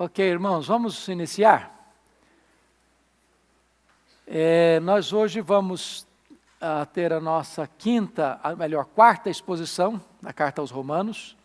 Ok, 0.00 0.24
irmãos, 0.24 0.68
vamos 0.68 1.08
iniciar. 1.08 1.92
É, 4.24 4.78
nós 4.78 5.12
hoje 5.12 5.40
vamos 5.40 6.06
a, 6.60 6.82
ah, 6.82 6.86
ter 6.86 7.12
a 7.12 7.18
nossa 7.18 7.66
quinta, 7.66 8.38
a 8.40 8.54
melhor, 8.54 8.84
quarta 8.84 9.28
exposição 9.28 10.00
da 10.22 10.32
carta 10.32 10.60
aos 10.60 10.70
Romanos. 10.70 11.36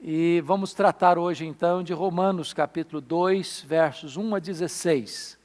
E 0.00 0.40
vamos 0.42 0.72
tratar 0.72 1.18
hoje 1.18 1.44
então 1.44 1.82
de 1.82 1.92
Romanos 1.92 2.54
capítulo 2.54 3.00
2, 3.00 3.62
versos 3.62 4.16
1 4.16 4.36
a 4.36 4.38
16. 4.38 5.36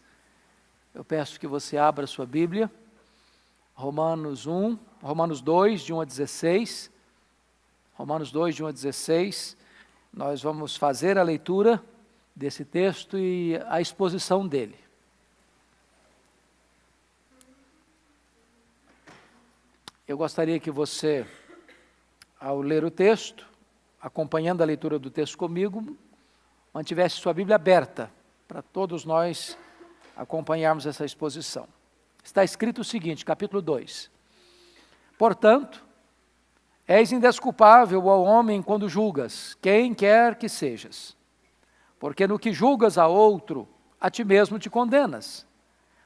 Eu 0.93 1.03
peço 1.03 1.39
que 1.39 1.47
você 1.47 1.79
abra 1.79 2.03
a 2.03 2.07
sua 2.07 2.27
Bíblia. 2.27 2.69
Romanos 3.73 4.45
1, 4.45 4.77
Romanos 5.01 5.41
2, 5.41 5.81
de 5.81 5.93
1 5.93 6.01
a 6.01 6.05
16. 6.05 6.91
Romanos 7.95 8.31
2, 8.31 8.53
de 8.53 8.63
1 8.63 8.67
a 8.67 8.71
16. 8.71 9.56
Nós 10.17 10.41
vamos 10.41 10.75
fazer 10.75 11.15
a 11.15 11.21
leitura 11.21 11.79
desse 12.35 12.65
texto 12.65 13.19
e 13.19 13.55
a 13.67 13.79
exposição 13.79 14.47
dele. 14.47 14.75
Eu 20.07 20.17
gostaria 20.17 20.59
que 20.59 20.71
você, 20.71 21.23
ao 22.39 22.59
ler 22.61 22.83
o 22.83 22.89
texto, 22.89 23.47
acompanhando 24.01 24.63
a 24.63 24.65
leitura 24.65 24.97
do 24.97 25.11
texto 25.11 25.37
comigo, 25.37 25.95
mantivesse 26.73 27.17
sua 27.17 27.31
Bíblia 27.31 27.55
aberta 27.55 28.11
para 28.47 28.63
todos 28.63 29.05
nós 29.05 29.55
acompanharmos 30.15 30.87
essa 30.87 31.05
exposição. 31.05 31.67
Está 32.23 32.43
escrito 32.43 32.81
o 32.81 32.83
seguinte, 32.83 33.23
capítulo 33.23 33.61
2: 33.61 34.09
Portanto, 35.15 35.85
És 36.87 37.11
indesculpável 37.11 38.09
ao 38.09 38.23
homem 38.23 38.61
quando 38.61 38.87
julgas, 38.87 39.57
quem 39.61 39.93
quer 39.93 40.35
que 40.35 40.47
sejas. 40.47 41.17
Porque 41.99 42.25
no 42.25 42.39
que 42.39 42.53
julgas 42.53 42.97
a 42.97 43.07
outro, 43.07 43.67
a 43.99 44.09
ti 44.09 44.23
mesmo 44.23 44.57
te 44.57 44.69
condenas, 44.69 45.45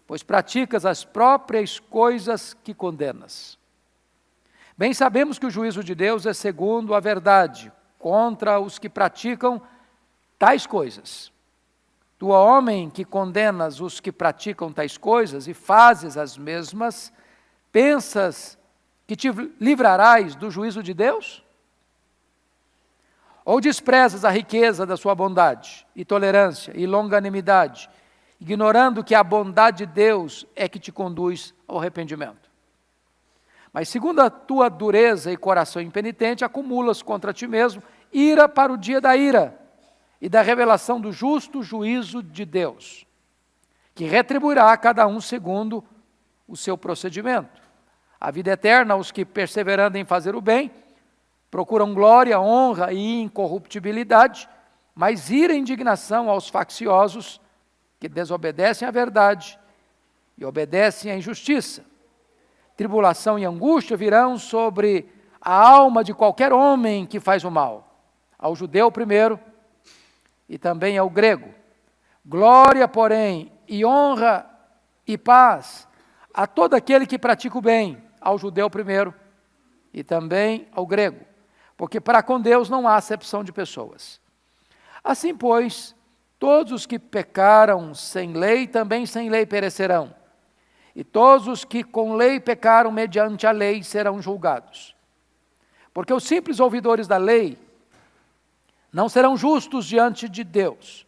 pois 0.07 0.23
praticas 0.23 0.85
as 0.85 1.03
próprias 1.03 1.79
coisas 1.79 2.55
que 2.63 2.73
condenas. 2.73 3.59
Bem 4.75 4.93
sabemos 4.93 5.37
que 5.37 5.45
o 5.45 5.51
juízo 5.51 5.83
de 5.83 5.93
Deus 5.93 6.25
é 6.25 6.33
segundo 6.33 6.95
a 6.95 6.99
verdade, 6.99 7.71
contra 7.99 8.59
os 8.59 8.79
que 8.79 8.89
praticam 8.89 9.61
tais 10.39 10.65
coisas. 10.65 11.31
Tu, 12.17 12.27
homem, 12.27 12.89
que 12.89 13.05
condenas 13.05 13.79
os 13.79 13.99
que 13.99 14.11
praticam 14.11 14.73
tais 14.73 14.97
coisas 14.97 15.47
e 15.47 15.53
fazes 15.53 16.17
as 16.17 16.37
mesmas, 16.37 17.13
pensas 17.71 18.57
que 19.11 19.15
te 19.17 19.29
livrarás 19.59 20.35
do 20.35 20.49
juízo 20.49 20.81
de 20.81 20.93
Deus? 20.93 21.43
Ou 23.43 23.59
desprezas 23.59 24.23
a 24.23 24.29
riqueza 24.29 24.85
da 24.85 24.95
sua 24.95 25.13
bondade 25.13 25.85
e 25.93 26.05
tolerância 26.05 26.71
e 26.73 26.87
longanimidade, 26.87 27.89
ignorando 28.39 29.03
que 29.03 29.13
a 29.13 29.21
bondade 29.21 29.85
de 29.85 29.91
Deus 29.91 30.47
é 30.55 30.69
que 30.69 30.79
te 30.79 30.93
conduz 30.93 31.53
ao 31.67 31.77
arrependimento? 31.77 32.49
Mas 33.73 33.89
segundo 33.89 34.21
a 34.21 34.29
tua 34.29 34.69
dureza 34.69 35.29
e 35.29 35.35
coração 35.35 35.81
impenitente, 35.81 36.45
acumulas 36.45 37.01
contra 37.01 37.33
ti 37.33 37.47
mesmo 37.47 37.83
ira 38.13 38.47
para 38.47 38.71
o 38.71 38.77
dia 38.77 39.01
da 39.01 39.13
ira 39.17 39.59
e 40.21 40.29
da 40.29 40.41
revelação 40.41 41.01
do 41.01 41.11
justo 41.11 41.61
juízo 41.61 42.23
de 42.23 42.45
Deus, 42.45 43.05
que 43.93 44.05
retribuirá 44.05 44.71
a 44.71 44.77
cada 44.77 45.05
um 45.05 45.19
segundo 45.19 45.83
o 46.47 46.55
seu 46.55 46.77
procedimento 46.77 47.60
a 48.21 48.29
vida 48.29 48.51
eterna 48.51 48.93
aos 48.93 49.11
que, 49.11 49.25
perseverando 49.25 49.97
em 49.97 50.05
fazer 50.05 50.35
o 50.35 50.41
bem, 50.41 50.69
procuram 51.49 51.91
glória, 51.91 52.39
honra 52.39 52.93
e 52.93 53.19
incorruptibilidade, 53.19 54.47
mas 54.93 55.31
ira 55.31 55.53
e 55.53 55.57
indignação 55.57 56.29
aos 56.29 56.47
facciosos 56.47 57.41
que 57.99 58.07
desobedecem 58.07 58.87
à 58.87 58.91
verdade 58.91 59.59
e 60.37 60.45
obedecem 60.45 61.11
à 61.11 61.17
injustiça. 61.17 61.83
Tribulação 62.77 63.39
e 63.39 63.45
angústia 63.45 63.97
virão 63.97 64.37
sobre 64.37 65.11
a 65.41 65.53
alma 65.53 66.03
de 66.03 66.13
qualquer 66.13 66.53
homem 66.53 67.07
que 67.07 67.19
faz 67.19 67.43
o 67.43 67.49
mal, 67.49 68.05
ao 68.37 68.55
judeu 68.55 68.91
primeiro 68.91 69.39
e 70.47 70.59
também 70.59 70.95
ao 70.95 71.09
grego. 71.09 71.49
Glória, 72.23 72.87
porém, 72.87 73.51
e 73.67 73.83
honra 73.83 74.45
e 75.07 75.17
paz 75.17 75.87
a 76.31 76.45
todo 76.45 76.75
aquele 76.75 77.07
que 77.07 77.17
pratica 77.17 77.57
o 77.57 77.61
bem 77.61 78.10
ao 78.21 78.37
judeu 78.37 78.69
primeiro 78.69 79.13
e 79.91 80.03
também 80.03 80.67
ao 80.71 80.85
grego, 80.85 81.25
porque 81.75 81.99
para 81.99 82.21
com 82.21 82.39
Deus 82.39 82.69
não 82.69 82.87
há 82.87 82.95
acepção 82.95 83.43
de 83.43 83.51
pessoas. 83.51 84.21
Assim, 85.03 85.35
pois, 85.35 85.95
todos 86.37 86.71
os 86.71 86.85
que 86.85 86.99
pecaram 86.99 87.93
sem 87.95 88.33
lei 88.33 88.67
também 88.67 89.05
sem 89.05 89.29
lei 89.29 89.45
perecerão, 89.45 90.15
e 90.95 91.03
todos 91.03 91.47
os 91.47 91.65
que 91.65 91.83
com 91.83 92.15
lei 92.15 92.39
pecaram 92.39 92.91
mediante 92.91 93.47
a 93.47 93.51
lei 93.51 93.81
serão 93.81 94.21
julgados. 94.21 94.95
Porque 95.93 96.13
os 96.13 96.23
simples 96.23 96.59
ouvidores 96.59 97.07
da 97.07 97.17
lei 97.17 97.57
não 98.91 99.09
serão 99.09 99.35
justos 99.35 99.85
diante 99.85 100.27
de 100.29 100.43
Deus, 100.43 101.07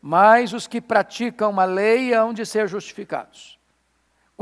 mas 0.00 0.52
os 0.52 0.66
que 0.66 0.80
praticam 0.80 1.58
a 1.60 1.64
lei 1.64 2.14
hão 2.14 2.32
de 2.32 2.46
ser 2.46 2.68
justificados. 2.68 3.58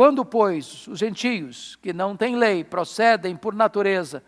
Quando, 0.01 0.25
pois, 0.25 0.87
os 0.87 0.99
gentios 0.99 1.77
que 1.77 1.93
não 1.93 2.17
têm 2.17 2.35
lei 2.35 2.65
procedem 2.65 3.37
por 3.37 3.55
natureza 3.55 4.25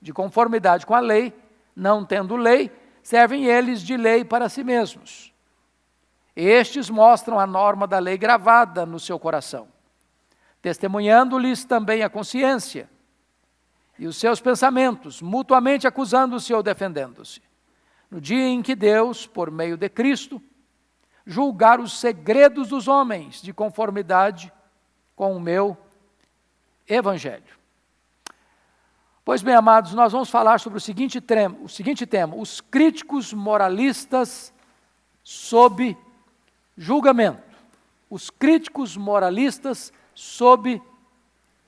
de 0.00 0.12
conformidade 0.12 0.86
com 0.86 0.94
a 0.94 1.00
lei, 1.00 1.34
não 1.74 2.04
tendo 2.04 2.36
lei, 2.36 2.70
servem 3.02 3.46
eles 3.46 3.82
de 3.82 3.96
lei 3.96 4.24
para 4.24 4.48
si 4.48 4.62
mesmos. 4.62 5.34
Estes 6.36 6.88
mostram 6.88 7.36
a 7.36 7.48
norma 7.48 7.84
da 7.84 7.98
lei 7.98 8.16
gravada 8.16 8.86
no 8.86 9.00
seu 9.00 9.18
coração, 9.18 9.66
testemunhando-lhes 10.62 11.64
também 11.64 12.04
a 12.04 12.08
consciência 12.08 12.88
e 13.98 14.06
os 14.06 14.18
seus 14.18 14.40
pensamentos, 14.40 15.20
mutuamente 15.20 15.84
acusando-se 15.84 16.54
ou 16.54 16.62
defendendo-se. 16.62 17.42
No 18.08 18.20
dia 18.20 18.46
em 18.46 18.62
que 18.62 18.76
Deus, 18.76 19.26
por 19.26 19.50
meio 19.50 19.76
de 19.76 19.88
Cristo, 19.88 20.40
julgar 21.26 21.80
os 21.80 21.98
segredos 21.98 22.68
dos 22.68 22.86
homens 22.86 23.42
de 23.42 23.52
conformidade 23.52 24.52
com 25.18 25.36
o 25.36 25.40
meu 25.40 25.76
evangelho. 26.86 27.58
Pois 29.24 29.42
bem, 29.42 29.52
amados, 29.52 29.92
nós 29.92 30.12
vamos 30.12 30.30
falar 30.30 30.60
sobre 30.60 30.78
o 30.78 30.80
seguinte 30.80 31.20
tema, 31.20 31.58
o 31.60 31.68
seguinte 31.68 32.06
tema: 32.06 32.36
os 32.36 32.60
críticos 32.60 33.32
moralistas 33.32 34.54
sob 35.24 35.98
julgamento. 36.76 37.42
Os 38.08 38.30
críticos 38.30 38.96
moralistas 38.96 39.92
sob 40.14 40.80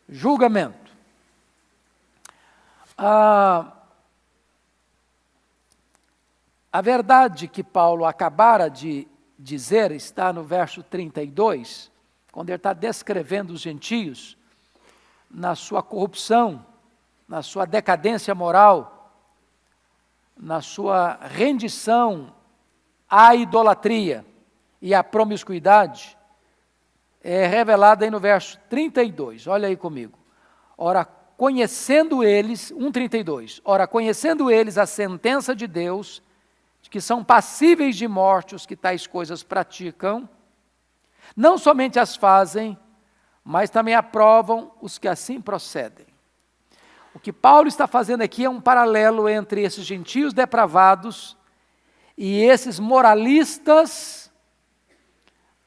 julgamento. 0.08 0.92
Ah, 2.96 3.72
a 6.72 6.80
verdade 6.80 7.48
que 7.48 7.64
Paulo 7.64 8.04
acabara 8.04 8.68
de 8.68 9.08
dizer 9.36 9.90
está 9.90 10.32
no 10.32 10.44
verso 10.44 10.84
32 10.84 11.90
quando 12.32 12.50
ele 12.50 12.56
está 12.56 12.72
descrevendo 12.72 13.52
os 13.52 13.60
gentios 13.60 14.36
na 15.30 15.54
sua 15.54 15.82
corrupção, 15.82 16.64
na 17.28 17.42
sua 17.42 17.64
decadência 17.64 18.34
moral, 18.34 19.12
na 20.36 20.60
sua 20.60 21.18
rendição 21.22 22.34
à 23.08 23.34
idolatria 23.34 24.24
e 24.80 24.94
à 24.94 25.04
promiscuidade, 25.04 26.16
é 27.22 27.46
revelada 27.46 28.04
aí 28.04 28.10
no 28.10 28.18
verso 28.18 28.58
32. 28.68 29.46
Olha 29.46 29.68
aí 29.68 29.76
comigo. 29.76 30.18
Ora, 30.76 31.04
conhecendo 31.04 32.24
eles, 32.24 32.72
1,32. 32.72 33.60
Ora, 33.64 33.86
conhecendo 33.86 34.50
eles 34.50 34.78
a 34.78 34.86
sentença 34.86 35.54
de 35.54 35.66
Deus, 35.66 36.22
de 36.80 36.88
que 36.88 37.00
são 37.00 37.22
passíveis 37.22 37.96
de 37.96 38.08
morte 38.08 38.54
os 38.54 38.64
que 38.64 38.74
tais 38.74 39.06
coisas 39.06 39.42
praticam, 39.42 40.28
não 41.36 41.58
somente 41.58 41.98
as 41.98 42.16
fazem, 42.16 42.78
mas 43.44 43.70
também 43.70 43.94
aprovam 43.94 44.72
os 44.80 44.98
que 44.98 45.08
assim 45.08 45.40
procedem. 45.40 46.06
O 47.14 47.18
que 47.18 47.32
Paulo 47.32 47.68
está 47.68 47.86
fazendo 47.86 48.22
aqui 48.22 48.44
é 48.44 48.50
um 48.50 48.60
paralelo 48.60 49.28
entre 49.28 49.62
esses 49.62 49.84
gentios 49.84 50.32
depravados 50.32 51.36
e 52.16 52.42
esses 52.42 52.78
moralistas 52.78 54.30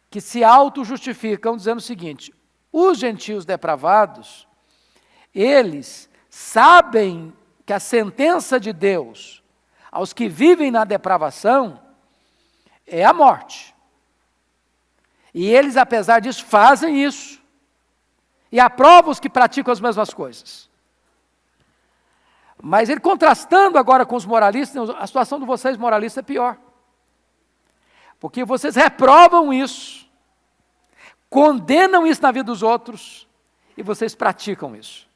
que 0.09 0.21
se 0.21 0.43
auto-justificam, 0.43 1.57
dizendo 1.57 1.79
o 1.79 1.81
seguinte: 1.81 2.33
os 2.71 2.97
gentios 2.97 3.45
depravados, 3.45 4.47
eles 5.33 6.09
sabem 6.29 7.33
que 7.65 7.73
a 7.73 7.79
sentença 7.79 8.59
de 8.59 8.71
Deus 8.71 9.43
aos 9.91 10.13
que 10.13 10.27
vivem 10.29 10.71
na 10.71 10.83
depravação 10.83 11.81
é 12.85 13.03
a 13.03 13.13
morte. 13.13 13.72
E 15.33 15.49
eles, 15.49 15.77
apesar 15.77 16.19
disso, 16.19 16.45
fazem 16.45 17.03
isso. 17.03 17.41
E 18.51 18.59
aprovam 18.59 19.11
os 19.11 19.19
que 19.19 19.29
praticam 19.29 19.71
as 19.71 19.79
mesmas 19.79 20.13
coisas. 20.13 20.69
Mas 22.61 22.87
ele 22.87 22.99
contrastando 22.99 23.77
agora 23.77 24.05
com 24.05 24.15
os 24.15 24.25
moralistas, 24.25 24.89
a 24.91 25.07
situação 25.07 25.39
de 25.39 25.45
vocês 25.45 25.75
moralistas 25.75 26.23
é 26.23 26.25
pior. 26.25 26.57
Porque 28.19 28.45
vocês 28.45 28.75
reprovam 28.75 29.51
isso, 29.51 30.07
condenam 31.29 32.07
isso 32.07 32.21
na 32.21 32.31
vida 32.31 32.45
dos 32.45 32.63
outros 32.63 33.27
e 33.75 33.83
vocês 33.83 34.15
praticam 34.15 34.75
isso. 34.75 35.09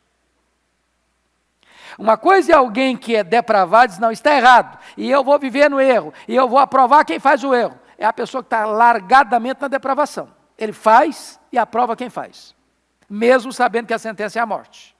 Uma 1.97 2.17
coisa 2.17 2.51
é 2.51 2.55
alguém 2.55 2.97
que 2.97 3.15
é 3.15 3.23
depravado 3.23 3.85
e 3.85 3.87
diz: 3.89 3.99
não, 3.99 4.11
está 4.11 4.35
errado, 4.35 4.77
e 4.97 5.09
eu 5.09 5.23
vou 5.23 5.39
viver 5.39 5.69
no 5.69 5.79
erro, 5.79 6.13
e 6.27 6.35
eu 6.35 6.49
vou 6.49 6.59
aprovar 6.59 7.05
quem 7.05 7.19
faz 7.19 7.43
o 7.43 7.55
erro. 7.55 7.79
É 7.97 8.05
a 8.05 8.13
pessoa 8.13 8.43
que 8.43 8.47
está 8.47 8.65
largadamente 8.65 9.61
na 9.61 9.67
depravação. 9.67 10.29
Ele 10.57 10.73
faz 10.73 11.39
e 11.51 11.57
aprova 11.57 11.95
quem 11.95 12.09
faz, 12.09 12.55
mesmo 13.09 13.51
sabendo 13.51 13.87
que 13.87 13.93
a 13.93 13.99
sentença 13.99 14.39
é 14.39 14.41
a 14.41 14.45
morte. 14.45 14.95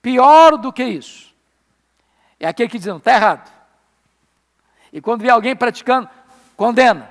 Pior 0.00 0.56
do 0.56 0.72
que 0.72 0.84
isso, 0.84 1.34
é 2.38 2.48
aquele 2.48 2.68
que 2.68 2.78
diz: 2.78 2.86
não, 2.86 2.96
está 2.96 3.12
errado. 3.12 3.52
E 4.92 5.00
quando 5.00 5.22
vê 5.22 5.30
alguém 5.30 5.54
praticando, 5.54 6.08
condena. 6.56 7.10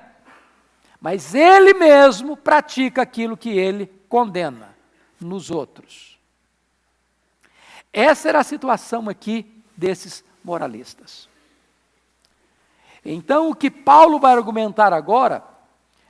Mas 1.00 1.34
ele 1.34 1.74
mesmo 1.74 2.36
pratica 2.36 3.02
aquilo 3.02 3.38
que 3.38 3.50
ele 3.58 3.88
condena 4.10 4.76
nos 5.20 5.50
outros. 5.50 6.20
Essa 7.94 8.30
era 8.30 8.40
a 8.40 8.44
situação 8.44 9.08
aqui 9.08 9.64
desses 9.78 10.24
moralistas. 10.44 11.29
Então, 13.04 13.50
o 13.50 13.56
que 13.56 13.72
Paulo 13.72 14.20
vai 14.20 14.34
argumentar 14.34 14.94
agora, 14.94 15.44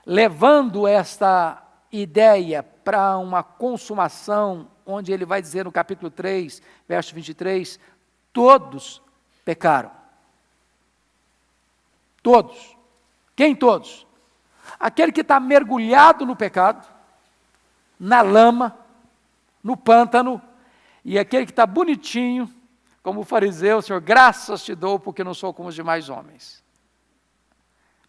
levando 0.06 0.88
esta 0.88 1.64
ideia 1.92 2.64
para 2.64 3.18
uma 3.18 3.44
consumação, 3.44 4.68
onde 4.86 5.12
ele 5.12 5.26
vai 5.26 5.42
dizer 5.42 5.66
no 5.66 5.72
capítulo 5.72 6.10
3, 6.10 6.62
verso 6.88 7.14
23, 7.14 7.80
todos 8.34 9.02
pecaram. 9.46 9.92
Todos. 12.22 12.76
Quem 13.36 13.56
todos? 13.56 14.06
Aquele 14.80 15.12
que 15.12 15.22
está 15.22 15.40
mergulhado 15.40 16.26
no 16.26 16.36
pecado, 16.36 16.88
na 18.00 18.22
lama, 18.22 18.78
no 19.64 19.78
pântano, 19.78 20.42
e 21.04 21.18
aquele 21.18 21.46
que 21.46 21.52
está 21.52 21.66
bonitinho, 21.66 22.54
como 23.02 23.22
o 23.22 23.26
fariseu, 23.26 23.82
Senhor, 23.82 24.02
graças 24.02 24.64
te 24.64 24.76
dou 24.76 25.00
porque 25.00 25.24
não 25.24 25.34
sou 25.34 25.54
como 25.54 25.70
os 25.70 25.76
demais 25.76 26.10
homens. 26.10 26.64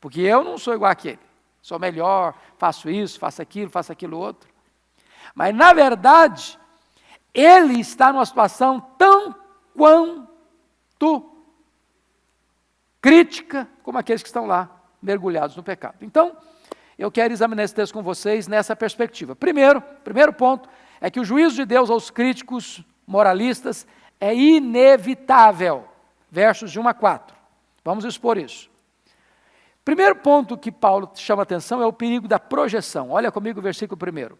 Porque 0.00 0.20
eu 0.20 0.42
não 0.42 0.56
sou 0.56 0.74
igual 0.74 0.90
aquele. 0.90 1.18
Sou 1.60 1.78
melhor, 1.78 2.34
faço 2.56 2.88
isso, 2.88 3.18
faço 3.18 3.42
aquilo, 3.42 3.70
faço 3.70 3.92
aquilo 3.92 4.18
outro. 4.18 4.48
Mas, 5.34 5.54
na 5.54 5.72
verdade, 5.72 6.58
ele 7.34 7.78
está 7.80 8.12
numa 8.12 8.24
situação 8.24 8.80
tão 8.96 9.34
quanto 9.76 11.30
crítica 13.00 13.68
como 13.82 13.98
aqueles 13.98 14.22
que 14.22 14.28
estão 14.28 14.46
lá 14.46 14.70
mergulhados 15.02 15.56
no 15.56 15.62
pecado. 15.62 15.96
Então, 16.00 16.36
eu 16.98 17.10
quero 17.10 17.32
examinar 17.32 17.62
esse 17.62 17.74
texto 17.74 17.92
com 17.92 18.02
vocês 18.02 18.46
nessa 18.46 18.74
perspectiva. 18.76 19.34
Primeiro, 19.34 19.80
primeiro 19.80 20.32
ponto 20.32 20.68
é 21.00 21.10
que 21.10 21.20
o 21.20 21.24
juízo 21.24 21.56
de 21.56 21.64
Deus 21.64 21.88
aos 21.88 22.10
críticos 22.10 22.84
moralistas 23.06 23.86
é 24.20 24.34
inevitável. 24.34 25.88
Versos 26.30 26.70
de 26.70 26.78
1 26.78 26.88
a 26.88 26.94
4. 26.94 27.36
Vamos 27.84 28.04
expor 28.04 28.36
isso. 28.36 28.69
Primeiro 29.84 30.16
ponto 30.16 30.58
que 30.58 30.70
Paulo 30.70 31.10
chama 31.14 31.42
atenção 31.42 31.82
é 31.82 31.86
o 31.86 31.92
perigo 31.92 32.28
da 32.28 32.38
projeção. 32.38 33.10
Olha 33.10 33.32
comigo 33.32 33.58
o 33.58 33.62
versículo 33.62 33.96
primeiro. 33.96 34.38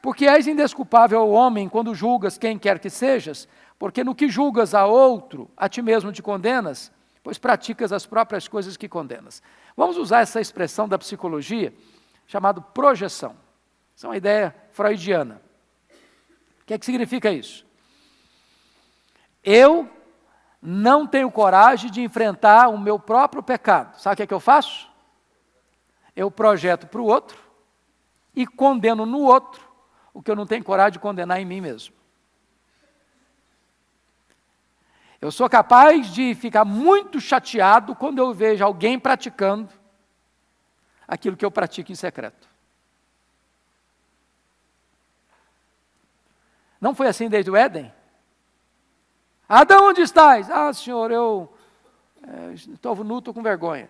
Porque 0.00 0.26
és 0.26 0.46
indesculpável, 0.46 1.28
homem, 1.28 1.68
quando 1.68 1.94
julgas 1.94 2.38
quem 2.38 2.56
quer 2.58 2.78
que 2.78 2.88
sejas, 2.88 3.48
porque 3.78 4.04
no 4.04 4.14
que 4.14 4.28
julgas 4.28 4.74
a 4.74 4.86
outro, 4.86 5.50
a 5.56 5.68
ti 5.68 5.82
mesmo 5.82 6.12
te 6.12 6.22
condenas, 6.22 6.92
pois 7.22 7.38
praticas 7.38 7.92
as 7.92 8.06
próprias 8.06 8.46
coisas 8.46 8.76
que 8.76 8.88
condenas. 8.88 9.42
Vamos 9.76 9.96
usar 9.96 10.20
essa 10.20 10.40
expressão 10.40 10.88
da 10.88 10.98
psicologia 10.98 11.74
chamada 12.26 12.60
projeção. 12.60 13.36
Isso 13.94 14.06
é 14.06 14.08
uma 14.08 14.16
ideia 14.16 14.54
freudiana. 14.70 15.42
O 16.62 16.64
que, 16.64 16.74
é 16.74 16.78
que 16.78 16.86
significa 16.86 17.32
isso? 17.32 17.66
Eu 19.42 19.88
não 20.60 21.06
tenho 21.06 21.30
coragem 21.30 21.90
de 21.90 22.00
enfrentar 22.00 22.68
o 22.68 22.78
meu 22.78 22.98
próprio 22.98 23.42
pecado. 23.42 23.98
Sabe 23.98 24.14
o 24.14 24.16
que, 24.16 24.22
é 24.24 24.26
que 24.26 24.34
eu 24.34 24.40
faço? 24.40 24.88
Eu 26.14 26.30
projeto 26.30 26.86
para 26.86 27.00
o 27.00 27.06
outro 27.06 27.38
e 28.34 28.46
condeno 28.46 29.06
no 29.06 29.20
outro 29.20 29.66
o 30.12 30.22
que 30.22 30.30
eu 30.30 30.36
não 30.36 30.46
tenho 30.46 30.64
coragem 30.64 30.92
de 30.92 30.98
condenar 30.98 31.40
em 31.40 31.44
mim 31.44 31.60
mesmo. 31.60 31.94
Eu 35.20 35.32
sou 35.32 35.48
capaz 35.48 36.12
de 36.12 36.34
ficar 36.34 36.64
muito 36.64 37.20
chateado 37.20 37.94
quando 37.94 38.18
eu 38.18 38.32
vejo 38.32 38.64
alguém 38.64 38.98
praticando 38.98 39.72
aquilo 41.06 41.36
que 41.36 41.44
eu 41.44 41.50
pratico 41.50 41.90
em 41.90 41.96
secreto. 41.96 42.48
Não 46.80 46.94
foi 46.94 47.08
assim 47.08 47.28
desde 47.28 47.50
o 47.50 47.56
Éden? 47.56 47.92
Adão, 49.48 49.88
onde 49.88 50.02
estás? 50.02 50.50
Ah, 50.50 50.72
senhor, 50.74 51.10
eu 51.10 51.50
é, 52.22 52.52
estou 52.52 52.96
nu, 52.96 53.18
estou 53.18 53.32
com 53.32 53.42
vergonha. 53.42 53.86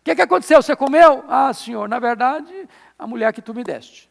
O 0.00 0.04
que, 0.04 0.14
que 0.14 0.22
aconteceu? 0.22 0.62
Você 0.62 0.74
comeu? 0.74 1.24
Ah, 1.28 1.52
senhor, 1.52 1.88
na 1.88 1.98
verdade, 1.98 2.68
a 2.98 3.06
mulher 3.06 3.32
que 3.32 3.42
tu 3.42 3.52
me 3.52 3.62
deste. 3.62 4.10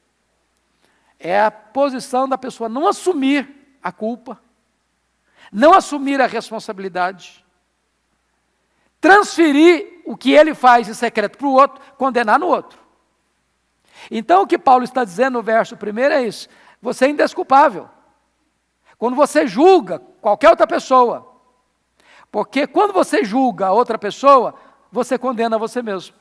É 1.20 1.42
a 1.42 1.50
posição 1.50 2.28
da 2.28 2.38
pessoa 2.38 2.70
não 2.70 2.88
assumir 2.88 3.78
a 3.82 3.92
culpa, 3.92 4.40
não 5.52 5.74
assumir 5.74 6.22
a 6.22 6.28
responsabilidade, 6.28 7.44
transferir 9.02 10.02
o 10.06 10.16
que 10.16 10.32
ele 10.34 10.54
faz 10.54 10.88
em 10.88 10.94
secreto 10.94 11.38
para 11.38 11.48
o 11.48 11.54
outro, 11.54 11.82
condenar 11.98 12.40
no 12.40 12.48
outro. 12.48 12.80
Então 14.12 14.44
o 14.44 14.48
que 14.48 14.58
Paulo 14.58 14.84
está 14.84 15.04
dizendo 15.04 15.34
no 15.34 15.44
verso 15.44 15.78
primeiro 15.78 16.14
é 16.14 16.24
isso: 16.24 16.48
você 16.82 17.06
é 17.06 17.10
indesculpável. 17.10 17.90
Quando 19.04 19.18
você 19.18 19.46
julga 19.46 20.00
qualquer 20.22 20.50
outra 20.50 20.66
pessoa, 20.66 21.30
porque 22.32 22.66
quando 22.66 22.94
você 22.94 23.26
julga 23.26 23.68
a 23.68 23.72
outra 23.74 23.98
pessoa, 23.98 24.56
você 24.90 25.18
condena 25.18 25.58
você 25.58 25.82
mesmo. 25.82 26.16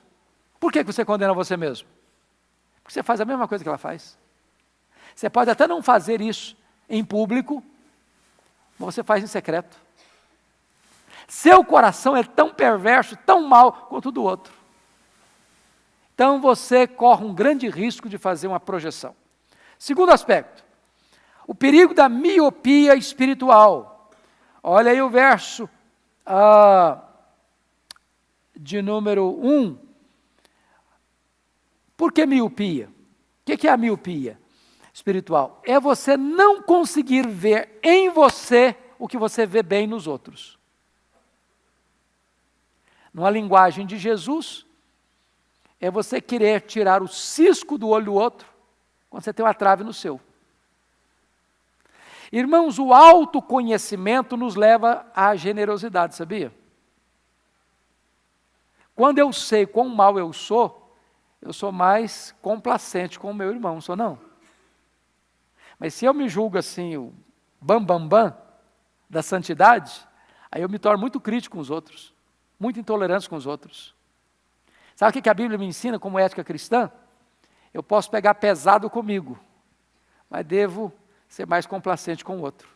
Por 0.59 0.73
que 0.73 0.83
você 0.83 1.05
condena 1.05 1.33
você 1.33 1.57
mesmo? 1.57 1.87
Porque 2.83 2.93
você 2.93 3.01
faz 3.05 3.21
a 3.21 3.25
mesma 3.25 3.47
coisa 3.47 3.63
que 3.63 3.69
ela 3.69 3.79
faz. 3.79 4.19
Você 5.15 5.31
pode 5.31 5.49
até 5.49 5.69
não 5.69 5.81
fazer 5.81 6.21
isso 6.21 6.57
em 6.89 7.05
público, 7.05 7.63
mas 8.77 8.97
você 8.97 9.05
faz 9.05 9.23
em 9.23 9.29
secreto. 9.29 9.77
Seu 11.29 11.65
coração 11.65 12.17
é 12.17 12.25
tão 12.25 12.53
perverso, 12.53 13.17
tão 13.25 13.43
mau 13.47 13.87
quanto 13.89 14.09
o 14.09 14.13
do 14.13 14.25
outro. 14.25 14.53
Então 16.17 16.41
você 16.41 16.89
corre 16.89 17.25
um 17.25 17.33
grande 17.33 17.69
risco 17.69 18.09
de 18.09 18.19
fazer 18.19 18.49
uma 18.49 18.59
projeção. 18.59 19.15
Segundo 19.79 20.11
aspecto, 20.11 20.62
o 21.47 21.55
perigo 21.55 21.95
da 21.95 22.09
miopia 22.09 22.95
espiritual. 22.95 24.11
Olha 24.63 24.93
aí 24.93 25.03
o 25.03 25.11
verso 25.11 25.69
ah, 26.25 27.03
de 28.57 28.81
número 28.81 29.29
1. 29.29 29.79
Por 31.97 32.13
que 32.13 32.25
miopia? 32.27 32.89
O 33.41 33.57
que 33.57 33.67
é 33.67 33.71
a 33.71 33.77
miopia? 33.77 34.41
espiritual 34.93 35.61
é 35.65 35.81
você 35.81 36.17
não 36.17 36.63
conseguir 36.63 37.27
ver 37.27 37.79
em 37.83 38.11
você 38.11 38.77
o 38.99 39.09
que 39.09 39.17
você 39.17 39.47
vê 39.47 39.63
bem 39.63 39.87
nos 39.87 40.07
outros. 40.07 40.59
Numa 43.13 43.31
linguagem 43.31 43.87
de 43.87 43.99
Jesus, 43.99 44.67
é 45.81 45.91
você 45.91 46.21
querer 46.21 46.63
tirar 46.63 47.03
o 47.03 47.09
cisco 47.09 47.77
do 47.77 47.89
olho 47.89 48.07
do 48.07 48.15
outro 48.15 48.47
quando 49.11 49.25
você 49.25 49.33
tem 49.33 49.45
uma 49.45 49.55
trave 49.55 49.83
no 49.83 49.93
seu. 49.93 50.21
Irmãos, 52.33 52.79
o 52.79 52.95
autoconhecimento 52.95 54.39
nos 54.39 54.55
leva 54.55 55.07
à 55.15 55.37
generosidade, 55.37 56.15
sabia? 56.15 56.51
Quando 58.95 59.19
eu 59.19 59.31
sei 59.35 59.67
quão 59.67 59.91
mal 59.91 60.19
eu 60.19 60.33
sou, 60.33 60.97
eu 61.43 61.53
sou 61.53 61.71
mais 61.71 62.35
complacente 62.41 63.19
com 63.19 63.31
o 63.31 63.35
meu 63.35 63.51
irmão, 63.51 63.83
sou 63.83 63.95
não? 63.95 64.19
Mas 65.79 65.93
se 65.93 66.07
eu 66.07 66.15
me 66.15 66.27
julgo 66.27 66.57
assim, 66.57 66.97
o 66.97 67.13
bam, 67.61 67.85
bam, 67.85 68.09
bam 68.09 68.35
da 69.11 69.23
santidade, 69.23 70.07
aí 70.51 70.63
eu 70.63 70.69
me 70.71 70.79
torno 70.79 70.99
muito 70.99 71.21
crítico 71.21 71.57
com 71.57 71.61
os 71.61 71.69
outros, 71.69 72.15
muito 72.59 72.81
intolerante 72.81 73.29
com 73.29 73.37
os 73.37 73.47
outros. 73.47 73.95
Sabe 74.97 75.19
o 75.19 75.23
que 75.23 75.29
a 75.29 75.35
Bíblia 75.35 75.59
me 75.59 75.67
ensina 75.67 75.99
como 75.99 76.19
ética 76.19 76.43
cristã? 76.43 76.91
Eu 77.75 77.83
posso 77.83 78.11
pegar 78.11 78.35
pesado 78.37 78.89
comigo, 78.89 79.39
mas 80.31 80.47
devo 80.47 80.93
ser 81.33 81.47
mais 81.47 81.65
complacente 81.65 82.23
com 82.23 82.37
o 82.37 82.43
outro. 82.43 82.69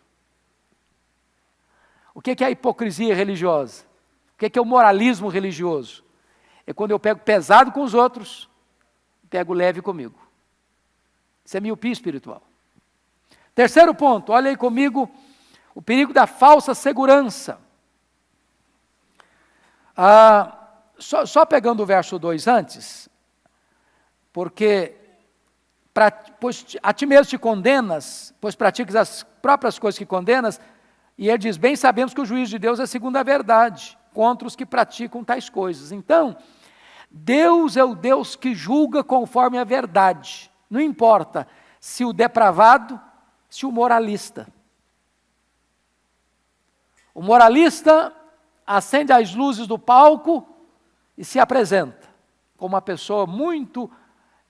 O 2.14 2.22
que 2.22 2.42
é 2.42 2.46
a 2.46 2.50
hipocrisia 2.50 3.14
religiosa? 3.14 3.84
O 4.32 4.38
que 4.38 4.58
é 4.58 4.62
o 4.62 4.64
moralismo 4.64 5.28
religioso? 5.28 6.02
É 6.66 6.72
quando 6.72 6.92
eu 6.92 6.98
pego 6.98 7.20
pesado 7.20 7.70
com 7.70 7.82
os 7.82 7.92
outros, 7.92 8.48
pego 9.28 9.52
leve 9.52 9.82
comigo. 9.82 10.18
Isso 11.44 11.54
é 11.54 11.60
miopia 11.60 11.92
espiritual. 11.92 12.42
Terceiro 13.54 13.94
ponto, 13.94 14.32
olha 14.32 14.48
aí 14.48 14.56
comigo 14.56 15.06
o 15.75 15.82
perigo 15.82 16.14
da 16.14 16.26
falsa 16.26 16.75
segurança. 16.75 17.60
Ah, 19.94 20.78
só, 20.98 21.26
só 21.26 21.44
pegando 21.44 21.82
o 21.82 21.86
verso 21.86 22.18
2 22.18 22.48
antes, 22.48 23.06
porque 24.32 24.96
pra, 25.96 26.10
pois 26.10 26.76
a 26.82 26.92
ti 26.92 27.06
mesmo 27.06 27.30
te 27.30 27.38
condenas, 27.38 28.34
pois 28.38 28.54
praticas 28.54 28.94
as 28.94 29.22
próprias 29.40 29.78
coisas 29.78 29.98
que 29.98 30.04
condenas, 30.04 30.60
e 31.16 31.30
ele 31.30 31.38
diz: 31.38 31.56
Bem 31.56 31.74
sabemos 31.74 32.12
que 32.12 32.20
o 32.20 32.26
juízo 32.26 32.50
de 32.50 32.58
Deus 32.58 32.78
é 32.78 32.84
segundo 32.84 33.16
a 33.16 33.22
verdade, 33.22 33.96
contra 34.12 34.46
os 34.46 34.54
que 34.54 34.66
praticam 34.66 35.24
tais 35.24 35.48
coisas. 35.48 35.92
Então, 35.92 36.36
Deus 37.10 37.78
é 37.78 37.82
o 37.82 37.94
Deus 37.94 38.36
que 38.36 38.54
julga 38.54 39.02
conforme 39.02 39.56
a 39.56 39.64
verdade. 39.64 40.52
Não 40.68 40.82
importa 40.82 41.48
se 41.80 42.04
o 42.04 42.12
depravado, 42.12 43.00
se 43.48 43.64
o 43.64 43.72
moralista. 43.72 44.46
O 47.14 47.22
moralista 47.22 48.12
acende 48.66 49.14
as 49.14 49.34
luzes 49.34 49.66
do 49.66 49.78
palco 49.78 50.46
e 51.16 51.24
se 51.24 51.38
apresenta 51.38 52.06
como 52.58 52.74
uma 52.74 52.82
pessoa 52.82 53.26
muito 53.26 53.90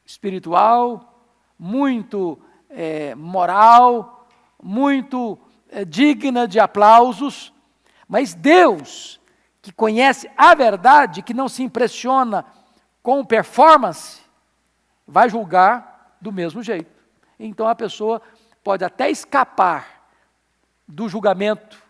espiritual, 0.04 1.15
muito 1.58 2.38
é, 2.68 3.14
moral, 3.14 4.26
muito 4.62 5.38
é, 5.68 5.84
digna 5.84 6.46
de 6.46 6.58
aplausos, 6.58 7.52
mas 8.08 8.34
Deus, 8.34 9.20
que 9.60 9.72
conhece 9.72 10.30
a 10.36 10.54
verdade, 10.54 11.22
que 11.22 11.34
não 11.34 11.48
se 11.48 11.62
impressiona 11.62 12.44
com 13.02 13.24
performance, 13.24 14.20
vai 15.06 15.28
julgar 15.28 16.16
do 16.20 16.32
mesmo 16.32 16.62
jeito. 16.62 16.90
Então 17.38 17.68
a 17.68 17.74
pessoa 17.74 18.20
pode 18.62 18.84
até 18.84 19.10
escapar 19.10 20.08
do 20.86 21.08
julgamento 21.08 21.82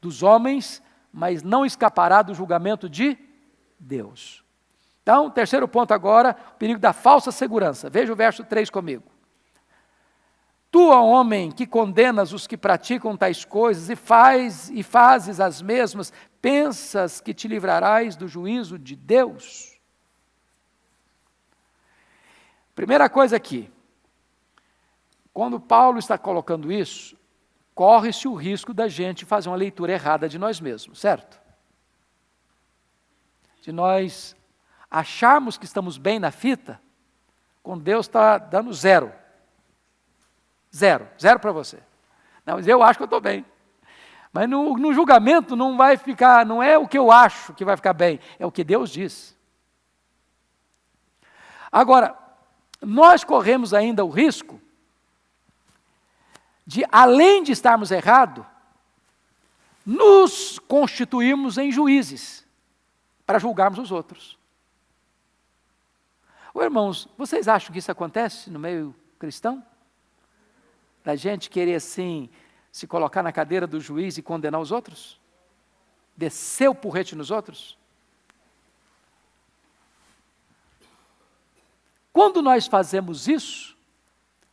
dos 0.00 0.22
homens, 0.22 0.82
mas 1.12 1.42
não 1.42 1.64
escapará 1.64 2.22
do 2.22 2.34
julgamento 2.34 2.88
de 2.88 3.18
Deus. 3.78 4.42
Então, 5.02 5.30
terceiro 5.30 5.66
ponto 5.66 5.92
agora, 5.92 6.36
o 6.54 6.58
perigo 6.58 6.78
da 6.78 6.92
falsa 6.92 7.32
segurança. 7.32 7.90
Veja 7.90 8.12
o 8.12 8.16
verso 8.16 8.44
3 8.44 8.70
comigo. 8.70 9.11
Tu, 10.72 10.88
homem, 10.88 11.52
que 11.52 11.66
condenas 11.66 12.32
os 12.32 12.46
que 12.46 12.56
praticam 12.56 13.14
tais 13.14 13.44
coisas 13.44 13.90
e 13.90 13.94
faz 13.94 14.70
e 14.70 14.82
fazes 14.82 15.38
as 15.38 15.60
mesmas, 15.60 16.10
pensas 16.40 17.20
que 17.20 17.34
te 17.34 17.46
livrarás 17.46 18.16
do 18.16 18.26
juízo 18.26 18.78
de 18.78 18.96
Deus? 18.96 19.78
Primeira 22.74 23.10
coisa 23.10 23.36
aqui, 23.36 23.70
quando 25.34 25.60
Paulo 25.60 25.98
está 25.98 26.16
colocando 26.16 26.72
isso, 26.72 27.18
corre-se 27.74 28.26
o 28.26 28.34
risco 28.34 28.72
da 28.72 28.88
gente 28.88 29.26
fazer 29.26 29.50
uma 29.50 29.56
leitura 29.56 29.92
errada 29.92 30.26
de 30.26 30.38
nós 30.38 30.58
mesmos, 30.58 30.98
certo? 30.98 31.38
De 33.60 33.70
nós 33.70 34.34
acharmos 34.90 35.58
que 35.58 35.66
estamos 35.66 35.98
bem 35.98 36.18
na 36.18 36.30
fita, 36.30 36.80
quando 37.62 37.82
Deus 37.82 38.06
está 38.06 38.38
dando 38.38 38.72
zero. 38.72 39.20
Zero, 40.74 41.06
zero 41.20 41.38
para 41.38 41.52
você. 41.52 41.78
Não, 42.46 42.56
mas 42.56 42.66
eu 42.66 42.82
acho 42.82 42.98
que 42.98 43.02
eu 43.02 43.06
estou 43.06 43.20
bem. 43.20 43.44
Mas 44.32 44.48
no, 44.48 44.76
no, 44.78 44.94
julgamento 44.94 45.54
não 45.54 45.76
vai 45.76 45.96
ficar, 45.96 46.46
não 46.46 46.62
é 46.62 46.78
o 46.78 46.88
que 46.88 46.96
eu 46.96 47.12
acho 47.12 47.52
que 47.52 47.64
vai 47.64 47.76
ficar 47.76 47.92
bem, 47.92 48.18
é 48.38 48.46
o 48.46 48.52
que 48.52 48.64
Deus 48.64 48.90
diz. 48.90 49.36
Agora, 51.70 52.16
nós 52.80 53.22
corremos 53.22 53.74
ainda 53.74 54.04
o 54.04 54.08
risco 54.08 54.60
de, 56.66 56.84
além 56.90 57.42
de 57.42 57.52
estarmos 57.52 57.90
errados, 57.90 58.44
nos 59.84 60.58
constituirmos 60.60 61.58
em 61.58 61.70
juízes 61.70 62.46
para 63.26 63.38
julgarmos 63.38 63.78
os 63.78 63.90
outros. 63.90 64.38
Ô, 66.54 66.62
irmãos, 66.62 67.08
vocês 67.18 67.48
acham 67.48 67.72
que 67.72 67.78
isso 67.78 67.90
acontece 67.90 68.50
no 68.50 68.58
meio 68.58 68.94
cristão? 69.18 69.64
Da 71.04 71.16
gente 71.16 71.50
querer 71.50 71.74
assim 71.74 72.28
se 72.70 72.86
colocar 72.86 73.22
na 73.22 73.32
cadeira 73.32 73.66
do 73.66 73.80
juiz 73.80 74.16
e 74.16 74.22
condenar 74.22 74.60
os 74.60 74.70
outros? 74.70 75.20
Descer 76.16 76.68
o 76.68 76.74
porrete 76.74 77.14
nos 77.14 77.30
outros? 77.30 77.78
Quando 82.12 82.42
nós 82.42 82.66
fazemos 82.66 83.26
isso, 83.26 83.76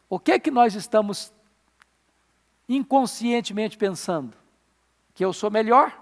o 0.10 0.18
que 0.18 0.32
é 0.32 0.40
que 0.40 0.50
nós 0.50 0.76
estamos 0.76 1.34
inconscientemente 2.68 3.78
pensando? 3.78 4.36
Que 5.14 5.24
eu 5.24 5.34
sou 5.34 5.52
melhor, 5.52 5.98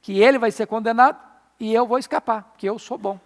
que 0.00 0.20
ele 0.20 0.38
vai 0.38 0.50
ser 0.50 0.66
condenado 0.66 1.18
e 1.58 1.74
eu 1.74 1.86
vou 1.86 1.98
escapar, 1.98 2.44
porque 2.44 2.68
eu 2.68 2.78
sou 2.78 2.96
bom. 2.96 3.18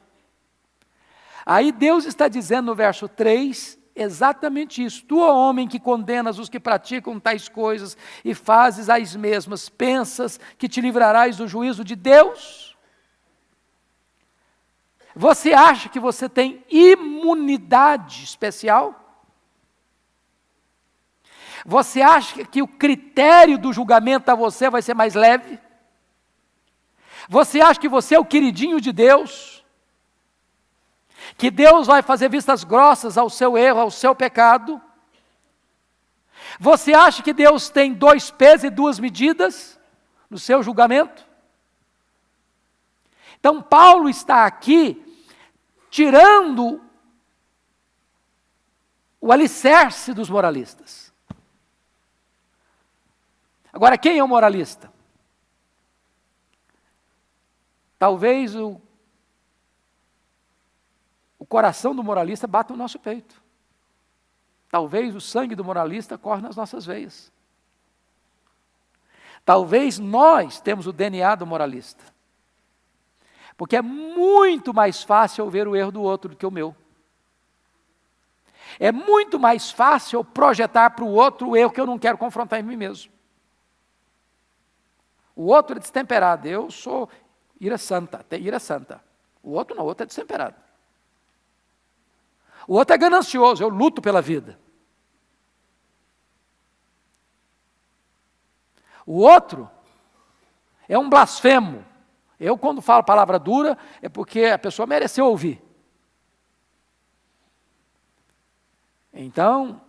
Aí 1.44 1.72
Deus 1.72 2.04
está 2.04 2.26
dizendo 2.28 2.66
no 2.66 2.74
verso 2.74 3.08
3 3.08 3.78
exatamente 4.02 4.84
isso. 4.84 5.04
Tu, 5.04 5.18
ó 5.18 5.34
homem, 5.34 5.68
que 5.68 5.78
condenas 5.78 6.38
os 6.38 6.48
que 6.48 6.60
praticam 6.60 7.18
tais 7.18 7.48
coisas 7.48 7.96
e 8.24 8.34
fazes 8.34 8.88
as 8.88 9.14
mesmas, 9.14 9.68
pensas 9.68 10.38
que 10.56 10.68
te 10.68 10.80
livrarás 10.80 11.36
do 11.36 11.48
juízo 11.48 11.84
de 11.84 11.96
Deus? 11.96 12.76
Você 15.14 15.52
acha 15.52 15.88
que 15.88 15.98
você 15.98 16.28
tem 16.28 16.64
imunidade 16.70 18.22
especial? 18.22 18.94
Você 21.66 22.00
acha 22.00 22.44
que 22.44 22.62
o 22.62 22.68
critério 22.68 23.58
do 23.58 23.72
julgamento 23.72 24.30
a 24.30 24.34
você 24.34 24.70
vai 24.70 24.80
ser 24.80 24.94
mais 24.94 25.14
leve? 25.14 25.58
Você 27.28 27.60
acha 27.60 27.80
que 27.80 27.88
você 27.88 28.14
é 28.14 28.18
o 28.18 28.24
queridinho 28.24 28.80
de 28.80 28.92
Deus? 28.92 29.57
Que 31.38 31.52
Deus 31.52 31.86
vai 31.86 32.02
fazer 32.02 32.28
vistas 32.28 32.64
grossas 32.64 33.16
ao 33.16 33.30
seu 33.30 33.56
erro, 33.56 33.78
ao 33.78 33.92
seu 33.92 34.12
pecado? 34.12 34.82
Você 36.58 36.92
acha 36.92 37.22
que 37.22 37.32
Deus 37.32 37.70
tem 37.70 37.94
dois 37.94 38.28
pesos 38.28 38.64
e 38.64 38.70
duas 38.70 38.98
medidas 38.98 39.78
no 40.28 40.36
seu 40.36 40.64
julgamento? 40.64 41.24
Então, 43.38 43.62
Paulo 43.62 44.08
está 44.08 44.46
aqui 44.46 45.00
tirando 45.88 46.82
o 49.20 49.30
alicerce 49.30 50.12
dos 50.12 50.28
moralistas. 50.28 51.12
Agora, 53.72 53.96
quem 53.96 54.18
é 54.18 54.24
o 54.24 54.28
moralista? 54.28 54.92
Talvez 57.96 58.56
o 58.56 58.66
o 58.66 58.87
coração 61.48 61.94
do 61.94 62.04
moralista 62.04 62.46
bate 62.46 62.70
no 62.70 62.78
nosso 62.78 62.98
peito. 62.98 63.42
Talvez 64.70 65.14
o 65.14 65.20
sangue 65.20 65.54
do 65.54 65.64
moralista 65.64 66.18
corra 66.18 66.42
nas 66.42 66.56
nossas 66.56 66.84
veias. 66.84 67.32
Talvez 69.44 69.98
nós 69.98 70.60
temos 70.60 70.86
o 70.86 70.92
DNA 70.92 71.34
do 71.36 71.46
moralista. 71.46 72.04
Porque 73.56 73.76
é 73.76 73.82
muito 73.82 74.74
mais 74.74 75.02
fácil 75.02 75.44
eu 75.44 75.50
ver 75.50 75.66
o 75.66 75.74
erro 75.74 75.90
do 75.90 76.02
outro 76.02 76.30
do 76.30 76.36
que 76.36 76.46
o 76.46 76.50
meu. 76.50 76.76
É 78.78 78.92
muito 78.92 79.38
mais 79.38 79.70
fácil 79.70 80.18
eu 80.20 80.24
projetar 80.24 80.90
para 80.90 81.04
o 81.04 81.12
outro 81.12 81.48
o 81.48 81.56
erro 81.56 81.72
que 81.72 81.80
eu 81.80 81.86
não 81.86 81.98
quero 81.98 82.18
confrontar 82.18 82.60
em 82.60 82.62
mim 82.62 82.76
mesmo. 82.76 83.10
O 85.34 85.46
outro 85.46 85.76
é 85.76 85.80
destemperado, 85.80 86.46
eu 86.46 86.70
sou 86.70 87.08
ira 87.60 87.78
santa, 87.78 88.22
tem 88.22 88.42
ira 88.42 88.58
santa. 88.58 89.02
O 89.42 89.52
outro 89.52 89.74
não, 89.74 89.84
o 89.84 89.86
outro 89.86 90.04
é 90.04 90.06
destemperado. 90.06 90.67
O 92.68 92.74
outro 92.74 92.94
é 92.94 92.98
ganancioso, 92.98 93.64
eu 93.64 93.70
luto 93.70 94.02
pela 94.02 94.20
vida. 94.20 94.58
O 99.06 99.20
outro 99.20 99.70
é 100.86 100.98
um 100.98 101.08
blasfemo. 101.08 101.82
Eu, 102.38 102.58
quando 102.58 102.82
falo 102.82 103.02
palavra 103.02 103.38
dura, 103.38 103.78
é 104.02 104.08
porque 104.10 104.44
a 104.44 104.58
pessoa 104.58 104.86
mereceu 104.86 105.24
ouvir. 105.24 105.64
Então, 109.14 109.80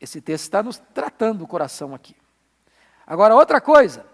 esse 0.00 0.20
texto 0.20 0.44
está 0.44 0.62
nos 0.62 0.78
tratando 0.78 1.42
o 1.42 1.48
coração 1.48 1.92
aqui. 1.92 2.14
Agora, 3.04 3.34
outra 3.34 3.60
coisa. 3.60 4.06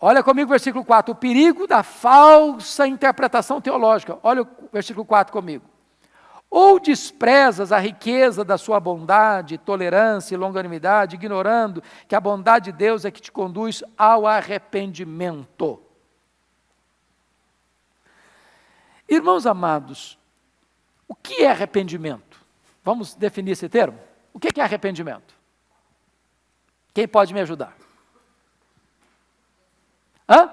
Olha 0.00 0.20
comigo 0.24 0.48
o 0.48 0.50
versículo 0.50 0.84
4. 0.84 1.12
O 1.12 1.16
perigo 1.16 1.68
da 1.68 1.84
falsa 1.84 2.88
interpretação 2.88 3.60
teológica. 3.60 4.18
Olha 4.24 4.42
o 4.42 4.68
versículo 4.72 5.06
4 5.06 5.32
comigo. 5.32 5.75
Ou 6.50 6.78
desprezas 6.78 7.72
a 7.72 7.78
riqueza 7.78 8.44
da 8.44 8.56
sua 8.56 8.78
bondade, 8.78 9.58
tolerância 9.58 10.34
e 10.34 10.38
longanimidade, 10.38 11.16
ignorando 11.16 11.82
que 12.08 12.14
a 12.14 12.20
bondade 12.20 12.70
de 12.70 12.78
Deus 12.78 13.04
é 13.04 13.10
que 13.10 13.20
te 13.20 13.32
conduz 13.32 13.82
ao 13.96 14.26
arrependimento. 14.26 15.82
Irmãos 19.08 19.46
amados, 19.46 20.18
o 21.06 21.14
que 21.14 21.42
é 21.42 21.50
arrependimento? 21.50 22.40
Vamos 22.82 23.14
definir 23.14 23.52
esse 23.52 23.68
termo? 23.68 23.98
O 24.32 24.38
que 24.38 24.60
é 24.60 24.62
arrependimento? 24.62 25.34
Quem 26.92 27.06
pode 27.06 27.34
me 27.34 27.40
ajudar? 27.40 27.76
Hã? 30.28 30.52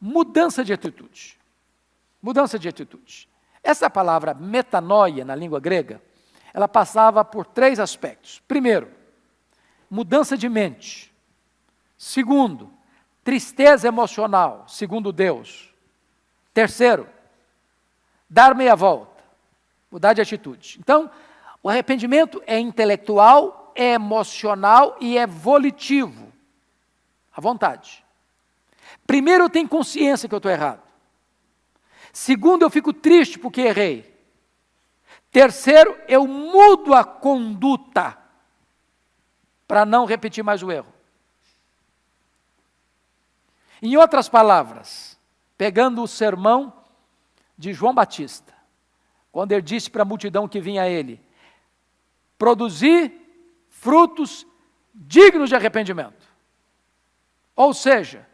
Mudança 0.00 0.64
de 0.64 0.72
atitude. 0.72 1.38
Mudança 2.22 2.58
de 2.58 2.68
atitude. 2.68 3.28
Essa 3.62 3.90
palavra 3.90 4.34
metanoia 4.34 5.24
na 5.24 5.34
língua 5.34 5.60
grega, 5.60 6.00
ela 6.52 6.66
passava 6.66 7.24
por 7.24 7.46
três 7.46 7.78
aspectos. 7.78 8.42
Primeiro, 8.48 8.90
mudança 9.90 10.36
de 10.36 10.48
mente. 10.48 11.12
Segundo, 11.96 12.72
tristeza 13.22 13.86
emocional, 13.86 14.64
segundo 14.66 15.12
Deus. 15.12 15.72
Terceiro, 16.54 17.08
dar 18.28 18.54
meia 18.54 18.74
volta, 18.74 19.22
mudar 19.90 20.12
de 20.12 20.20
atitude. 20.20 20.78
Então, 20.80 21.10
o 21.62 21.68
arrependimento 21.68 22.42
é 22.46 22.58
intelectual, 22.58 23.72
é 23.74 23.92
emocional 23.92 24.96
e 25.00 25.18
é 25.18 25.26
volitivo, 25.26 26.32
à 27.36 27.40
vontade. 27.40 28.04
Primeiro, 29.06 29.44
eu 29.44 29.50
tenho 29.50 29.68
consciência 29.68 30.28
que 30.28 30.34
eu 30.34 30.38
estou 30.38 30.50
errado. 30.50 30.89
Segundo, 32.12 32.62
eu 32.62 32.70
fico 32.70 32.92
triste 32.92 33.38
porque 33.38 33.60
errei. 33.60 34.10
Terceiro, 35.30 35.96
eu 36.08 36.26
mudo 36.26 36.94
a 36.94 37.04
conduta 37.04 38.18
para 39.66 39.84
não 39.84 40.04
repetir 40.04 40.42
mais 40.42 40.62
o 40.62 40.72
erro. 40.72 40.92
Em 43.80 43.96
outras 43.96 44.28
palavras, 44.28 45.18
pegando 45.56 46.02
o 46.02 46.08
sermão 46.08 46.72
de 47.56 47.72
João 47.72 47.94
Batista, 47.94 48.52
quando 49.30 49.52
ele 49.52 49.62
disse 49.62 49.90
para 49.90 50.02
a 50.02 50.04
multidão 50.04 50.48
que 50.48 50.60
vinha 50.60 50.82
a 50.82 50.88
ele: 50.88 51.22
produzir 52.36 53.12
frutos 53.68 54.46
dignos 54.92 55.48
de 55.48 55.54
arrependimento. 55.54 56.28
Ou 57.54 57.72
seja, 57.72 58.26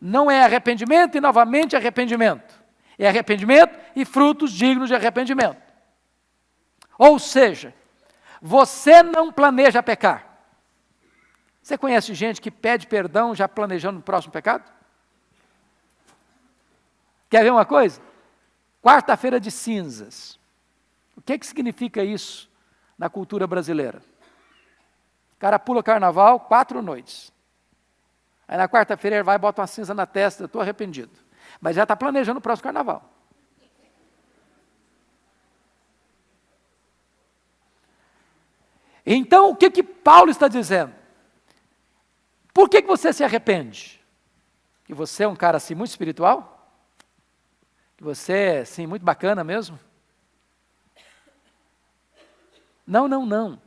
não 0.00 0.30
é 0.30 0.44
arrependimento 0.44 1.16
e 1.16 1.20
novamente 1.20 1.74
arrependimento. 1.74 2.55
É 2.98 3.08
arrependimento 3.08 3.78
e 3.94 4.04
frutos 4.04 4.52
dignos 4.52 4.88
de 4.88 4.94
arrependimento. 4.94 5.60
Ou 6.98 7.18
seja, 7.18 7.74
você 8.40 9.02
não 9.02 9.30
planeja 9.30 9.82
pecar. 9.82 10.26
Você 11.62 11.76
conhece 11.76 12.14
gente 12.14 12.40
que 12.40 12.50
pede 12.50 12.86
perdão 12.86 13.34
já 13.34 13.48
planejando 13.48 13.98
o 13.98 14.02
próximo 14.02 14.32
pecado? 14.32 14.70
Quer 17.28 17.42
ver 17.42 17.50
uma 17.50 17.64
coisa? 17.64 18.00
Quarta-feira 18.82 19.40
de 19.40 19.50
cinzas. 19.50 20.38
O 21.16 21.20
que, 21.20 21.38
que 21.38 21.46
significa 21.46 22.04
isso 22.04 22.48
na 22.96 23.10
cultura 23.10 23.46
brasileira? 23.46 24.00
O 25.34 25.38
cara 25.38 25.58
pula 25.58 25.82
carnaval 25.82 26.40
quatro 26.40 26.80
noites. 26.80 27.32
Aí 28.46 28.56
na 28.56 28.68
quarta-feira 28.68 29.16
ele 29.16 29.24
vai 29.24 29.34
e 29.34 29.38
bota 29.38 29.60
uma 29.60 29.66
cinza 29.66 29.92
na 29.92 30.06
testa, 30.06 30.44
estou 30.44 30.60
arrependido. 30.60 31.25
Mas 31.60 31.76
já 31.76 31.82
está 31.82 31.96
planejando 31.96 32.38
o 32.38 32.42
próximo 32.42 32.64
carnaval. 32.64 33.12
Então, 39.04 39.50
o 39.50 39.56
que, 39.56 39.70
que 39.70 39.82
Paulo 39.82 40.30
está 40.30 40.48
dizendo? 40.48 40.92
Por 42.52 42.68
que, 42.68 42.82
que 42.82 42.88
você 42.88 43.12
se 43.12 43.22
arrepende? 43.22 44.02
Que 44.84 44.92
você 44.92 45.24
é 45.24 45.28
um 45.28 45.36
cara 45.36 45.58
assim 45.58 45.74
muito 45.74 45.90
espiritual? 45.90 46.74
Que 47.96 48.02
você 48.02 48.32
é 48.32 48.58
assim 48.60 48.86
muito 48.86 49.04
bacana 49.04 49.44
mesmo? 49.44 49.78
Não, 52.86 53.06
não, 53.06 53.24
não. 53.24 53.62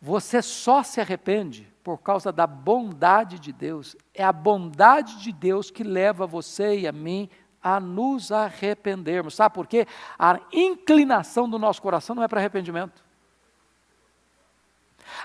Você 0.00 0.40
só 0.40 0.82
se 0.82 1.00
arrepende 1.00 1.73
por 1.84 1.98
causa 1.98 2.32
da 2.32 2.46
bondade 2.46 3.38
de 3.38 3.52
Deus. 3.52 3.94
É 4.14 4.24
a 4.24 4.32
bondade 4.32 5.22
de 5.22 5.30
Deus 5.30 5.70
que 5.70 5.84
leva 5.84 6.26
você 6.26 6.78
e 6.80 6.88
a 6.88 6.92
mim 6.92 7.28
a 7.62 7.78
nos 7.78 8.32
arrependermos. 8.32 9.34
Sabe 9.34 9.54
por 9.54 9.66
quê? 9.66 9.86
A 10.18 10.40
inclinação 10.50 11.48
do 11.48 11.58
nosso 11.58 11.82
coração 11.82 12.16
não 12.16 12.22
é 12.22 12.28
para 12.28 12.40
arrependimento. 12.40 13.04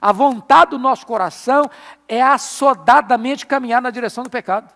A 0.01 0.11
vontade 0.11 0.71
do 0.71 0.77
nosso 0.77 1.05
coração 1.07 1.63
é 2.07 2.21
assodadamente 2.21 3.45
caminhar 3.45 3.81
na 3.81 3.89
direção 3.89 4.25
do 4.25 4.29
pecado. 4.29 4.73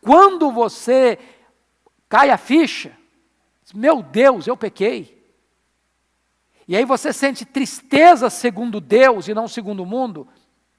Quando 0.00 0.50
você 0.50 1.18
cai 2.08 2.30
a 2.30 2.38
ficha, 2.38 2.96
meu 3.74 4.02
Deus, 4.02 4.46
eu 4.46 4.56
pequei. 4.56 5.21
E 6.72 6.76
aí 6.76 6.86
você 6.86 7.12
sente 7.12 7.44
tristeza 7.44 8.30
segundo 8.30 8.80
Deus 8.80 9.28
e 9.28 9.34
não 9.34 9.46
segundo 9.46 9.82
o 9.82 9.86
mundo. 9.86 10.26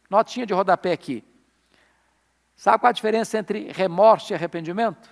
Notinha 0.09 0.43
de 0.43 0.51
rodapé 0.51 0.91
aqui. 0.91 1.23
Sabe 2.55 2.79
qual 2.79 2.89
a 2.89 2.93
diferença 2.93 3.37
entre 3.37 3.71
remorso 3.71 4.33
e 4.33 4.35
arrependimento? 4.35 5.07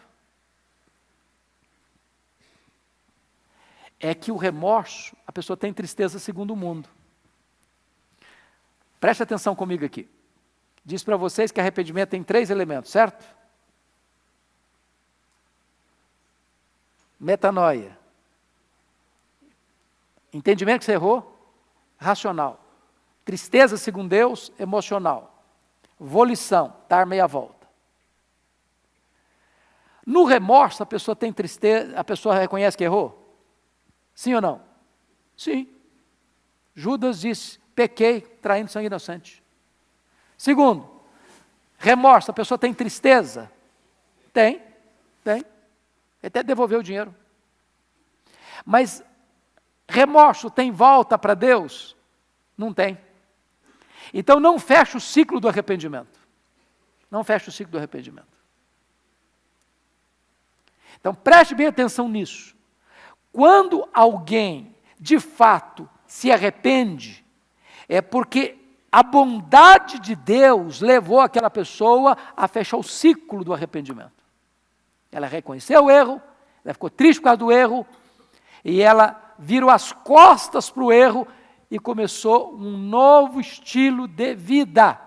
É 4.00 4.16
que 4.16 4.32
o 4.32 4.38
remorso, 4.38 5.16
a 5.28 5.32
pessoa 5.32 5.56
tem 5.56 5.72
tristeza 5.72 6.18
segundo 6.18 6.50
o 6.50 6.56
mundo. 6.56 6.90
Preste 9.00 9.22
atenção 9.22 9.56
comigo 9.56 9.86
aqui. 9.86 10.10
Diz 10.84 11.04
para 11.04 11.16
vocês 11.16 11.52
que 11.52 11.60
arrependimento 11.60 12.10
tem 12.10 12.24
três 12.24 12.50
elementos, 12.50 12.90
certo? 12.90 13.24
Metanoia. 17.20 18.01
Entendimento 20.34 20.80
que 20.80 20.86
você 20.86 20.94
errou, 20.94 21.38
racional. 21.98 22.60
Tristeza, 23.26 23.78
segundo 23.78 24.10
Deus, 24.10 24.52
emocional. 24.58 25.44
Volição, 26.00 26.76
dar 26.88 27.06
meia 27.06 27.28
volta. 27.28 27.68
No 30.06 30.26
remorso, 30.26 30.82
a 30.82 30.86
pessoa 30.86 31.16
tem 31.16 31.32
tristeza, 31.32 31.98
a 31.98 32.04
pessoa 32.04 32.36
reconhece 32.36 32.78
que 32.78 32.84
errou? 32.84 33.38
Sim 34.16 34.34
ou 34.34 34.42
não? 34.42 34.62
Sim. 35.38 35.68
Judas 36.74 37.22
disse: 37.22 37.60
pequei 37.76 38.22
traindo 38.22 38.72
sangue 38.72 38.88
inocente. 38.88 39.44
Segundo, 40.38 40.90
remorso, 41.78 42.32
a 42.32 42.34
pessoa 42.34 42.58
tem 42.58 42.74
tristeza? 42.74 43.52
Tem, 44.34 44.62
tem. 45.24 45.46
Até 46.24 46.42
devolveu 46.42 46.80
o 46.80 46.84
dinheiro. 46.84 47.14
Mas 48.66 49.04
remorso 49.92 50.50
tem 50.50 50.72
volta 50.72 51.18
para 51.18 51.34
Deus? 51.34 51.96
Não 52.58 52.74
tem. 52.74 52.98
Então 54.14 54.40
não 54.40 54.58
fecha 54.58 54.98
o 54.98 55.02
ciclo 55.02 55.40
do 55.40 55.48
arrependimento. 55.48 56.20
Não 57.10 57.24
fecha 57.24 57.50
o 57.50 57.52
ciclo 57.52 57.74
do 57.74 57.78
arrependimento. 57.78 58.28
Então 61.00 61.14
preste 61.14 61.54
bem 61.54 61.68
atenção 61.68 62.08
nisso. 62.08 62.56
Quando 63.32 63.88
alguém 63.94 64.76
de 65.00 65.20
fato 65.20 65.90
se 66.06 66.32
arrepende, 66.32 67.26
é 67.88 68.02
porque 68.02 68.58
a 68.92 69.02
bondade 69.02 70.00
de 70.00 70.16
Deus 70.16 70.82
levou 70.82 71.22
aquela 71.22 71.50
pessoa 71.50 72.18
a 72.36 72.48
fechar 72.48 72.78
o 72.78 72.84
ciclo 72.84 73.44
do 73.44 73.54
arrependimento. 73.54 74.22
Ela 75.12 75.28
reconheceu 75.28 75.86
o 75.86 75.92
erro, 75.92 76.22
ela 76.64 76.74
ficou 76.74 76.90
triste 76.90 77.20
por 77.20 77.26
causa 77.26 77.38
do 77.38 77.52
erro, 77.52 77.86
e 78.64 78.82
ela 78.82 79.31
virou 79.42 79.72
as 79.72 79.92
costas 79.92 80.70
para 80.70 80.84
o 80.84 80.92
erro 80.92 81.28
e 81.70 81.80
começou 81.80 82.54
um 82.54 82.78
novo 82.78 83.40
estilo 83.40 84.08
de 84.08 84.36
vida. 84.36 85.00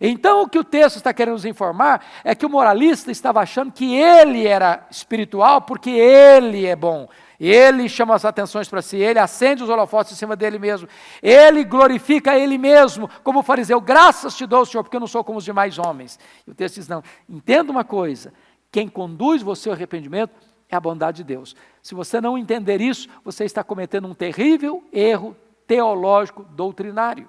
Então, 0.00 0.42
o 0.42 0.48
que 0.48 0.58
o 0.58 0.64
texto 0.64 0.96
está 0.96 1.12
querendo 1.12 1.34
nos 1.34 1.44
informar 1.44 2.04
é 2.24 2.34
que 2.34 2.46
o 2.46 2.50
moralista 2.50 3.12
estava 3.12 3.40
achando 3.40 3.70
que 3.70 3.94
ele 3.94 4.46
era 4.46 4.86
espiritual 4.90 5.60
porque 5.60 5.90
ele 5.90 6.66
é 6.66 6.74
bom, 6.74 7.08
ele 7.38 7.88
chama 7.88 8.14
as 8.14 8.24
atenções 8.24 8.68
para 8.68 8.82
si, 8.82 8.96
ele 8.96 9.18
acende 9.18 9.62
os 9.62 9.68
holofotes 9.68 10.12
em 10.12 10.16
cima 10.16 10.34
dele 10.34 10.58
mesmo, 10.58 10.88
ele 11.22 11.62
glorifica 11.62 12.36
ele 12.36 12.58
mesmo, 12.58 13.08
como 13.22 13.40
o 13.40 13.42
fariseu, 13.42 13.80
graças 13.80 14.36
te 14.36 14.46
dou, 14.46 14.64
Senhor, 14.64 14.82
porque 14.82 14.96
eu 14.96 15.00
não 15.00 15.06
sou 15.06 15.22
como 15.22 15.38
os 15.38 15.44
demais 15.44 15.78
homens. 15.78 16.18
E 16.46 16.50
o 16.50 16.54
texto 16.54 16.76
diz: 16.76 16.88
não, 16.88 17.02
entenda 17.28 17.70
uma 17.70 17.84
coisa, 17.84 18.32
quem 18.72 18.88
conduz 18.88 19.42
você 19.42 19.68
ao 19.68 19.74
arrependimento 19.74 20.32
é 20.74 20.76
a 20.76 20.80
bondade 20.80 21.18
de 21.18 21.24
Deus. 21.24 21.54
Se 21.82 21.94
você 21.94 22.20
não 22.20 22.36
entender 22.36 22.80
isso, 22.80 23.08
você 23.24 23.44
está 23.44 23.62
cometendo 23.62 24.08
um 24.08 24.14
terrível 24.14 24.82
erro 24.92 25.36
teológico 25.66 26.44
doutrinário. 26.44 27.28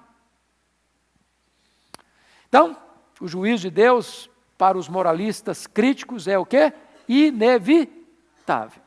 Então, 2.48 2.76
o 3.20 3.26
juízo 3.26 3.62
de 3.62 3.70
Deus 3.70 4.30
para 4.58 4.76
os 4.76 4.88
moralistas 4.88 5.66
críticos 5.66 6.26
é 6.28 6.38
o 6.38 6.46
que? 6.46 6.72
Inevitável. 7.08 8.82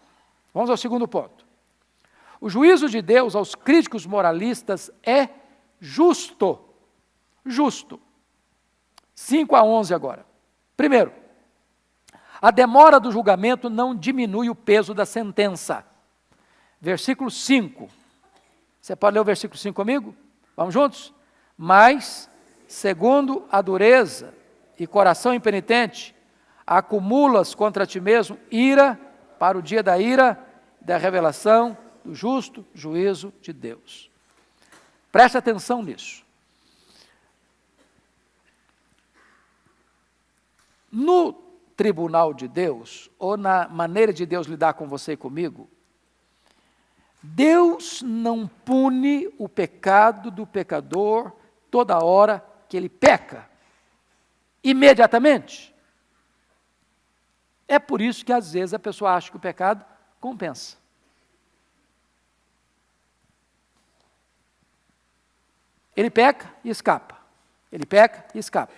Vamos 0.54 0.70
ao 0.70 0.78
segundo 0.78 1.08
ponto. 1.08 1.46
O 2.42 2.50
juízo 2.50 2.88
de 2.90 3.02
Deus 3.02 3.36
aos 3.36 3.54
críticos 3.54 4.06
moralistas 4.06 4.90
é 5.04 5.30
justo. 5.80 6.60
Justo. 7.46 8.00
5 9.14 9.56
a 9.56 9.64
11 9.64 9.94
agora. 9.94 10.26
Primeiro, 10.78 11.12
a 12.42 12.52
demora 12.52 13.00
do 13.00 13.12
julgamento 13.12 13.70
não 13.70 13.96
diminui 13.96 14.50
o 14.50 14.56
peso 14.56 14.94
da 14.94 15.06
sentença. 15.06 15.86
Versículo 16.80 17.30
5. 17.30 17.90
Você 18.82 18.96
pode 18.96 19.16
ler 19.16 19.20
o 19.20 19.26
versículo 19.26 19.60
5 19.60 19.76
comigo? 19.76 20.16
Vamos 20.56 20.74
juntos? 20.74 21.14
Mas, 21.58 22.30
segundo 22.68 23.46
a 23.52 23.62
dureza 23.62 24.34
e 24.78 24.88
coração 24.88 25.34
impenitente, 25.34 26.16
acumulas 26.66 27.54
contra 27.54 27.86
ti 27.86 28.00
mesmo 28.00 28.40
ira 28.50 28.98
para 29.38 29.58
o 29.58 29.62
dia 29.62 29.84
da 29.84 30.00
ira, 30.00 30.40
da 30.80 30.98
revelação 30.98 31.78
do 32.06 32.16
justo 32.16 32.66
juízo 32.74 33.34
de 33.42 33.52
Deus. 33.52 34.10
Preste 35.12 35.38
atenção 35.38 35.84
nisso. 35.84 36.24
No 40.92 41.49
tribunal 41.80 42.34
de 42.34 42.46
Deus, 42.46 43.10
ou 43.18 43.38
na 43.38 43.66
maneira 43.70 44.12
de 44.12 44.26
Deus 44.26 44.48
lidar 44.48 44.74
com 44.74 44.86
você 44.86 45.14
e 45.14 45.18
comigo, 45.18 45.70
Deus 47.24 48.02
não 48.02 48.46
pune 48.46 49.34
o 49.38 49.48
pecado 49.48 50.30
do 50.30 50.46
pecador 50.46 51.32
toda 51.72 52.04
hora 52.04 52.46
que 52.68 52.76
ele 52.76 52.90
peca, 52.90 53.50
imediatamente. 54.62 55.74
É 57.66 57.80
por 57.80 58.02
isso 58.02 58.26
que 58.26 58.34
às 58.34 58.52
vezes 58.52 58.74
a 58.74 58.80
pessoa 58.80 59.14
acha 59.14 59.32
que 59.32 59.38
o 59.38 59.40
pecado 59.40 59.86
compensa. 60.20 60.76
Ele 65.96 66.10
peca 66.10 66.54
e 66.62 66.70
escapa. 66.70 67.18
Ele 67.72 67.86
peca 67.86 68.26
e 68.36 68.40
escapa. 68.40 68.74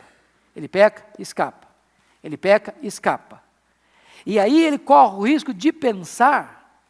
Ele 0.56 0.68
peca 0.68 1.04
e 1.18 1.24
escapa. 1.24 1.71
Ele 2.24 2.38
peca 2.38 2.76
e 2.82 2.88
escapa. 2.88 3.42
E 4.26 4.40
aí 4.40 4.64
ele 4.64 4.78
corre 4.78 5.16
o 5.16 5.28
risco 5.28 5.54
de 5.54 5.72
pensar 5.72 6.84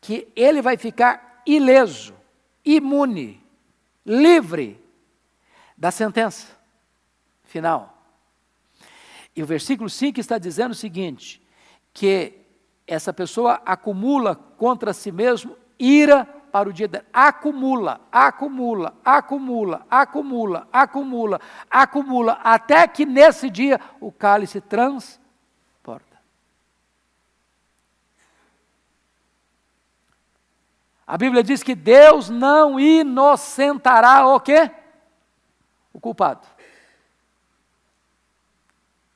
que 0.00 0.28
ele 0.34 0.62
vai 0.62 0.76
ficar 0.76 1.42
ileso, 1.46 2.14
imune, 2.64 3.44
livre 4.04 4.82
da 5.76 5.90
sentença 5.90 6.56
final. 7.44 8.02
E 9.34 9.42
o 9.42 9.46
versículo 9.46 9.88
5 9.88 10.18
está 10.18 10.38
dizendo 10.38 10.72
o 10.72 10.74
seguinte: 10.74 11.42
que 11.92 12.34
essa 12.86 13.12
pessoa 13.12 13.60
acumula 13.66 14.34
contra 14.34 14.92
si 14.92 15.12
mesmo 15.12 15.56
ira 15.78 16.26
para 16.50 16.68
o 16.68 16.72
dia 16.72 16.88
dela. 16.88 17.04
Acumula, 17.12 18.00
acumula, 18.10 18.94
acumula, 19.04 19.86
acumula, 19.90 20.68
acumula, 20.72 21.40
acumula, 21.70 22.32
até 22.42 22.86
que 22.88 23.06
nesse 23.06 23.48
dia 23.50 23.80
o 24.00 24.10
cálice 24.10 24.60
transporta. 24.60 25.28
A 31.06 31.16
Bíblia 31.16 31.42
diz 31.42 31.62
que 31.62 31.74
Deus 31.74 32.28
não 32.28 32.78
inocentará 32.78 34.26
o 34.26 34.38
quê? 34.38 34.70
O 35.90 35.98
culpado. 35.98 36.46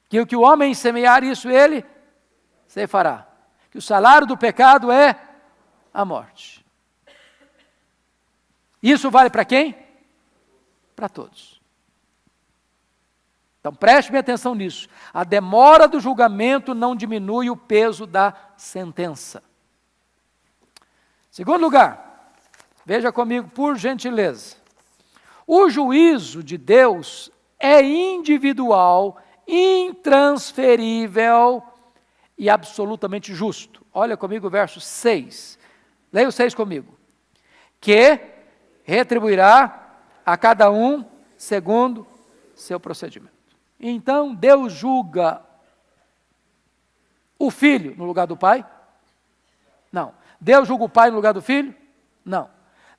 Que 0.08 0.18
o 0.18 0.26
que 0.26 0.34
o 0.34 0.40
homem 0.40 0.72
semear, 0.72 1.22
isso 1.22 1.50
ele 1.50 1.84
se 2.66 2.86
fará. 2.86 3.26
Que 3.70 3.76
o 3.76 3.82
salário 3.82 4.26
do 4.26 4.38
pecado 4.38 4.90
é 4.90 5.18
a 5.92 6.02
morte. 6.02 6.61
Isso 8.82 9.10
vale 9.10 9.30
para 9.30 9.44
quem? 9.44 9.76
Para 10.96 11.08
todos. 11.08 11.62
Então 13.60 13.72
preste 13.72 14.10
atenção 14.18 14.56
nisso. 14.56 14.88
A 15.14 15.22
demora 15.22 15.86
do 15.86 16.00
julgamento 16.00 16.74
não 16.74 16.96
diminui 16.96 17.48
o 17.48 17.56
peso 17.56 18.04
da 18.06 18.34
sentença. 18.56 19.40
Segundo 21.30 21.60
lugar, 21.60 22.34
veja 22.84 23.12
comigo, 23.12 23.48
por 23.50 23.76
gentileza. 23.76 24.56
O 25.46 25.70
juízo 25.70 26.42
de 26.42 26.58
Deus 26.58 27.30
é 27.58 27.82
individual, 27.82 29.22
intransferível 29.46 31.62
e 32.36 32.50
absolutamente 32.50 33.32
justo. 33.32 33.86
Olha 33.94 34.16
comigo 34.16 34.48
o 34.48 34.50
verso 34.50 34.80
6. 34.80 35.56
Leia 36.12 36.28
o 36.28 36.32
6 36.32 36.54
comigo. 36.54 36.98
Que 37.80 38.31
retribuirá 38.84 39.90
a 40.24 40.36
cada 40.36 40.70
um 40.70 41.04
segundo 41.36 42.06
seu 42.54 42.78
procedimento. 42.78 43.32
Então 43.78 44.34
Deus 44.34 44.72
julga 44.72 45.42
o 47.38 47.50
filho 47.50 47.94
no 47.96 48.04
lugar 48.04 48.26
do 48.26 48.36
pai? 48.36 48.64
Não. 49.90 50.14
Deus 50.40 50.66
julga 50.66 50.84
o 50.84 50.88
pai 50.88 51.10
no 51.10 51.16
lugar 51.16 51.34
do 51.34 51.42
filho? 51.42 51.74
Não. 52.24 52.48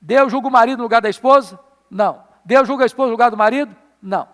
Deus 0.02 0.32
julga 0.32 0.48
o 0.48 0.52
marido 0.52 0.78
no 0.78 0.84
lugar 0.84 1.02
da 1.02 1.10
esposa? 1.10 1.60
Não. 1.90 2.24
Deus 2.44 2.68
julga 2.68 2.84
a 2.84 2.86
esposa 2.86 3.08
no 3.08 3.14
lugar 3.14 3.32
do 3.32 3.38
marido? 3.38 3.76
Não. 4.02 4.28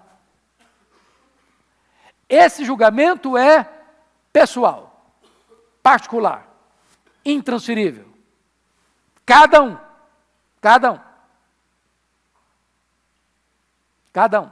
Esse 2.27 2.65
julgamento 2.65 3.37
é 3.37 3.67
pessoal, 4.31 5.11
particular, 5.81 6.47
intransferível. 7.25 8.07
Cada 9.25 9.61
um, 9.61 9.77
cada 10.61 10.91
um. 10.93 11.08
Cada 14.11 14.41
um. 14.41 14.51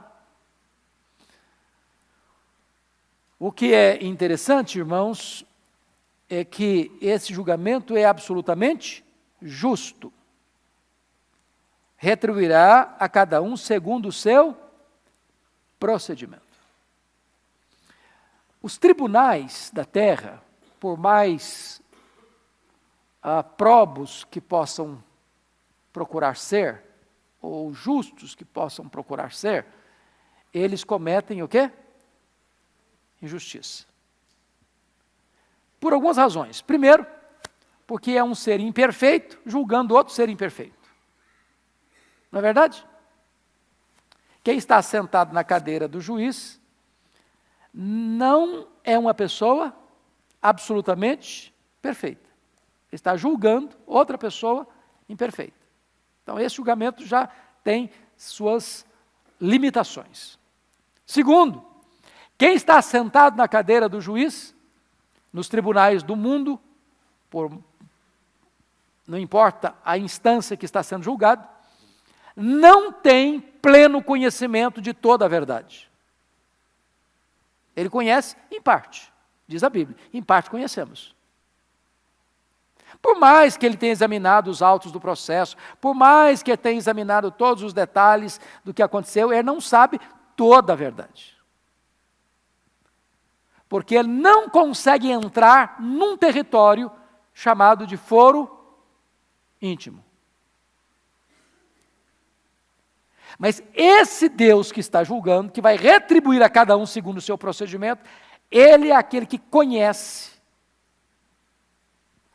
O 3.38 3.52
que 3.52 3.72
é 3.72 4.04
interessante, 4.04 4.78
irmãos, 4.78 5.44
é 6.28 6.44
que 6.44 6.96
esse 7.00 7.32
julgamento 7.32 7.96
é 7.96 8.04
absolutamente 8.04 9.04
justo. 9.40 10.12
Retribuirá 11.96 12.96
a 12.98 13.08
cada 13.08 13.40
um 13.40 13.56
segundo 13.56 14.08
o 14.08 14.12
seu 14.12 14.56
procedimento. 15.78 16.42
Os 18.60 18.76
tribunais 18.76 19.70
da 19.72 19.84
terra, 19.84 20.42
por 20.80 20.98
mais 20.98 21.80
ah, 23.22 23.42
probos 23.42 24.24
que 24.24 24.40
possam 24.40 25.02
procurar 25.92 26.36
ser, 26.36 26.87
ou 27.40 27.72
justos 27.72 28.34
que 28.34 28.44
possam 28.44 28.88
procurar 28.88 29.32
ser, 29.32 29.66
eles 30.52 30.84
cometem 30.84 31.42
o 31.42 31.48
quê? 31.48 31.70
Injustiça. 33.22 33.84
Por 35.80 35.92
algumas 35.92 36.16
razões. 36.16 36.60
Primeiro, 36.60 37.06
porque 37.86 38.12
é 38.12 38.24
um 38.24 38.34
ser 38.34 38.60
imperfeito 38.60 39.40
julgando 39.46 39.94
outro 39.94 40.12
ser 40.12 40.28
imperfeito. 40.28 40.88
Não 42.30 42.40
é 42.40 42.42
verdade? 42.42 42.84
Quem 44.42 44.56
está 44.56 44.80
sentado 44.82 45.32
na 45.32 45.44
cadeira 45.44 45.88
do 45.88 46.00
juiz 46.00 46.60
não 47.72 48.68
é 48.82 48.98
uma 48.98 49.14
pessoa 49.14 49.74
absolutamente 50.40 51.54
perfeita. 51.80 52.28
Está 52.90 53.16
julgando 53.16 53.76
outra 53.86 54.16
pessoa 54.16 54.66
imperfeita. 55.08 55.57
Então, 56.28 56.38
esse 56.38 56.56
julgamento 56.56 57.06
já 57.06 57.26
tem 57.64 57.90
suas 58.14 58.84
limitações. 59.40 60.38
Segundo, 61.06 61.64
quem 62.36 62.54
está 62.54 62.82
sentado 62.82 63.34
na 63.34 63.48
cadeira 63.48 63.88
do 63.88 63.98
juiz, 63.98 64.54
nos 65.32 65.48
tribunais 65.48 66.02
do 66.02 66.14
mundo, 66.14 66.60
por, 67.30 67.50
não 69.06 69.16
importa 69.16 69.74
a 69.82 69.96
instância 69.96 70.54
que 70.54 70.66
está 70.66 70.82
sendo 70.82 71.02
julgado, 71.02 71.48
não 72.36 72.92
tem 72.92 73.40
pleno 73.40 74.04
conhecimento 74.04 74.82
de 74.82 74.92
toda 74.92 75.24
a 75.24 75.28
verdade. 75.28 75.90
Ele 77.74 77.88
conhece 77.88 78.36
em 78.50 78.60
parte, 78.60 79.10
diz 79.46 79.64
a 79.64 79.70
Bíblia, 79.70 79.96
em 80.12 80.22
parte 80.22 80.50
conhecemos. 80.50 81.16
Por 83.00 83.18
mais 83.18 83.56
que 83.56 83.64
ele 83.64 83.76
tenha 83.76 83.92
examinado 83.92 84.50
os 84.50 84.60
autos 84.60 84.90
do 84.90 85.00
processo, 85.00 85.56
por 85.80 85.94
mais 85.94 86.42
que 86.42 86.50
ele 86.50 86.58
tenha 86.58 86.76
examinado 86.76 87.30
todos 87.30 87.62
os 87.62 87.72
detalhes 87.72 88.40
do 88.64 88.74
que 88.74 88.82
aconteceu, 88.82 89.32
ele 89.32 89.42
não 89.42 89.60
sabe 89.60 90.00
toda 90.36 90.72
a 90.72 90.76
verdade. 90.76 91.36
Porque 93.68 93.94
ele 93.94 94.08
não 94.08 94.48
consegue 94.48 95.10
entrar 95.10 95.76
num 95.80 96.16
território 96.16 96.90
chamado 97.32 97.86
de 97.86 97.96
foro 97.96 98.50
íntimo. 99.60 100.04
Mas 103.38 103.62
esse 103.74 104.28
Deus 104.28 104.72
que 104.72 104.80
está 104.80 105.04
julgando, 105.04 105.52
que 105.52 105.60
vai 105.60 105.76
retribuir 105.76 106.42
a 106.42 106.48
cada 106.48 106.76
um 106.76 106.86
segundo 106.86 107.18
o 107.18 107.22
seu 107.22 107.38
procedimento, 107.38 108.02
ele 108.50 108.88
é 108.88 108.96
aquele 108.96 109.26
que 109.26 109.38
conhece 109.38 110.37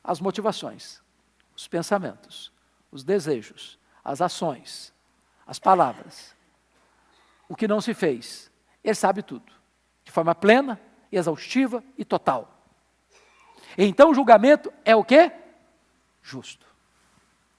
as 0.03 0.19
motivações, 0.19 1.01
os 1.55 1.67
pensamentos, 1.67 2.51
os 2.91 3.03
desejos, 3.03 3.79
as 4.03 4.21
ações, 4.21 4.93
as 5.47 5.59
palavras, 5.59 6.35
o 7.47 7.55
que 7.55 7.67
não 7.67 7.79
se 7.79 7.93
fez. 7.93 8.51
Ele 8.83 8.95
sabe 8.95 9.23
tudo, 9.23 9.51
de 10.03 10.11
forma 10.11 10.35
plena, 10.35 10.79
exaustiva 11.11 11.83
e 11.97 12.03
total. 12.03 12.49
Então 13.77 14.11
o 14.11 14.13
julgamento 14.13 14.71
é 14.83 14.95
o 14.95 15.03
quê? 15.03 15.31
Justo. 16.21 16.65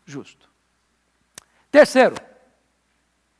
Justo. 0.05 0.51
Terceiro, 1.71 2.15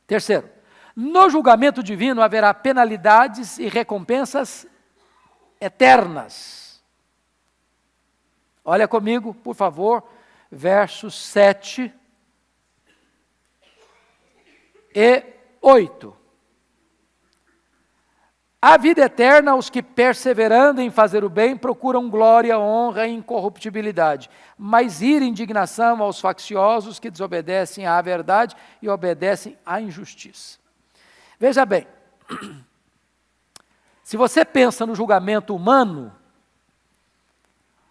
terceiro, 0.07 0.49
No 0.95 1.29
julgamento 1.29 1.83
divino 1.83 2.21
haverá 2.21 2.53
penalidades 2.53 3.57
e 3.57 3.67
recompensas 3.67 4.65
eternas. 5.59 6.64
Olha 8.65 8.87
comigo, 8.87 9.31
por 9.31 9.53
favor, 9.53 10.03
versos 10.51 11.13
7 11.13 11.93
e 14.95 15.23
8. 15.61 16.15
A 18.59 18.77
vida 18.77 19.03
eterna 19.03 19.51
aos 19.51 19.69
que, 19.69 19.83
perseverando 19.83 20.81
em 20.81 20.89
fazer 20.89 21.23
o 21.23 21.29
bem, 21.29 21.55
procuram 21.55 22.09
glória, 22.09 22.57
honra 22.57 23.05
e 23.05 23.13
incorruptibilidade, 23.13 24.27
mas 24.57 25.03
ira 25.03 25.23
e 25.23 25.27
indignação 25.27 26.01
aos 26.01 26.19
facciosos 26.19 26.97
que 26.97 27.11
desobedecem 27.11 27.85
à 27.85 28.01
verdade 28.01 28.55
e 28.81 28.89
obedecem 28.89 29.55
à 29.63 29.79
injustiça. 29.79 30.57
Veja 31.39 31.63
bem, 31.63 31.85
se 34.03 34.17
você 34.17 34.43
pensa 34.43 34.83
no 34.87 34.95
julgamento 34.95 35.55
humano, 35.55 36.11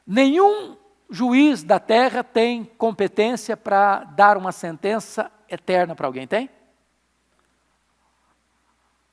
nenhum 0.06 0.76
juiz 1.10 1.62
da 1.62 1.78
terra 1.78 2.24
tem 2.24 2.64
competência 2.64 3.56
para 3.56 4.04
dar 4.04 4.36
uma 4.36 4.52
sentença 4.52 5.30
eterna 5.48 5.94
para 5.94 6.06
alguém, 6.06 6.26
tem? 6.26 6.50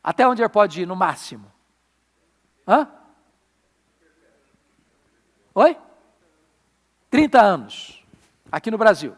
Até 0.03 0.27
onde 0.27 0.41
ele 0.41 0.49
pode 0.49 0.81
ir, 0.81 0.85
no 0.85 0.95
máximo? 0.95 1.51
Hã? 2.67 2.87
Oi? 5.53 5.77
30 7.09 7.41
anos, 7.41 8.03
aqui 8.51 8.71
no 8.71 8.77
Brasil. 8.77 9.15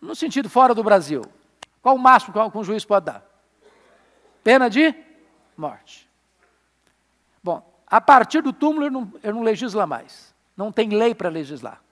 No 0.00 0.14
sentido 0.14 0.48
fora 0.48 0.74
do 0.74 0.82
Brasil, 0.82 1.22
qual 1.82 1.96
o 1.96 1.98
máximo 1.98 2.32
que 2.32 2.58
um 2.58 2.64
juiz 2.64 2.84
pode 2.84 3.06
dar? 3.06 3.24
Pena 4.42 4.70
de 4.70 4.94
morte. 5.56 6.09
A 7.90 8.00
partir 8.00 8.40
do 8.40 8.52
túmulo 8.52 8.84
ele 8.84 8.90
não, 8.90 9.12
ele 9.22 9.32
não 9.32 9.42
legisla 9.42 9.86
mais. 9.86 10.32
Não 10.56 10.70
tem 10.70 10.90
lei 10.90 11.14
para 11.14 11.28
legislar. 11.28 11.82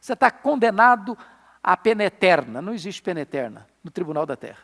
Você 0.00 0.14
está 0.14 0.30
condenado 0.30 1.16
à 1.62 1.76
pena 1.76 2.04
eterna. 2.04 2.62
Não 2.62 2.72
existe 2.72 3.02
pena 3.02 3.20
eterna 3.20 3.66
no 3.82 3.90
tribunal 3.90 4.24
da 4.24 4.36
terra. 4.36 4.62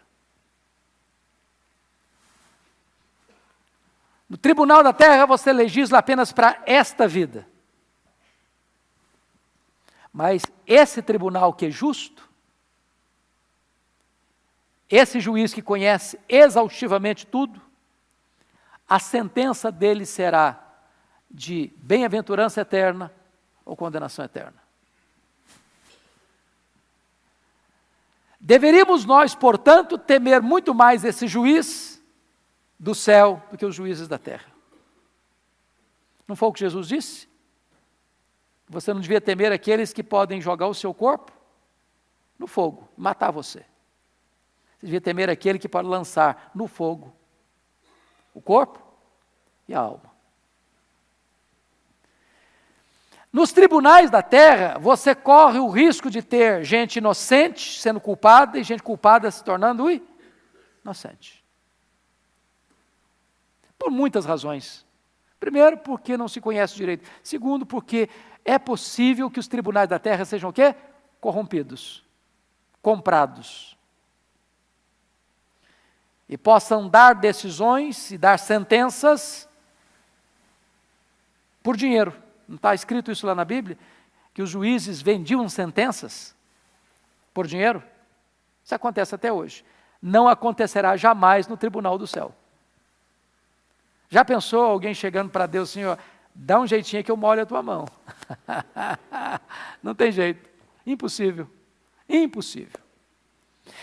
No 4.28 4.38
tribunal 4.38 4.82
da 4.82 4.92
terra 4.92 5.26
você 5.26 5.52
legisla 5.52 5.98
apenas 5.98 6.32
para 6.32 6.62
esta 6.64 7.06
vida. 7.06 7.46
Mas 10.12 10.44
esse 10.66 11.02
tribunal 11.02 11.52
que 11.52 11.66
é 11.66 11.70
justo, 11.70 12.28
esse 14.88 15.20
juiz 15.20 15.52
que 15.52 15.60
conhece 15.60 16.18
exaustivamente 16.28 17.26
tudo, 17.26 17.60
a 18.90 18.98
sentença 18.98 19.70
dele 19.70 20.05
será 20.05 20.61
de 21.31 21.72
bem-aventurança 21.76 22.62
eterna 22.62 23.14
ou 23.64 23.76
condenação 23.76 24.24
eterna. 24.24 24.61
Deveríamos 28.40 29.05
nós, 29.05 29.33
portanto, 29.33 29.96
temer 29.96 30.42
muito 30.42 30.74
mais 30.74 31.05
esse 31.05 31.29
juiz 31.29 32.03
do 32.76 32.92
céu 32.92 33.40
do 33.48 33.57
que 33.57 33.64
os 33.64 33.76
juízes 33.76 34.09
da 34.09 34.18
terra. 34.18 34.50
Não 36.26 36.35
foi 36.35 36.48
o 36.48 36.53
que 36.53 36.61
Jesus 36.61 36.88
disse? 36.88 37.29
Você 38.68 38.92
não 38.92 39.00
devia 39.00 39.20
temer 39.20 39.53
aqueles 39.53 39.92
que 39.92 40.03
podem 40.03 40.40
jogar 40.40 40.66
o 40.66 40.74
seu 40.74 40.92
corpo 40.92 41.31
no 42.37 42.48
fogo, 42.48 42.88
matar 42.96 43.31
você. 43.31 43.61
Você 44.79 44.87
devia 44.87 45.00
temer 45.00 45.31
aquele 45.31 45.61
que 45.61 45.68
pode 45.68 45.87
lançar 45.87 46.50
no 46.53 46.66
fogo 46.66 47.19
o 48.34 48.40
corpo 48.40 48.80
e 49.68 49.74
a 49.74 49.80
alma. 49.80 50.10
Nos 53.32 53.52
tribunais 53.52 54.10
da 54.10 54.22
terra, 54.22 54.76
você 54.78 55.14
corre 55.14 55.60
o 55.60 55.68
risco 55.68 56.10
de 56.10 56.20
ter 56.20 56.64
gente 56.64 56.96
inocente 56.96 57.80
sendo 57.80 58.00
culpada 58.00 58.58
e 58.58 58.64
gente 58.64 58.82
culpada 58.82 59.30
se 59.30 59.44
tornando 59.44 59.88
inocente. 60.82 61.44
Por 63.78 63.90
muitas 63.90 64.24
razões. 64.24 64.84
Primeiro, 65.38 65.78
porque 65.78 66.16
não 66.16 66.28
se 66.28 66.40
conhece 66.40 66.74
direito. 66.74 67.08
Segundo, 67.22 67.64
porque 67.64 68.10
é 68.44 68.58
possível 68.58 69.30
que 69.30 69.38
os 69.38 69.48
tribunais 69.48 69.88
da 69.88 69.98
terra 69.98 70.24
sejam 70.24 70.50
o 70.50 70.52
quê? 70.52 70.74
Corrompidos, 71.20 72.04
comprados. 72.82 73.78
E 76.30 76.38
possam 76.38 76.88
dar 76.88 77.16
decisões 77.16 78.12
e 78.12 78.16
dar 78.16 78.38
sentenças 78.38 79.48
por 81.60 81.76
dinheiro. 81.76 82.14
Não 82.46 82.54
está 82.54 82.72
escrito 82.72 83.10
isso 83.10 83.26
lá 83.26 83.34
na 83.34 83.44
Bíblia? 83.44 83.76
Que 84.32 84.40
os 84.40 84.48
juízes 84.48 85.02
vendiam 85.02 85.48
sentenças 85.48 86.32
por 87.34 87.48
dinheiro? 87.48 87.82
Isso 88.64 88.72
acontece 88.72 89.12
até 89.12 89.32
hoje. 89.32 89.64
Não 90.00 90.28
acontecerá 90.28 90.96
jamais 90.96 91.48
no 91.48 91.56
tribunal 91.56 91.98
do 91.98 92.06
céu. 92.06 92.32
Já 94.08 94.24
pensou 94.24 94.62
alguém 94.62 94.94
chegando 94.94 95.30
para 95.30 95.46
Deus 95.46 95.70
assim, 95.70 95.84
ó, 95.84 95.96
dá 96.32 96.60
um 96.60 96.66
jeitinho 96.66 97.02
que 97.02 97.10
eu 97.10 97.16
molho 97.16 97.42
a 97.42 97.46
tua 97.46 97.60
mão. 97.60 97.86
Não 99.82 99.96
tem 99.96 100.12
jeito. 100.12 100.48
Impossível. 100.86 101.50
Impossível. 102.08 102.78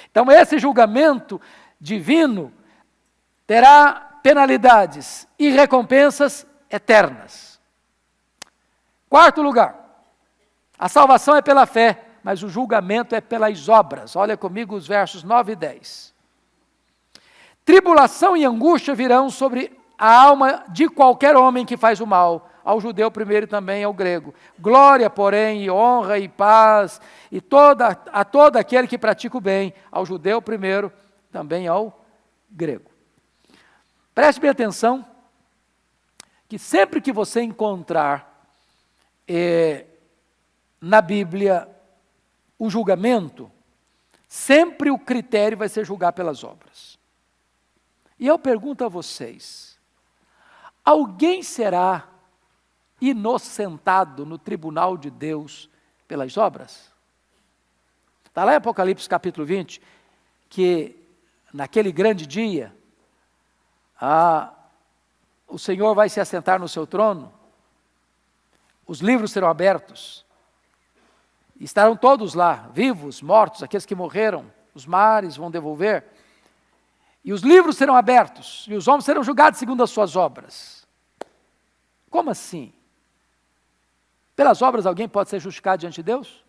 Então, 0.10 0.32
esse 0.32 0.58
julgamento 0.60 1.42
divino 1.80 2.52
terá 3.46 4.20
penalidades 4.22 5.28
e 5.38 5.50
recompensas 5.50 6.46
eternas. 6.70 7.60
Quarto 9.10 9.42
lugar, 9.42 10.04
a 10.78 10.90
salvação 10.90 11.36
é 11.36 11.42
pela 11.42 11.66
fé, 11.66 12.04
mas 12.22 12.44
o 12.44 12.50
julgamento 12.50 13.16
é 13.16 13.22
pelas 13.22 13.70
obras. 13.70 14.16
Olha 14.16 14.36
comigo 14.36 14.76
os 14.76 14.86
versos 14.86 15.24
9 15.24 15.54
e 15.54 15.56
10. 15.56 16.14
Tribulação 17.64 18.36
e 18.36 18.46
angústia 18.46 18.94
virão 18.94 19.30
sobre 19.30 19.78
a 19.98 20.14
alma 20.14 20.64
de 20.70 20.88
qualquer 20.88 21.36
homem 21.36 21.66
que 21.66 21.76
faz 21.76 22.00
o 22.00 22.06
mal, 22.06 22.50
ao 22.64 22.80
judeu 22.80 23.10
primeiro 23.10 23.46
e 23.46 23.50
também 23.50 23.84
ao 23.84 23.94
grego. 23.94 24.34
Glória, 24.60 25.10
porém, 25.10 25.64
e 25.64 25.72
honra 25.72 26.20
e 26.20 26.28
paz 26.28 27.02
e 27.32 27.42
toda, 27.42 27.98
a 28.12 28.24
todo 28.24 28.58
aquele 28.58 28.88
que 28.88 28.98
pratica 28.98 29.38
o 29.38 29.42
bem, 29.42 29.74
ao 29.92 30.06
judeu 30.06 30.42
primeiro, 30.42 30.92
também 31.38 31.68
ao 31.68 32.04
grego. 32.50 32.90
Preste 34.16 34.42
bem 34.42 34.50
atenção 34.50 35.06
que 36.50 36.58
sempre 36.58 37.00
que 37.00 37.14
você 37.14 37.42
encontrar 37.42 38.50
eh, 39.28 39.86
na 40.82 41.00
Bíblia 41.00 41.70
o 42.58 42.72
julgamento, 42.72 43.52
sempre 44.28 44.90
o 44.90 44.98
critério 44.98 45.56
vai 45.56 45.70
ser 45.70 45.86
julgar 45.86 46.12
pelas 46.14 46.44
obras. 46.44 46.98
E 48.20 48.26
eu 48.26 48.40
pergunto 48.40 48.84
a 48.84 48.90
vocês, 48.90 49.78
Alguém 50.84 51.44
será 51.44 52.08
inocentado 53.00 54.26
no 54.26 54.40
tribunal 54.40 54.98
de 54.98 55.12
Deus 55.12 55.70
pelas 56.08 56.38
obras? 56.38 56.92
Está 58.26 58.46
lá 58.46 58.54
em 58.54 58.56
Apocalipse 58.56 59.08
capítulo 59.10 59.46
20, 59.46 59.82
que 60.50 60.96
naquele 61.58 61.92
grande 61.92 62.28
dia, 62.28 62.72
a, 64.00 64.54
o 65.48 65.58
Senhor 65.58 65.96
vai 65.96 66.08
se 66.08 66.20
assentar 66.20 66.60
no 66.60 66.70
seu 66.70 66.86
trono, 66.86 67.34
os 68.86 69.00
livros 69.00 69.32
serão 69.32 69.50
abertos, 69.50 70.24
estarão 71.60 71.98
todos 71.98 72.36
lá, 72.36 72.70
vivos, 72.72 73.24
mortos, 73.24 73.64
aqueles 73.64 73.88
que 73.88 73.96
morreram, 73.96 74.54
os 74.76 74.86
mares 74.86 75.36
vão 75.36 75.50
devolver, 75.50 76.06
e 77.26 77.34
os 77.34 77.42
livros 77.42 77.76
serão 77.76 77.96
abertos, 77.96 78.68
e 78.70 78.76
os 78.76 78.88
homens 78.88 79.06
serão 79.06 79.24
julgados 79.24 79.58
segundo 79.58 79.82
as 79.82 79.90
suas 79.90 80.16
obras. 80.16 80.88
Como 82.08 82.30
assim? 82.30 82.72
Pelas 84.36 84.62
obras 84.62 84.86
alguém 84.86 85.10
pode 85.10 85.32
ser 85.32 85.40
justificado 85.40 85.80
diante 85.80 85.96
de 85.96 86.04
Deus? 86.04 86.46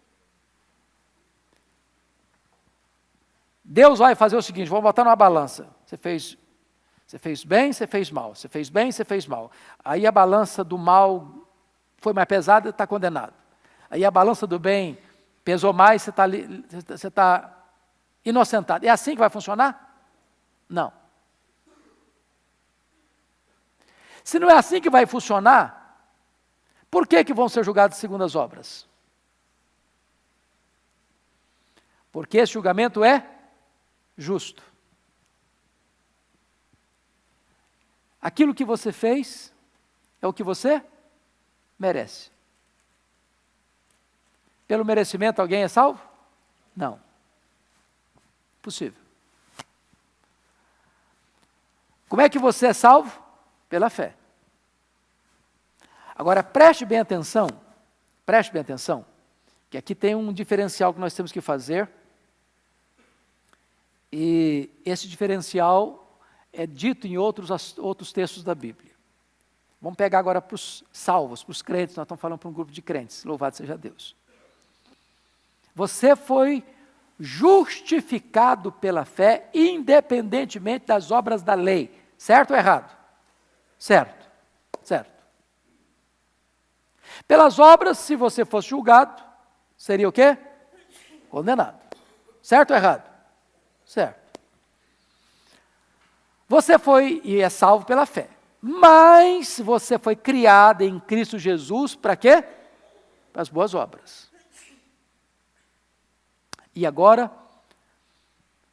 Deus 3.70 3.98
vai 3.98 4.14
fazer 4.14 4.34
o 4.34 4.40
seguinte: 4.40 4.70
vamos 4.70 4.82
botar 4.82 5.04
numa 5.04 5.14
balança. 5.14 5.68
Você 5.84 5.98
fez, 5.98 6.38
você 7.06 7.18
fez 7.18 7.44
bem, 7.44 7.70
você 7.70 7.86
fez 7.86 8.10
mal. 8.10 8.34
Você 8.34 8.48
fez 8.48 8.70
bem, 8.70 8.90
você 8.90 9.04
fez 9.04 9.26
mal. 9.26 9.52
Aí 9.84 10.06
a 10.06 10.10
balança 10.10 10.64
do 10.64 10.78
mal 10.78 11.46
foi 11.98 12.14
mais 12.14 12.26
pesada, 12.26 12.70
está 12.70 12.86
condenado. 12.86 13.34
Aí 13.90 14.06
a 14.06 14.10
balança 14.10 14.46
do 14.46 14.58
bem 14.58 14.96
pesou 15.44 15.74
mais, 15.74 16.00
você 16.00 16.08
está 16.08 16.24
você 16.96 17.10
tá 17.10 17.62
inocentado. 18.24 18.86
É 18.86 18.88
assim 18.88 19.12
que 19.12 19.18
vai 19.18 19.28
funcionar? 19.28 20.02
Não. 20.66 20.90
Se 24.24 24.38
não 24.38 24.48
é 24.48 24.56
assim 24.56 24.80
que 24.80 24.88
vai 24.88 25.04
funcionar, 25.04 26.08
por 26.90 27.06
que, 27.06 27.22
que 27.22 27.34
vão 27.34 27.50
ser 27.50 27.62
julgados 27.62 27.98
segundo 27.98 28.24
as 28.24 28.34
obras? 28.34 28.88
Porque 32.10 32.38
esse 32.38 32.54
julgamento 32.54 33.04
é 33.04 33.37
justo. 34.18 34.62
Aquilo 38.20 38.54
que 38.54 38.64
você 38.64 38.92
fez 38.92 39.52
é 40.20 40.26
o 40.26 40.32
que 40.32 40.42
você 40.42 40.84
merece. 41.78 42.30
Pelo 44.66 44.84
merecimento 44.84 45.40
alguém 45.40 45.62
é 45.62 45.68
salvo? 45.68 46.02
Não. 46.76 47.00
Possível. 48.60 49.00
Como 52.08 52.20
é 52.20 52.28
que 52.28 52.38
você 52.38 52.66
é 52.66 52.72
salvo? 52.72 53.22
Pela 53.68 53.88
fé. 53.88 54.14
Agora 56.14 56.42
preste 56.42 56.84
bem 56.84 56.98
atenção, 56.98 57.48
preste 58.26 58.52
bem 58.52 58.60
atenção, 58.60 59.06
que 59.70 59.78
aqui 59.78 59.94
tem 59.94 60.16
um 60.16 60.32
diferencial 60.32 60.92
que 60.92 60.98
nós 60.98 61.14
temos 61.14 61.30
que 61.30 61.40
fazer. 61.40 61.88
E 64.12 64.70
esse 64.84 65.06
diferencial 65.06 66.18
é 66.52 66.66
dito 66.66 67.06
em 67.06 67.18
outros, 67.18 67.78
outros 67.78 68.12
textos 68.12 68.42
da 68.42 68.54
Bíblia. 68.54 68.92
Vamos 69.80 69.96
pegar 69.96 70.18
agora 70.18 70.40
para 70.40 70.54
os 70.54 70.82
salvos, 70.92 71.44
para 71.44 71.52
os 71.52 71.62
crentes, 71.62 71.94
nós 71.96 72.04
estamos 72.04 72.20
falando 72.20 72.38
para 72.38 72.48
um 72.48 72.52
grupo 72.52 72.72
de 72.72 72.82
crentes, 72.82 73.24
louvado 73.24 73.56
seja 73.56 73.76
Deus. 73.78 74.16
Você 75.74 76.16
foi 76.16 76.64
justificado 77.20 78.72
pela 78.72 79.04
fé, 79.04 79.48
independentemente 79.54 80.86
das 80.86 81.10
obras 81.10 81.42
da 81.42 81.54
lei. 81.54 81.90
Certo 82.16 82.50
ou 82.50 82.56
errado? 82.56 82.96
Certo, 83.78 84.28
certo. 84.82 85.18
Pelas 87.26 87.58
obras, 87.58 87.98
se 87.98 88.16
você 88.16 88.44
fosse 88.44 88.68
julgado, 88.68 89.22
seria 89.76 90.08
o 90.08 90.12
quê? 90.12 90.36
Condenado. 91.30 91.78
Certo 92.42 92.70
ou 92.70 92.76
errado? 92.76 93.07
Certo. 93.88 94.38
Você 96.46 96.78
foi 96.78 97.22
e 97.24 97.40
é 97.40 97.48
salvo 97.48 97.86
pela 97.86 98.04
fé. 98.04 98.28
Mas 98.60 99.58
você 99.58 99.98
foi 99.98 100.14
criado 100.14 100.82
em 100.82 101.00
Cristo 101.00 101.38
Jesus 101.38 101.94
para 101.94 102.14
quê? 102.14 102.44
Para 103.32 103.40
as 103.40 103.48
boas 103.48 103.72
obras. 103.72 104.30
E 106.74 106.84
agora, 106.84 107.32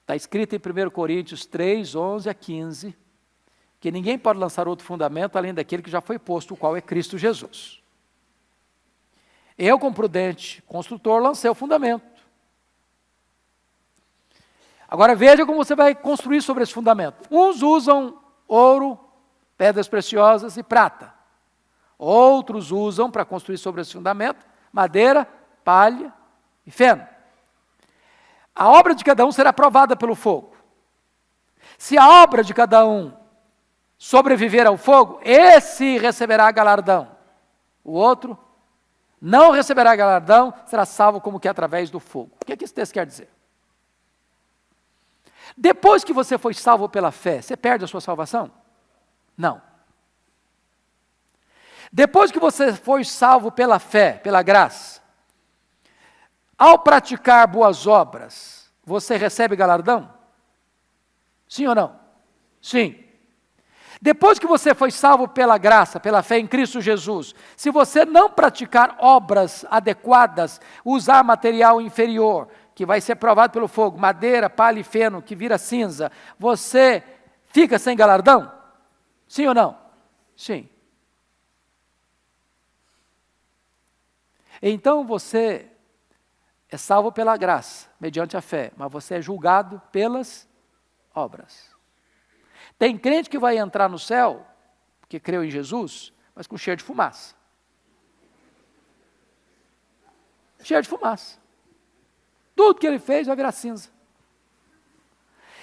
está 0.02 0.18
escrito 0.18 0.54
em 0.54 0.60
1 0.60 0.90
Coríntios 0.90 1.46
3, 1.46 1.96
11 1.96 2.30
a 2.30 2.34
15, 2.34 2.96
que 3.80 3.92
ninguém 3.92 4.20
pode 4.20 4.38
lançar 4.38 4.68
outro 4.68 4.86
fundamento 4.86 5.38
além 5.38 5.54
daquele 5.54 5.82
que 5.82 5.90
já 5.90 6.02
foi 6.02 6.20
posto, 6.20 6.56
o 6.56 6.58
qual 6.58 6.76
é 6.76 6.82
Cristo 6.82 7.18
Jesus. 7.18 7.82
Eu, 9.58 9.80
como 9.80 9.96
prudente 9.96 10.62
construtor, 10.64 11.22
lancei 11.22 11.50
o 11.50 11.56
fundamento. 11.56 12.15
Agora 14.88 15.16
veja 15.16 15.46
como 15.46 15.64
você 15.64 15.76
vai 15.76 15.96
construir 15.96 16.42
sobre 16.42 16.64
esse 16.64 16.74
fundamento. 16.74 17.28
Uns 17.32 17.62
usam 17.62 18.18
ouro, 18.48 19.00
pedras 19.58 19.88
preciosas 19.88 20.58
e 20.58 20.64
prata. 20.64 21.14
Outros 21.98 22.72
usam, 22.72 23.10
para 23.10 23.26
construir 23.26 23.58
sobre 23.58 23.82
esse 23.82 23.94
fundamento, 23.94 24.46
madeira, 24.72 25.28
palha 25.64 26.14
e 26.66 26.72
feno. 26.72 27.08
A 28.56 28.70
obra 28.70 28.94
de 28.94 29.04
cada 29.04 29.26
um 29.26 29.32
será 29.32 29.52
provada 29.52 29.96
pelo 29.96 30.16
fogo. 30.16 30.56
Se 31.78 31.98
a 31.98 32.24
obra 32.24 32.44
de 32.44 32.54
cada 32.54 32.86
um 32.86 33.12
sobreviver 33.98 34.68
ao 34.68 34.78
fogo, 34.78 35.20
esse 35.24 35.98
receberá 35.98 36.50
galardão. 36.52 37.16
O 37.84 37.94
outro 37.94 38.38
não 39.20 39.52
receberá 39.52 39.96
galardão, 39.96 40.54
será 40.66 40.86
salvo 40.86 41.20
como 41.20 41.40
que 41.40 41.48
através 41.48 41.90
do 41.90 42.00
fogo. 42.00 42.32
O 42.42 42.46
que, 42.46 42.54
é 42.54 42.58
que 42.58 42.64
esse 42.64 42.74
texto 42.74 42.94
quer 42.94 43.06
dizer? 43.06 43.35
Depois 45.58 46.04
que 46.04 46.14
você 46.14 46.38
foi 46.38 46.54
salvo 46.54 46.90
pela 46.90 47.12
fé, 47.12 47.42
você 47.42 47.56
perde 47.56 47.86
a 47.86 47.88
sua 47.88 48.02
salvação? 48.02 48.52
Não. 49.38 49.62
Depois 51.92 52.32
que 52.32 52.40
você 52.40 52.74
foi 52.74 53.06
salvo 53.06 53.52
pela 53.52 53.80
fé, 53.80 54.14
pela 54.14 54.44
graça, 54.44 55.02
ao 56.58 56.80
praticar 56.80 57.48
boas 57.48 57.88
obras, 57.88 58.70
você 58.84 59.16
recebe 59.16 59.56
galardão? 59.56 60.14
Sim 61.48 61.68
ou 61.68 61.76
não? 61.76 62.00
Sim. 62.62 63.02
Depois 64.02 64.38
que 64.38 64.48
você 64.48 64.76
foi 64.76 64.92
salvo 64.92 65.28
pela 65.28 65.58
graça, 65.58 66.00
pela 66.00 66.22
fé 66.22 66.38
em 66.38 66.46
Cristo 66.46 66.82
Jesus, 66.82 67.34
se 67.56 67.72
você 67.72 68.06
não 68.06 68.30
praticar 68.30 68.98
obras 69.00 69.66
adequadas, 69.70 70.60
usar 70.84 71.24
material 71.24 71.82
inferior, 71.82 72.50
que 72.76 72.86
vai 72.86 73.00
ser 73.00 73.16
provado 73.16 73.54
pelo 73.54 73.70
fogo, 73.70 73.98
madeira, 73.98 74.50
palha 74.50 74.80
e 74.82 74.84
feno, 74.84 75.22
que 75.22 75.34
vira 75.34 75.58
cinza, 75.58 76.12
você 76.38 77.02
fica 77.46 77.80
sem 77.80 77.96
galardão? 77.96 78.52
Sim 79.26 79.48
ou 79.48 79.54
não? 79.54 79.80
Sim. 80.36 80.70
Então 84.62 85.06
você 85.06 85.72
é 86.70 86.76
salvo 86.76 87.14
pela 87.14 87.38
graça, 87.38 87.90
mediante 87.98 88.36
a 88.36 88.42
fé, 88.42 88.74
mas 88.76 88.92
você 88.92 89.16
é 89.16 89.22
julgado 89.22 89.82
pelas 89.90 90.46
obras. 91.14 91.74
Tem 92.78 92.98
crente 92.98 93.30
que 93.30 93.40
vai 93.40 93.58
entrar 93.58 93.88
no 93.88 93.98
céu, 93.98 94.46
porque 95.00 95.18
creu 95.18 95.46
em 95.46 95.50
Jesus, 95.50 96.12
mas 96.36 96.46
com 96.46 96.58
cheiro 96.58 96.80
de 96.80 96.84
fumaça. 96.84 97.36
Cheiro 100.62 100.84
de 100.84 100.90
fumaça. 100.90 101.45
Tudo 102.56 102.80
que 102.80 102.88
ele 102.88 103.00
fez 103.00 103.28
vai 103.28 103.36
virar 103.36 103.52
cinza. 103.52 103.90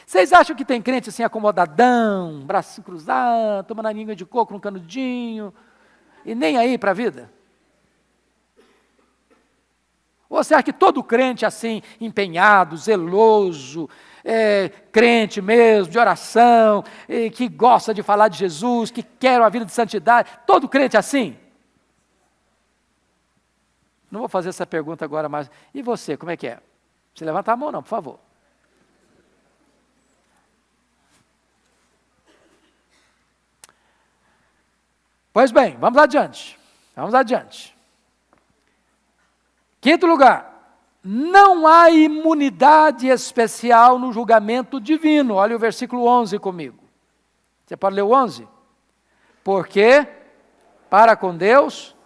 Vocês 0.06 0.32
acham 0.32 0.54
que 0.54 0.64
tem 0.64 0.82
crente 0.82 1.08
assim 1.08 1.22
acomodadão, 1.22 2.40
braço 2.40 2.82
cruzado, 2.82 3.66
tomando 3.66 3.86
a 3.86 3.92
língua 3.92 4.14
de 4.14 4.26
coco 4.26 4.52
no 4.52 4.60
canudinho, 4.60 5.54
e 6.24 6.34
nem 6.34 6.58
aí 6.58 6.76
para 6.76 6.90
a 6.90 6.94
vida? 6.94 7.32
Ou 10.28 10.42
você 10.42 10.54
acha 10.54 10.64
que 10.64 10.72
todo 10.72 11.02
crente 11.02 11.46
assim, 11.46 11.82
empenhado, 12.00 12.76
zeloso, 12.76 13.88
é, 14.24 14.70
crente 14.90 15.40
mesmo, 15.40 15.92
de 15.92 15.98
oração, 15.98 16.82
que 17.34 17.48
gosta 17.48 17.94
de 17.94 18.02
falar 18.02 18.28
de 18.28 18.38
Jesus, 18.38 18.90
que 18.90 19.02
quer 19.02 19.38
uma 19.38 19.50
vida 19.50 19.64
de 19.64 19.72
santidade, 19.72 20.30
todo 20.46 20.68
crente 20.68 20.96
assim? 20.96 21.38
Não 24.10 24.20
vou 24.20 24.28
fazer 24.28 24.50
essa 24.50 24.66
pergunta 24.66 25.04
agora 25.04 25.28
mais. 25.28 25.50
E 25.72 25.80
você, 25.80 26.16
como 26.16 26.30
é 26.30 26.36
que 26.36 26.46
é? 26.46 26.60
Você 27.14 27.24
levanta 27.24 27.52
a 27.52 27.56
mão, 27.56 27.70
não, 27.70 27.82
por 27.82 27.88
favor. 27.88 28.18
Pois 35.32 35.50
bem, 35.50 35.76
vamos 35.78 35.98
adiante. 35.98 36.58
Vamos 36.94 37.14
adiante. 37.14 37.76
Quinto 39.80 40.06
lugar 40.06 40.52
não 41.04 41.66
há 41.66 41.90
imunidade 41.90 43.08
especial 43.08 43.98
no 43.98 44.12
julgamento 44.12 44.80
divino. 44.80 45.34
Olha 45.34 45.56
o 45.56 45.58
versículo 45.58 46.06
11 46.06 46.38
comigo. 46.38 46.78
Você 47.66 47.76
pode 47.76 47.96
ler 47.96 48.02
o 48.02 48.12
11? 48.12 48.46
Porque 49.42 50.06
para 50.88 51.16
com 51.16 51.36
Deus 51.36 51.96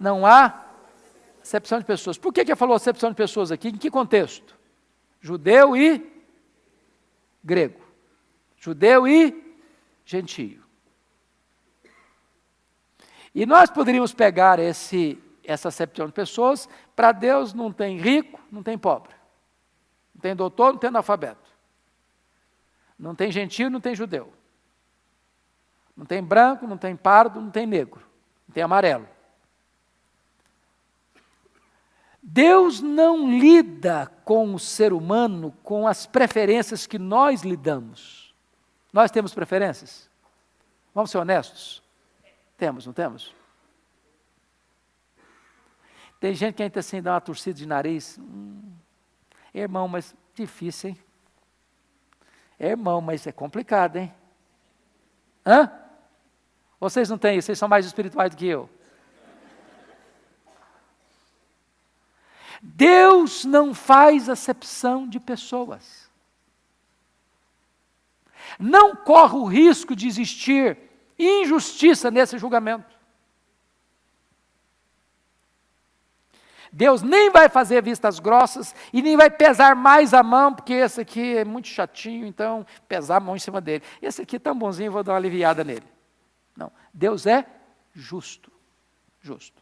não 0.00 0.26
há 0.26 0.64
acepção 1.50 1.80
de 1.80 1.84
pessoas. 1.84 2.16
Por 2.16 2.32
que, 2.32 2.44
que 2.44 2.54
falou 2.54 2.76
acepção 2.76 3.10
de 3.10 3.16
pessoas 3.16 3.50
aqui? 3.50 3.68
Em 3.68 3.76
que 3.76 3.90
contexto? 3.90 4.56
Judeu 5.20 5.76
e 5.76 6.08
grego. 7.42 7.80
Judeu 8.56 9.06
e 9.06 9.56
gentio. 10.04 10.62
E 13.34 13.44
nós 13.44 13.70
poderíamos 13.70 14.12
pegar 14.12 14.58
esse 14.58 15.18
essa 15.42 15.66
acepção 15.66 16.06
de 16.06 16.12
pessoas, 16.12 16.68
para 16.94 17.10
Deus 17.10 17.52
não 17.52 17.72
tem 17.72 17.98
rico, 17.98 18.38
não 18.52 18.62
tem 18.62 18.78
pobre. 18.78 19.12
Não 20.14 20.20
tem 20.20 20.36
doutor, 20.36 20.74
não 20.74 20.78
tem 20.78 20.88
analfabeto. 20.88 21.50
Não 22.96 23.16
tem 23.16 23.32
gentil, 23.32 23.68
não 23.68 23.80
tem 23.80 23.92
judeu. 23.92 24.32
Não 25.96 26.06
tem 26.06 26.22
branco, 26.22 26.68
não 26.68 26.78
tem 26.78 26.94
pardo, 26.94 27.40
não 27.40 27.50
tem 27.50 27.66
negro. 27.66 28.00
Não 28.46 28.54
tem 28.54 28.62
amarelo. 28.62 29.08
Deus 32.32 32.80
não 32.80 33.28
lida 33.28 34.06
com 34.24 34.54
o 34.54 34.58
ser 34.58 34.92
humano 34.92 35.52
com 35.64 35.88
as 35.88 36.06
preferências 36.06 36.86
que 36.86 36.96
nós 36.96 37.42
lidamos. 37.42 38.32
Nós 38.92 39.10
temos 39.10 39.34
preferências? 39.34 40.08
Vamos 40.94 41.10
ser 41.10 41.18
honestos? 41.18 41.82
Temos, 42.56 42.86
não 42.86 42.92
temos? 42.92 43.34
Tem 46.20 46.32
gente 46.32 46.54
que 46.54 46.62
ainda 46.62 46.78
assim 46.78 47.02
dá 47.02 47.14
uma 47.14 47.20
torcida 47.20 47.58
de 47.58 47.66
nariz. 47.66 48.16
Hum, 48.16 48.62
irmão, 49.52 49.88
mas 49.88 50.14
difícil, 50.32 50.90
hein? 50.90 50.98
irmão, 52.60 53.00
mas 53.00 53.26
é 53.26 53.32
complicado, 53.32 53.96
hein? 53.96 54.14
Hã? 55.44 55.68
Vocês 56.78 57.10
não 57.10 57.18
têm 57.18 57.38
isso, 57.38 57.46
vocês 57.46 57.58
são 57.58 57.68
mais 57.68 57.86
espirituais 57.86 58.30
do 58.30 58.36
que 58.36 58.46
eu. 58.46 58.70
Deus 62.62 63.44
não 63.44 63.72
faz 63.72 64.28
acepção 64.28 65.08
de 65.08 65.18
pessoas. 65.18 66.10
não 68.58 68.94
corre 68.94 69.36
o 69.36 69.44
risco 69.44 69.94
de 69.94 70.06
existir 70.06 70.76
injustiça 71.18 72.10
nesse 72.10 72.38
julgamento. 72.38 72.98
Deus 76.72 77.02
nem 77.02 77.30
vai 77.30 77.48
fazer 77.48 77.82
vistas 77.82 78.20
grossas 78.20 78.74
e 78.92 79.02
nem 79.02 79.16
vai 79.16 79.28
pesar 79.28 79.74
mais 79.74 80.14
a 80.14 80.22
mão, 80.22 80.54
porque 80.54 80.72
esse 80.72 81.00
aqui 81.00 81.36
é 81.36 81.44
muito 81.44 81.66
chatinho, 81.66 82.26
então 82.26 82.64
pesar 82.86 83.16
a 83.16 83.20
mão 83.20 83.34
em 83.34 83.40
cima 83.40 83.60
dele. 83.60 83.82
Esse 84.00 84.22
aqui 84.22 84.36
é 84.36 84.38
tão 84.38 84.56
bonzinho, 84.56 84.92
vou 84.92 85.02
dar 85.02 85.12
uma 85.12 85.18
aliviada 85.18 85.64
nele. 85.64 85.86
Não, 86.56 86.70
Deus 86.94 87.26
é 87.26 87.44
justo. 87.92 88.52
Justo. 89.20 89.60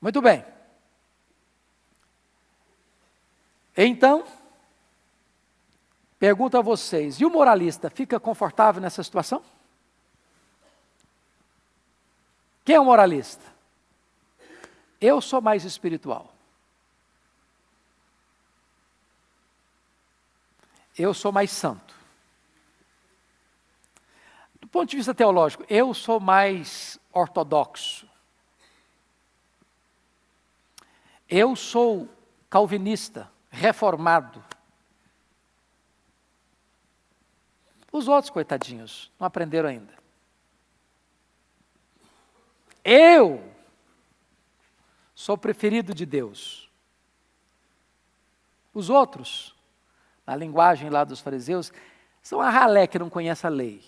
Muito 0.00 0.20
bem. 0.22 0.44
Então, 3.76 4.24
pergunto 6.18 6.56
a 6.56 6.62
vocês: 6.62 7.20
e 7.20 7.24
o 7.24 7.30
moralista 7.30 7.90
fica 7.90 8.18
confortável 8.18 8.80
nessa 8.80 9.02
situação? 9.02 9.42
Quem 12.64 12.74
é 12.74 12.80
o 12.80 12.84
moralista? 12.84 13.44
Eu 15.00 15.20
sou 15.20 15.40
mais 15.40 15.64
espiritual. 15.64 16.34
Eu 20.98 21.14
sou 21.14 21.30
mais 21.30 21.50
santo. 21.52 21.94
Do 24.60 24.66
ponto 24.66 24.90
de 24.90 24.96
vista 24.96 25.14
teológico, 25.14 25.64
eu 25.68 25.94
sou 25.94 26.18
mais 26.18 26.98
ortodoxo. 27.12 28.07
Eu 31.28 31.54
sou 31.54 32.08
calvinista, 32.48 33.30
reformado. 33.50 34.42
Os 37.92 38.08
outros, 38.08 38.30
coitadinhos, 38.30 39.10
não 39.18 39.26
aprenderam 39.26 39.68
ainda. 39.68 39.92
Eu 42.84 43.52
sou 45.14 45.36
preferido 45.36 45.92
de 45.92 46.06
Deus. 46.06 46.70
Os 48.72 48.88
outros, 48.88 49.54
na 50.26 50.36
linguagem 50.36 50.88
lá 50.88 51.04
dos 51.04 51.20
fariseus, 51.20 51.72
são 52.22 52.40
a 52.40 52.48
ralé 52.48 52.86
que 52.86 52.98
não 52.98 53.10
conhece 53.10 53.46
a 53.46 53.50
lei. 53.50 53.84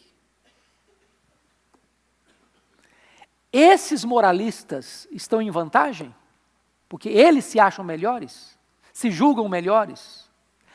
Esses 3.52 4.04
moralistas 4.04 5.08
estão 5.10 5.40
em 5.40 5.50
vantagem? 5.50 6.14
Porque 6.90 7.08
eles 7.08 7.44
se 7.44 7.60
acham 7.60 7.84
melhores, 7.84 8.58
se 8.92 9.12
julgam 9.12 9.48
melhores, 9.48 10.28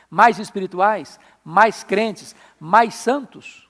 mais 0.09 0.39
espirituais, 0.39 1.19
mais 1.43 1.83
crentes, 1.83 2.33
mais 2.57 2.95
santos. 2.95 3.69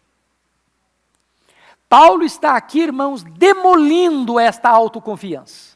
Paulo 1.90 2.24
está 2.24 2.56
aqui, 2.56 2.82
irmãos, 2.82 3.24
demolindo 3.24 4.40
esta 4.40 4.70
autoconfiança. 4.70 5.76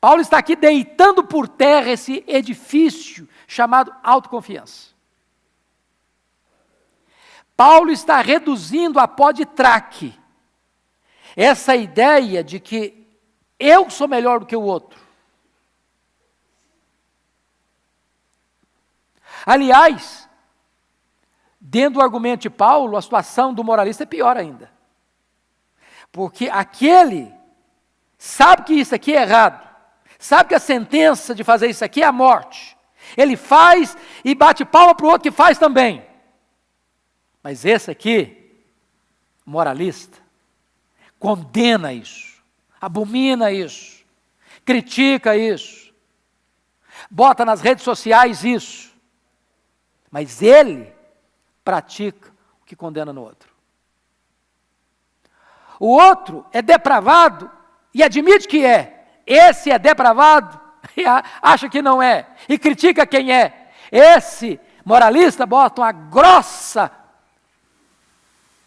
Paulo 0.00 0.22
está 0.22 0.38
aqui 0.38 0.56
deitando 0.56 1.22
por 1.22 1.46
terra 1.46 1.90
esse 1.90 2.24
edifício 2.26 3.28
chamado 3.46 3.94
autoconfiança. 4.02 4.94
Paulo 7.54 7.90
está 7.90 8.22
reduzindo 8.22 8.98
a 8.98 9.06
pó 9.06 9.30
de 9.30 9.44
traque 9.44 10.18
essa 11.36 11.76
ideia 11.76 12.42
de 12.42 12.58
que 12.58 13.06
eu 13.58 13.90
sou 13.90 14.08
melhor 14.08 14.40
do 14.40 14.46
que 14.46 14.56
o 14.56 14.62
outro. 14.62 15.03
Aliás, 19.44 20.28
dentro 21.60 21.94
do 21.94 22.02
argumento 22.02 22.42
de 22.42 22.50
Paulo, 22.50 22.96
a 22.96 23.02
situação 23.02 23.52
do 23.52 23.64
moralista 23.64 24.04
é 24.04 24.06
pior 24.06 24.36
ainda. 24.36 24.72
Porque 26.10 26.48
aquele 26.48 27.32
sabe 28.16 28.62
que 28.62 28.74
isso 28.74 28.94
aqui 28.94 29.14
é 29.14 29.22
errado, 29.22 29.68
sabe 30.18 30.50
que 30.50 30.54
a 30.54 30.60
sentença 30.60 31.34
de 31.34 31.44
fazer 31.44 31.68
isso 31.68 31.84
aqui 31.84 32.02
é 32.02 32.06
a 32.06 32.12
morte. 32.12 32.76
Ele 33.16 33.36
faz 33.36 33.96
e 34.24 34.34
bate 34.34 34.64
palma 34.64 34.94
para 34.94 35.06
o 35.06 35.08
outro 35.10 35.30
que 35.30 35.36
faz 35.36 35.58
também. 35.58 36.06
Mas 37.42 37.64
esse 37.64 37.90
aqui, 37.90 38.64
moralista, 39.44 40.18
condena 41.18 41.92
isso, 41.92 42.42
abomina 42.80 43.52
isso, 43.52 44.04
critica 44.64 45.36
isso, 45.36 45.92
bota 47.10 47.44
nas 47.44 47.60
redes 47.60 47.84
sociais 47.84 48.42
isso 48.44 48.93
mas 50.14 50.40
ele 50.40 50.94
pratica 51.64 52.32
o 52.62 52.64
que 52.64 52.76
condena 52.76 53.12
no 53.12 53.20
outro. 53.20 53.52
O 55.80 55.88
outro 55.88 56.46
é 56.52 56.62
depravado 56.62 57.50
e 57.92 58.00
admite 58.00 58.46
que 58.46 58.64
é. 58.64 59.08
Esse 59.26 59.72
é 59.72 59.76
depravado 59.76 60.60
e 60.96 61.02
acha 61.42 61.68
que 61.68 61.82
não 61.82 62.00
é. 62.00 62.28
E 62.48 62.56
critica 62.56 63.04
quem 63.04 63.32
é. 63.32 63.72
Esse 63.90 64.60
moralista 64.84 65.44
bota 65.44 65.82
uma 65.82 65.90
grossa 65.90 66.92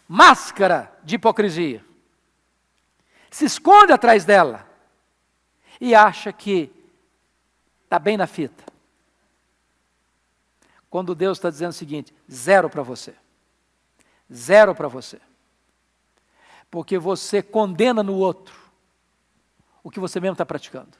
máscara 0.06 0.92
de 1.02 1.14
hipocrisia. 1.14 1.82
Se 3.30 3.46
esconde 3.46 3.90
atrás 3.90 4.22
dela 4.22 4.68
e 5.80 5.94
acha 5.94 6.30
que 6.30 6.70
está 7.84 7.98
bem 7.98 8.18
na 8.18 8.26
fita. 8.26 8.67
Quando 10.90 11.14
Deus 11.14 11.38
está 11.38 11.50
dizendo 11.50 11.70
o 11.70 11.74
seguinte: 11.74 12.14
zero 12.30 12.70
para 12.70 12.82
você. 12.82 13.14
Zero 14.32 14.74
para 14.74 14.88
você. 14.88 15.20
Porque 16.70 16.98
você 16.98 17.42
condena 17.42 18.02
no 18.02 18.14
outro 18.14 18.54
o 19.82 19.90
que 19.90 20.00
você 20.00 20.20
mesmo 20.20 20.34
está 20.34 20.44
praticando. 20.44 20.96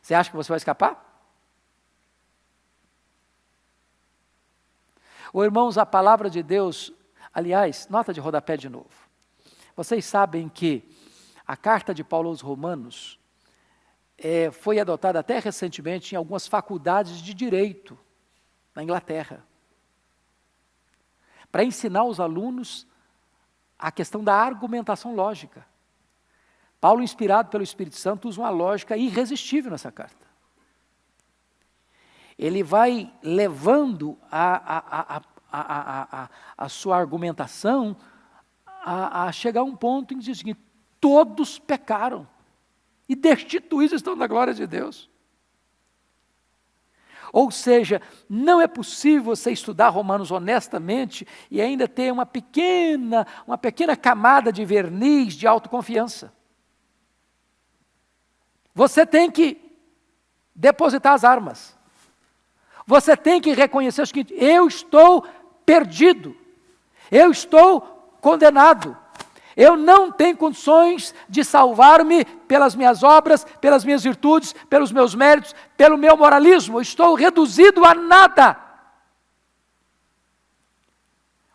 Você 0.00 0.14
acha 0.14 0.30
que 0.30 0.36
você 0.36 0.48
vai 0.48 0.56
escapar? 0.56 1.04
Ou 5.32 5.44
irmãos, 5.44 5.76
a 5.76 5.84
palavra 5.84 6.30
de 6.30 6.42
Deus, 6.42 6.92
aliás, 7.34 7.88
nota 7.88 8.12
de 8.12 8.20
rodapé 8.20 8.56
de 8.56 8.68
novo. 8.68 8.88
Vocês 9.76 10.04
sabem 10.04 10.48
que 10.48 10.88
a 11.46 11.56
carta 11.56 11.92
de 11.92 12.02
Paulo 12.02 12.28
aos 12.28 12.40
Romanos 12.40 13.18
é, 14.16 14.50
foi 14.50 14.78
adotada 14.78 15.20
até 15.20 15.38
recentemente 15.38 16.14
em 16.14 16.18
algumas 16.18 16.46
faculdades 16.46 17.18
de 17.18 17.34
direito 17.34 17.98
na 18.78 18.84
Inglaterra, 18.84 19.44
para 21.50 21.64
ensinar 21.64 22.04
os 22.04 22.20
alunos 22.20 22.86
a 23.76 23.90
questão 23.90 24.22
da 24.22 24.32
argumentação 24.32 25.16
lógica. 25.16 25.66
Paulo, 26.80 27.02
inspirado 27.02 27.48
pelo 27.48 27.64
Espírito 27.64 27.96
Santo, 27.96 28.28
usa 28.28 28.40
uma 28.40 28.50
lógica 28.50 28.96
irresistível 28.96 29.72
nessa 29.72 29.90
carta. 29.90 30.24
Ele 32.38 32.62
vai 32.62 33.12
levando 33.20 34.16
a, 34.30 34.76
a, 34.78 35.22
a, 35.50 36.30
a 36.56 36.68
sua 36.68 36.96
argumentação 36.96 37.96
a, 38.64 39.32
chegar 39.32 39.62
a 39.62 39.64
um 39.64 39.74
ponto 39.74 40.14
em 40.14 40.18
que 40.18 40.24
diz 40.24 40.38
seguinte: 40.38 40.60
todos 41.00 41.58
pecaram 41.58 42.28
e 43.08 43.16
destituídos 43.16 43.94
estão 43.94 44.16
da 44.16 44.28
glória 44.28 44.54
de 44.54 44.68
Deus. 44.68 45.10
Ou 47.32 47.50
seja, 47.50 48.00
não 48.28 48.60
é 48.60 48.66
possível 48.66 49.36
você 49.36 49.50
estudar 49.50 49.88
Romanos 49.88 50.30
honestamente 50.30 51.26
e 51.50 51.60
ainda 51.60 51.86
ter 51.86 52.12
uma 52.12 52.26
pequena, 52.26 53.26
uma 53.46 53.58
pequena 53.58 53.96
camada 53.96 54.52
de 54.52 54.64
verniz 54.64 55.34
de 55.34 55.46
autoconfiança. 55.46 56.32
Você 58.74 59.04
tem 59.04 59.30
que 59.30 59.60
depositar 60.54 61.12
as 61.12 61.24
armas. 61.24 61.76
Você 62.86 63.16
tem 63.16 63.40
que 63.40 63.52
reconhecer 63.52 64.02
o 64.02 64.06
seguinte: 64.06 64.34
eu 64.34 64.66
estou 64.66 65.26
perdido. 65.66 66.36
Eu 67.10 67.30
estou 67.30 67.80
condenado. 68.20 68.96
Eu 69.58 69.76
não 69.76 70.12
tenho 70.12 70.36
condições 70.36 71.12
de 71.28 71.42
salvar-me 71.42 72.24
pelas 72.24 72.76
minhas 72.76 73.02
obras, 73.02 73.44
pelas 73.60 73.84
minhas 73.84 74.04
virtudes, 74.04 74.52
pelos 74.70 74.92
meus 74.92 75.16
méritos, 75.16 75.52
pelo 75.76 75.98
meu 75.98 76.16
moralismo. 76.16 76.80
estou 76.80 77.16
reduzido 77.16 77.84
a 77.84 77.92
nada. 77.92 78.56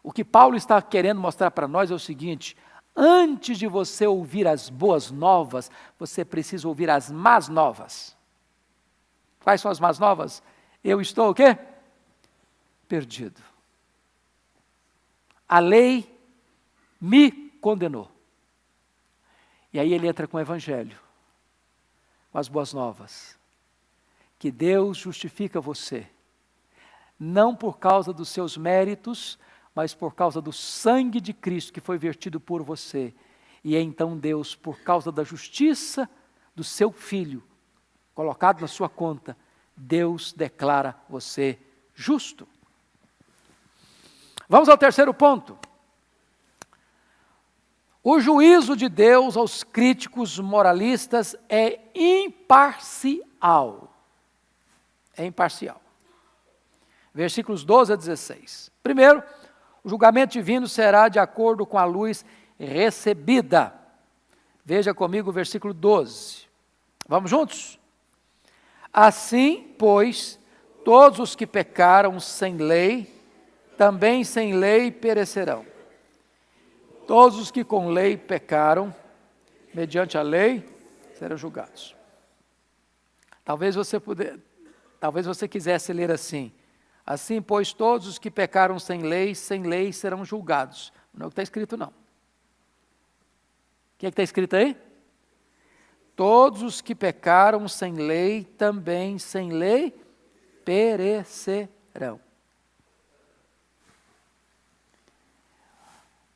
O 0.03 0.11
que 0.11 0.25
Paulo 0.25 0.57
está 0.57 0.81
querendo 0.81 1.21
mostrar 1.21 1.49
para 1.51 1.65
nós 1.65 1.91
é 1.91 1.93
o 1.93 1.99
seguinte: 1.99 2.57
antes 2.93 3.57
de 3.57 3.67
você 3.67 4.05
ouvir 4.05 4.49
as 4.49 4.69
boas 4.69 5.09
novas, 5.09 5.71
você 5.97 6.25
precisa 6.25 6.67
ouvir 6.67 6.89
as 6.89 7.09
más 7.09 7.47
novas. 7.47 8.17
Quais 9.45 9.61
são 9.61 9.71
as 9.71 9.79
más 9.79 9.97
novas? 9.97 10.43
Eu 10.83 10.99
estou 10.99 11.29
o 11.29 11.33
quê? 11.33 11.57
Perdido. 12.85 13.41
A 15.47 15.59
lei 15.59 16.13
me 16.99 17.42
condenou. 17.63 18.11
E 19.71 19.79
aí 19.79 19.93
ele 19.93 20.05
entra 20.05 20.27
com 20.27 20.35
o 20.35 20.39
Evangelho, 20.41 20.99
com 22.29 22.37
as 22.37 22.49
boas 22.49 22.73
novas. 22.73 23.41
que 24.37 24.51
Deus 24.51 24.97
justifica 24.97 25.61
você, 25.61 26.05
não 27.17 27.55
por 27.55 27.79
causa 27.79 28.11
dos 28.11 28.27
seus 28.27 28.57
méritos, 28.57 29.39
mas 29.73 29.95
por 29.95 30.13
causa 30.13 30.41
do 30.41 30.51
sangue 30.51 31.21
de 31.21 31.31
Cristo 31.31 31.71
que 31.71 31.79
foi 31.79 31.97
vertido 31.97 32.41
por 32.41 32.61
você. 32.61 33.13
E 33.63 33.77
é 33.77 33.81
então 33.81 34.17
Deus, 34.17 34.53
por 34.53 34.81
causa 34.81 35.13
da 35.13 35.23
justiça 35.23 36.09
do 36.53 36.65
seu 36.65 36.91
filho, 36.91 37.41
colocado 38.13 38.59
na 38.59 38.67
sua 38.67 38.89
conta, 38.89 39.37
Deus 39.77 40.33
declara 40.33 40.93
você 41.07 41.57
justo. 41.95 42.45
Vamos 44.49 44.67
ao 44.67 44.77
terceiro 44.77 45.13
ponto. 45.13 45.57
O 48.03 48.19
juízo 48.19 48.75
de 48.75 48.89
Deus 48.89 49.37
aos 49.37 49.63
críticos 49.63 50.37
moralistas 50.37 51.37
é 51.47 51.79
imparcial. 51.95 53.95
É 55.15 55.25
imparcial. 55.25 55.81
Versículos 57.13 57.63
12 57.63 57.93
a 57.93 57.95
16. 57.95 58.69
Primeiro, 58.83 59.23
o 59.81 59.89
julgamento 59.89 60.33
divino 60.33 60.67
será 60.67 61.07
de 61.07 61.17
acordo 61.17 61.65
com 61.65 61.77
a 61.77 61.85
luz 61.85 62.25
recebida. 62.59 63.73
Veja 64.65 64.93
comigo 64.93 65.29
o 65.29 65.33
versículo 65.33 65.73
12. 65.73 66.45
Vamos 67.07 67.31
juntos? 67.31 67.79
Assim, 68.91 69.73
pois, 69.79 70.37
todos 70.83 71.19
os 71.19 71.35
que 71.35 71.47
pecaram 71.47 72.19
sem 72.19 72.57
lei, 72.57 73.13
também 73.77 74.25
sem 74.25 74.53
lei 74.53 74.91
perecerão. 74.91 75.72
Todos 77.07 77.37
os 77.37 77.51
que 77.51 77.63
com 77.63 77.89
lei 77.89 78.17
pecaram, 78.17 78.93
mediante 79.73 80.17
a 80.17 80.21
lei, 80.21 80.65
serão 81.13 81.37
julgados. 81.37 81.95
Talvez 83.43 83.75
você 83.75 83.99
puder, 83.99 84.39
talvez 84.99 85.25
você 85.25 85.47
quisesse 85.47 85.91
ler 85.91 86.11
assim: 86.11 86.51
Assim, 87.05 87.41
pois, 87.41 87.73
todos 87.73 88.07
os 88.07 88.17
que 88.17 88.31
pecaram 88.31 88.79
sem 88.79 89.01
lei, 89.01 89.35
sem 89.35 89.63
lei 89.63 89.91
serão 89.91 90.23
julgados. 90.23 90.93
Não 91.13 91.25
é 91.25 91.27
o 91.27 91.29
que 91.29 91.33
está 91.33 91.43
escrito, 91.43 91.75
não. 91.75 91.89
O 91.89 91.93
que 93.97 94.05
é 94.05 94.09
que 94.09 94.13
está 94.13 94.23
escrito 94.23 94.55
aí? 94.55 94.77
Todos 96.15 96.61
os 96.61 96.79
que 96.79 96.95
pecaram 96.95 97.67
sem 97.67 97.93
lei, 97.93 98.45
também 98.45 99.17
sem 99.17 99.51
lei, 99.51 99.93
perecerão. 100.63 102.19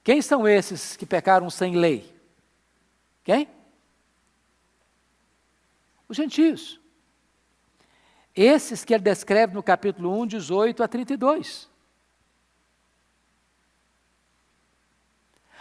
Quem 0.08 0.22
são 0.22 0.48
esses 0.48 0.96
que 0.96 1.06
pecaram 1.06 1.50
sem 1.50 1.76
lei? 1.76 2.16
Quem? 3.26 3.46
Os 6.08 6.16
gentios. 6.16 6.80
Esses 8.34 8.86
que 8.86 8.94
ele 8.94 9.04
descreve 9.04 9.54
no 9.54 9.62
capítulo 9.62 10.18
1, 10.22 10.28
18 10.28 10.82
a 10.82 10.88
32. 10.88 11.70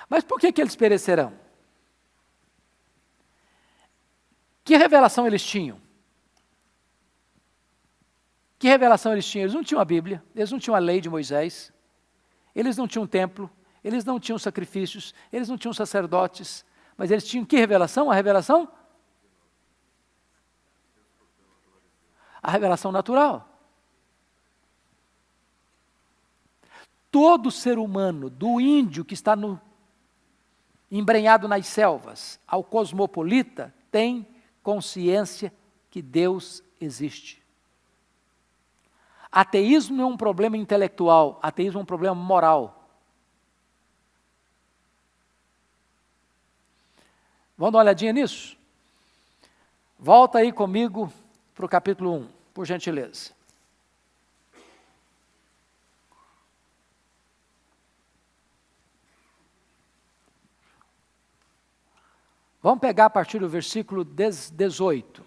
Mas 0.09 0.23
por 0.23 0.39
que, 0.39 0.53
que 0.53 0.61
eles 0.61 0.77
perecerão? 0.77 1.37
Que 4.63 4.77
revelação 4.77 5.27
eles 5.27 5.45
tinham? 5.45 5.83
Que 8.61 8.69
revelação 8.69 9.11
eles 9.13 9.27
tinham? 9.27 9.43
Eles 9.43 9.55
não 9.55 9.65
tinham 9.65 9.81
a 9.81 9.85
Bíblia, 9.85 10.23
eles 10.37 10.53
não 10.53 10.61
tinham 10.61 10.77
a 10.77 10.79
lei 10.79 11.01
de 11.01 11.11
Moisés, 11.11 11.73
eles 12.55 12.77
não 12.77 12.87
tinham 12.87 13.03
um 13.03 13.09
templo, 13.09 13.51
eles 13.87 14.05
não 14.05 14.19
tinham 14.19 14.37
sacrifícios, 14.37 15.15
eles 15.33 15.49
não 15.49 15.57
tinham 15.57 15.73
sacerdotes, 15.73 16.67
mas 16.97 17.13
eles 17.13 17.25
tinham 17.25 17.45
que 17.45 17.57
revelação? 17.57 18.11
A 18.11 18.15
revelação? 18.17 18.69
A 22.43 22.51
revelação 22.51 22.91
natural. 22.91 23.49
Todo 27.13 27.53
ser 27.53 27.79
humano, 27.79 28.29
do 28.29 28.61
índio 28.61 29.05
que 29.05 29.15
está 29.15 29.37
no, 29.37 29.61
embrenhado 30.91 31.47
nas 31.47 31.69
selvas, 31.69 32.41
ao 32.45 32.65
cosmopolita, 32.65 33.73
tem 33.89 34.27
consciência 34.65 35.55
que 35.93 36.03
Deus 36.03 36.61
existe. 36.81 37.41
Ateísmo 39.31 40.03
é 40.03 40.05
um 40.05 40.17
problema 40.17 40.57
intelectual, 40.57 41.39
ateísmo 41.41 41.79
é 41.79 41.83
um 41.83 41.87
problema 41.87 42.17
moral. 42.17 42.76
Vamos 47.57 47.73
dar 47.73 47.79
uma 47.79 47.85
olhadinha 47.85 48.13
nisso? 48.13 48.57
Volta 49.99 50.39
aí 50.39 50.53
comigo 50.53 51.11
para 51.55 51.65
o 51.65 51.69
capítulo 51.69 52.13
1, 52.13 52.29
por 52.53 52.67
gentileza. 52.67 53.35
Vamos 62.63 62.81
pegar 62.81 63.07
a 63.07 63.11
partir 63.11 63.39
do 63.39 63.49
versículo 63.49 64.05
18. 64.05 65.25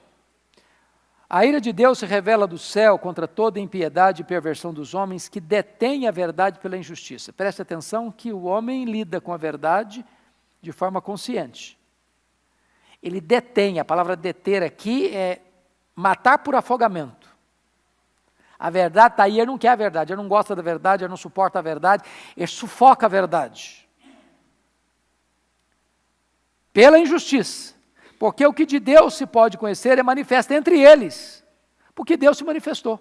A 1.28 1.46
ira 1.46 1.62
de 1.62 1.72
Deus 1.72 2.00
se 2.00 2.06
revela 2.06 2.46
do 2.46 2.58
céu 2.58 3.00
contra 3.00 3.28
toda 3.28 3.60
impiedade 3.60 4.22
e 4.22 4.26
perversão 4.26 4.74
dos 4.74 4.94
homens 4.94 5.30
que 5.30 5.40
detêm 5.40 6.08
a 6.08 6.12
verdade 6.12 6.60
pela 6.60 6.78
injustiça. 6.78 7.32
Preste 7.32 7.62
atenção 7.62 8.12
que 8.12 8.34
o 8.34 8.44
homem 8.44 8.84
lida 8.84 9.22
com 9.22 9.32
a 9.32 9.38
verdade 9.38 10.06
de 10.62 10.72
forma 10.72 11.02
consciente. 11.02 11.79
Ele 13.02 13.22
detém, 13.22 13.80
a 13.80 13.86
palavra 13.86 14.16
deter 14.16 14.62
aqui 14.62 15.16
é 15.16 15.42
matar 15.96 16.40
por 16.40 16.56
afogamento. 16.56 17.30
A 18.58 18.70
verdade 18.70 19.14
está 19.14 19.24
aí, 19.24 19.40
ele 19.40 19.46
não 19.46 19.58
quer 19.58 19.70
a 19.70 19.76
verdade, 19.76 20.12
ele 20.12 20.22
não 20.22 20.28
gosta 20.28 20.56
da 20.56 20.62
verdade, 20.62 21.04
ele 21.04 21.10
não 21.10 21.18
suporta 21.18 21.60
a 21.60 21.62
verdade, 21.62 22.04
ele 22.36 22.48
sufoca 22.48 23.06
a 23.06 23.10
verdade 23.10 23.90
pela 26.74 26.98
injustiça. 27.00 27.76
Porque 28.18 28.46
o 28.46 28.54
que 28.54 28.66
de 28.66 28.80
Deus 28.80 29.16
se 29.16 29.26
pode 29.26 29.58
conhecer 29.58 29.98
é 29.98 30.04
manifesto 30.04 30.54
entre 30.54 30.80
eles, 30.80 31.44
porque 31.96 32.16
Deus 32.16 32.38
se 32.38 32.44
manifestou. 32.44 33.00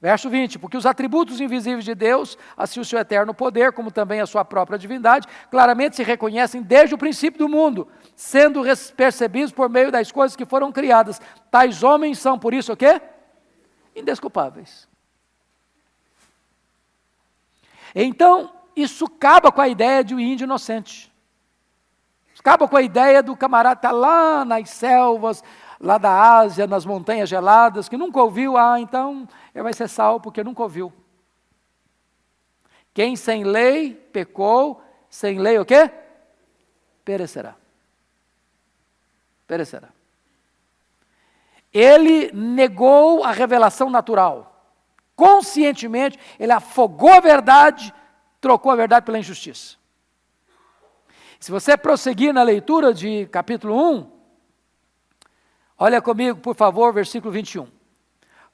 Verso 0.00 0.28
20: 0.28 0.58
Porque 0.58 0.76
os 0.76 0.86
atributos 0.86 1.40
invisíveis 1.40 1.84
de 1.84 1.94
Deus, 1.94 2.36
assim 2.56 2.80
o 2.80 2.84
seu 2.84 2.98
eterno 2.98 3.32
poder, 3.32 3.72
como 3.72 3.90
também 3.90 4.20
a 4.20 4.26
sua 4.26 4.44
própria 4.44 4.78
divindade, 4.78 5.26
claramente 5.50 5.96
se 5.96 6.02
reconhecem 6.02 6.62
desde 6.62 6.94
o 6.94 6.98
princípio 6.98 7.38
do 7.38 7.48
mundo, 7.48 7.88
sendo 8.14 8.62
percebidos 8.96 9.52
por 9.52 9.68
meio 9.68 9.90
das 9.90 10.12
coisas 10.12 10.36
que 10.36 10.44
foram 10.44 10.70
criadas. 10.70 11.20
Tais 11.50 11.82
homens 11.82 12.18
são, 12.18 12.38
por 12.38 12.52
isso, 12.52 12.72
o 12.72 12.76
quê? 12.76 13.00
Indesculpáveis. 13.94 14.86
Então, 17.94 18.52
isso 18.76 19.06
acaba 19.06 19.50
com 19.50 19.62
a 19.62 19.68
ideia 19.68 20.04
de 20.04 20.14
um 20.14 20.20
índio 20.20 20.44
inocente. 20.44 21.10
Acaba 22.38 22.68
com 22.68 22.76
a 22.76 22.82
ideia 22.82 23.24
do 23.24 23.34
camarada 23.34 23.80
tá 23.80 23.90
lá 23.90 24.44
nas 24.44 24.70
selvas, 24.70 25.42
lá 25.80 25.98
da 25.98 26.38
Ásia, 26.38 26.66
nas 26.66 26.84
montanhas 26.84 27.28
geladas, 27.28 27.88
que 27.88 27.96
nunca 27.96 28.20
ouviu, 28.20 28.56
ah, 28.56 28.80
então 28.80 29.28
vai 29.54 29.72
ser 29.72 29.88
salvo 29.88 30.20
porque 30.20 30.44
nunca 30.44 30.62
ouviu. 30.62 30.92
Quem 32.94 33.14
sem 33.14 33.44
lei 33.44 33.92
pecou, 33.92 34.82
sem 35.10 35.38
lei 35.38 35.58
o 35.58 35.64
quê? 35.64 35.90
Perecerá. 37.04 37.54
Perecerá. 39.46 39.88
Ele 41.72 42.32
negou 42.32 43.22
a 43.22 43.32
revelação 43.32 43.90
natural. 43.90 44.72
Conscientemente, 45.14 46.18
ele 46.38 46.52
afogou 46.52 47.12
a 47.12 47.20
verdade, 47.20 47.92
trocou 48.40 48.72
a 48.72 48.76
verdade 48.76 49.04
pela 49.04 49.18
injustiça. 49.18 49.76
Se 51.38 51.50
você 51.50 51.76
prosseguir 51.76 52.32
na 52.32 52.42
leitura 52.42 52.94
de 52.94 53.26
capítulo 53.26 53.78
1, 53.78 54.15
olha 55.78 56.00
comigo, 56.00 56.40
por 56.40 56.54
favor, 56.54 56.92
versículo 56.92 57.32
21. 57.32 57.68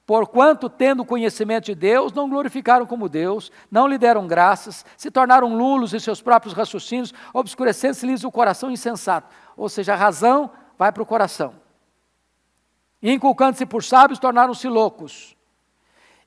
Porquanto, 0.05 0.69
tendo 0.69 1.05
conhecimento 1.05 1.65
de 1.65 1.75
Deus, 1.75 2.11
não 2.11 2.29
glorificaram 2.29 2.85
como 2.85 3.07
Deus, 3.07 3.51
não 3.71 3.87
lhe 3.87 3.97
deram 3.97 4.27
graças, 4.27 4.85
se 4.97 5.09
tornaram 5.09 5.49
nulos 5.49 5.93
em 5.93 5.99
seus 5.99 6.21
próprios 6.21 6.53
raciocínios, 6.53 7.13
obscurecendo-se-lhes 7.33 8.25
o 8.25 8.31
coração 8.31 8.69
insensato. 8.69 9.33
Ou 9.55 9.69
seja, 9.69 9.93
a 9.93 9.97
razão 9.97 10.51
vai 10.77 10.91
para 10.91 11.03
o 11.03 11.05
coração. 11.05 11.55
Inculcando-se 13.01 13.65
por 13.65 13.83
sábios, 13.83 14.19
tornaram-se 14.19 14.67
loucos. 14.67 15.37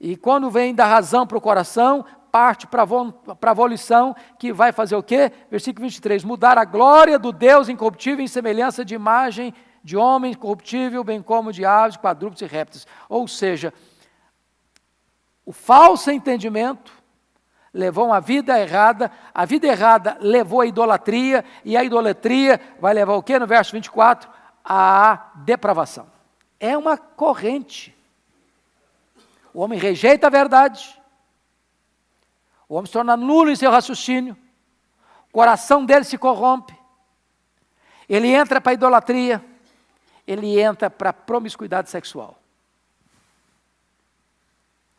E 0.01 0.17
quando 0.17 0.51
vem 0.51 0.75
da 0.75 0.87
razão 0.87 1.27
para 1.27 1.37
o 1.39 1.41
coração, 1.41 2.05
parte 2.31 2.67
para 2.67 2.83
a 2.83 3.55
volição 3.55 4.15
que 4.39 4.53
vai 4.53 4.73
fazer 4.73 4.97
o 4.97 5.03
quê? 5.03 5.33
Versículo 5.51 5.87
23: 5.87 6.25
mudar 6.25 6.59
a 6.59 6.65
glória 6.65 7.19
do 7.19 7.33
Deus 7.33 7.69
incorruptível 7.69 8.25
em 8.25 8.29
semelhança 8.29 8.85
de 8.85 8.95
imagem 8.95 9.55
de 9.87 9.97
homem 9.97 10.35
corruptível, 10.35 11.05
bem 11.05 11.23
como 11.23 11.53
de 11.53 11.65
aves, 11.65 11.97
quadrúpedes 11.97 12.43
e 12.43 12.53
répteis. 12.53 12.85
Ou 13.09 13.29
seja, 13.29 13.73
o 15.45 15.53
falso 15.53 16.11
entendimento 16.11 16.93
levou 17.73 18.07
uma 18.07 18.21
vida 18.21 18.59
errada, 18.59 19.13
a 19.33 19.45
vida 19.45 19.69
errada 19.69 20.19
levou 20.21 20.61
à 20.61 20.67
idolatria, 20.67 21.45
e 21.65 21.77
a 21.77 21.85
idolatria 21.85 22.61
vai 22.81 22.93
levar 22.93 23.15
o 23.15 23.23
quê 23.23 23.39
no 23.39 23.47
verso 23.47 23.71
24? 23.71 24.29
A 24.65 25.31
depravação. 25.37 26.11
é 26.59 26.77
uma 26.77 26.99
corrente. 26.99 27.97
O 29.55 29.61
homem 29.61 29.79
rejeita 29.79 30.27
a 30.27 30.31
verdade, 30.31 31.01
o 32.69 32.75
homem 32.75 32.87
se 32.87 32.93
torna 32.93 33.17
nulo 33.17 33.53
em 33.53 33.57
seu 33.57 33.71
raciocínio, 33.71 34.37
o 35.29 35.33
coração 35.33 35.85
dele 35.85 36.05
se 36.05 36.19
corrompe, 36.19 36.77
ele 38.09 38.27
entra 38.27 38.61
para 38.61 38.73
a 38.73 38.75
idolatria, 38.75 39.45
ele 40.27 40.61
entra 40.61 40.91
para 40.91 41.13
promiscuidade 41.13 41.89
sexual. 41.89 42.39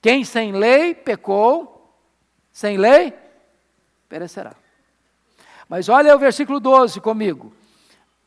Quem 0.01 0.23
sem 0.23 0.51
lei 0.51 0.95
pecou, 0.95 1.91
sem 2.51 2.77
lei 2.77 3.13
perecerá. 4.07 4.55
Mas 5.67 5.89
olha 5.89 6.15
o 6.15 6.19
versículo 6.19 6.59
12 6.59 7.01
comigo. 7.01 7.53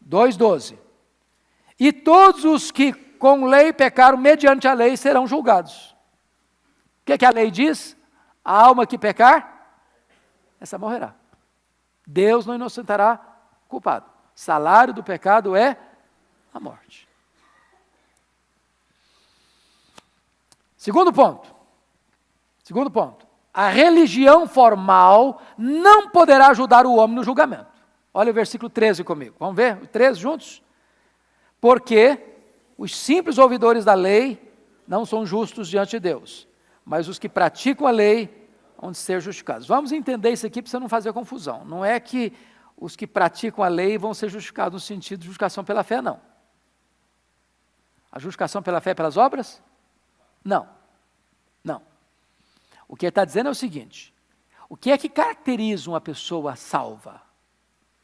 2,12. 0.06 0.76
E 1.78 1.92
todos 1.92 2.44
os 2.44 2.70
que 2.70 2.92
com 2.92 3.46
lei 3.46 3.72
pecaram 3.72 4.18
mediante 4.18 4.68
a 4.68 4.74
lei 4.74 4.96
serão 4.96 5.26
julgados. 5.26 5.96
O 7.02 7.06
que, 7.06 7.12
é 7.14 7.18
que 7.18 7.24
a 7.24 7.30
lei 7.30 7.50
diz? 7.50 7.96
A 8.44 8.64
alma 8.64 8.86
que 8.86 8.98
pecar, 8.98 9.78
essa 10.60 10.78
morrerá. 10.78 11.14
Deus 12.06 12.44
não 12.44 12.54
inocentará 12.54 13.20
culpado. 13.68 14.06
Salário 14.34 14.92
do 14.92 15.02
pecado 15.02 15.54
é 15.54 15.76
a 16.52 16.60
morte. 16.60 17.08
Segundo 20.76 21.12
ponto. 21.12 21.54
Segundo 22.62 22.90
ponto. 22.90 23.26
A 23.52 23.68
religião 23.68 24.46
formal 24.46 25.42
não 25.58 26.08
poderá 26.08 26.48
ajudar 26.48 26.86
o 26.86 26.94
homem 26.96 27.16
no 27.16 27.24
julgamento. 27.24 27.66
Olha 28.14 28.30
o 28.30 28.34
versículo 28.34 28.70
13 28.70 29.04
comigo. 29.04 29.36
Vamos 29.38 29.56
ver 29.56 29.76
o 29.82 29.86
13 29.86 30.18
juntos? 30.18 30.62
Porque 31.60 32.18
os 32.78 32.96
simples 32.96 33.38
ouvidores 33.38 33.84
da 33.84 33.94
lei 33.94 34.40
não 34.86 35.04
são 35.04 35.26
justos 35.26 35.68
diante 35.68 35.90
de 35.90 36.00
Deus, 36.00 36.48
mas 36.84 37.08
os 37.08 37.18
que 37.18 37.28
praticam 37.28 37.86
a 37.86 37.90
lei 37.90 38.48
vão 38.80 38.94
ser 38.94 39.20
justificados. 39.20 39.68
Vamos 39.68 39.92
entender 39.92 40.30
isso 40.30 40.46
aqui 40.46 40.62
para 40.62 40.70
você 40.70 40.78
não 40.78 40.88
fazer 40.88 41.12
confusão. 41.12 41.64
Não 41.64 41.84
é 41.84 42.00
que 42.00 42.32
os 42.76 42.96
que 42.96 43.06
praticam 43.06 43.62
a 43.62 43.68
lei 43.68 43.98
vão 43.98 44.14
ser 44.14 44.30
justificados 44.30 44.72
no 44.72 44.80
sentido 44.80 45.20
de 45.20 45.26
justificação 45.26 45.62
pela 45.62 45.82
fé, 45.84 46.00
não. 46.00 46.18
A 48.12 48.18
justificação 48.18 48.62
pela 48.62 48.80
fé 48.80 48.94
pelas 48.94 49.16
obras? 49.16 49.62
Não. 50.44 50.68
Não. 51.62 51.82
O 52.88 52.96
que 52.96 53.06
ele 53.06 53.10
está 53.10 53.24
dizendo 53.24 53.48
é 53.48 53.52
o 53.52 53.54
seguinte: 53.54 54.12
o 54.68 54.76
que 54.76 54.90
é 54.90 54.98
que 54.98 55.08
caracteriza 55.08 55.90
uma 55.90 56.00
pessoa 56.00 56.56
salva? 56.56 57.22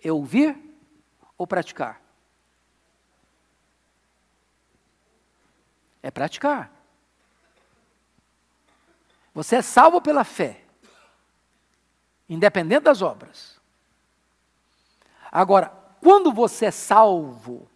É 0.02 0.12
ouvir 0.12 0.57
ou 1.36 1.46
praticar? 1.46 2.00
É 6.02 6.11
praticar. 6.11 6.70
Você 9.34 9.57
é 9.57 9.62
salvo 9.62 10.00
pela 10.00 10.24
fé, 10.24 10.64
independente 12.28 12.84
das 12.84 13.02
obras. 13.02 13.61
Agora, 15.30 15.68
quando 16.00 16.32
você 16.32 16.66
é 16.66 16.70
salvo, 16.70 17.68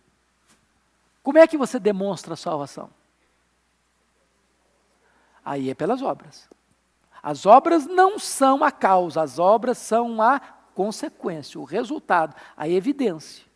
como 1.30 1.38
é 1.38 1.46
que 1.46 1.56
você 1.56 1.78
demonstra 1.78 2.34
a 2.34 2.36
salvação? 2.36 2.90
Aí 5.44 5.70
é 5.70 5.74
pelas 5.76 6.02
obras. 6.02 6.50
As 7.22 7.46
obras 7.46 7.86
não 7.86 8.18
são 8.18 8.64
a 8.64 8.72
causa, 8.72 9.22
as 9.22 9.38
obras 9.38 9.78
são 9.78 10.20
a 10.20 10.40
consequência, 10.74 11.60
o 11.60 11.62
resultado, 11.62 12.34
a 12.56 12.68
evidência. 12.68 13.46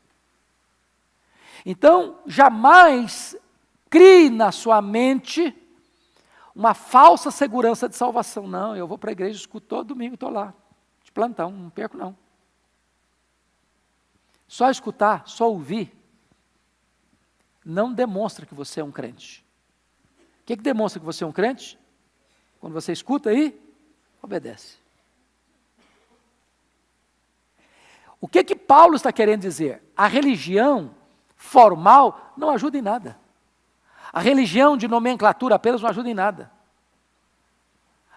Então, 1.66 2.20
jamais 2.26 3.36
crie 3.90 4.30
na 4.30 4.52
sua 4.52 4.80
mente 4.80 5.52
uma 6.54 6.74
falsa 6.74 7.32
segurança 7.32 7.88
de 7.88 7.96
salvação. 7.96 8.46
Não, 8.46 8.76
eu 8.76 8.86
vou 8.86 8.96
para 8.96 9.10
a 9.10 9.18
igreja, 9.18 9.36
escuto 9.36 9.66
todo 9.66 9.88
domingo, 9.88 10.14
estou 10.14 10.30
lá, 10.30 10.54
de 11.02 11.10
plantão, 11.10 11.50
não 11.50 11.70
perco 11.70 11.96
não. 11.96 12.16
Só 14.46 14.70
escutar, 14.70 15.24
só 15.26 15.50
ouvir, 15.50 16.03
não 17.64 17.92
demonstra 17.92 18.44
que 18.44 18.54
você 18.54 18.80
é 18.80 18.84
um 18.84 18.92
crente. 18.92 19.44
O 20.42 20.46
que, 20.46 20.56
que 20.56 20.62
demonstra 20.62 21.00
que 21.00 21.06
você 21.06 21.24
é 21.24 21.26
um 21.26 21.32
crente? 21.32 21.78
Quando 22.60 22.74
você 22.74 22.92
escuta 22.92 23.30
aí, 23.30 23.58
obedece. 24.22 24.76
O 28.20 28.28
que 28.28 28.42
que 28.42 28.56
Paulo 28.56 28.96
está 28.96 29.12
querendo 29.12 29.42
dizer? 29.42 29.82
A 29.96 30.06
religião 30.06 30.94
formal 31.36 32.32
não 32.36 32.50
ajuda 32.50 32.78
em 32.78 32.82
nada. 32.82 33.18
A 34.12 34.20
religião 34.20 34.76
de 34.76 34.88
nomenclatura 34.88 35.56
apenas 35.56 35.82
não 35.82 35.90
ajuda 35.90 36.08
em 36.08 36.14
nada. 36.14 36.50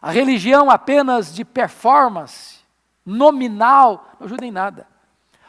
A 0.02 0.12
religião 0.12 0.70
apenas 0.70 1.34
de 1.34 1.44
performance, 1.44 2.60
nominal, 3.06 4.12
não 4.20 4.28
ajuda 4.28 4.46
em 4.46 4.52
nada. 4.52 4.88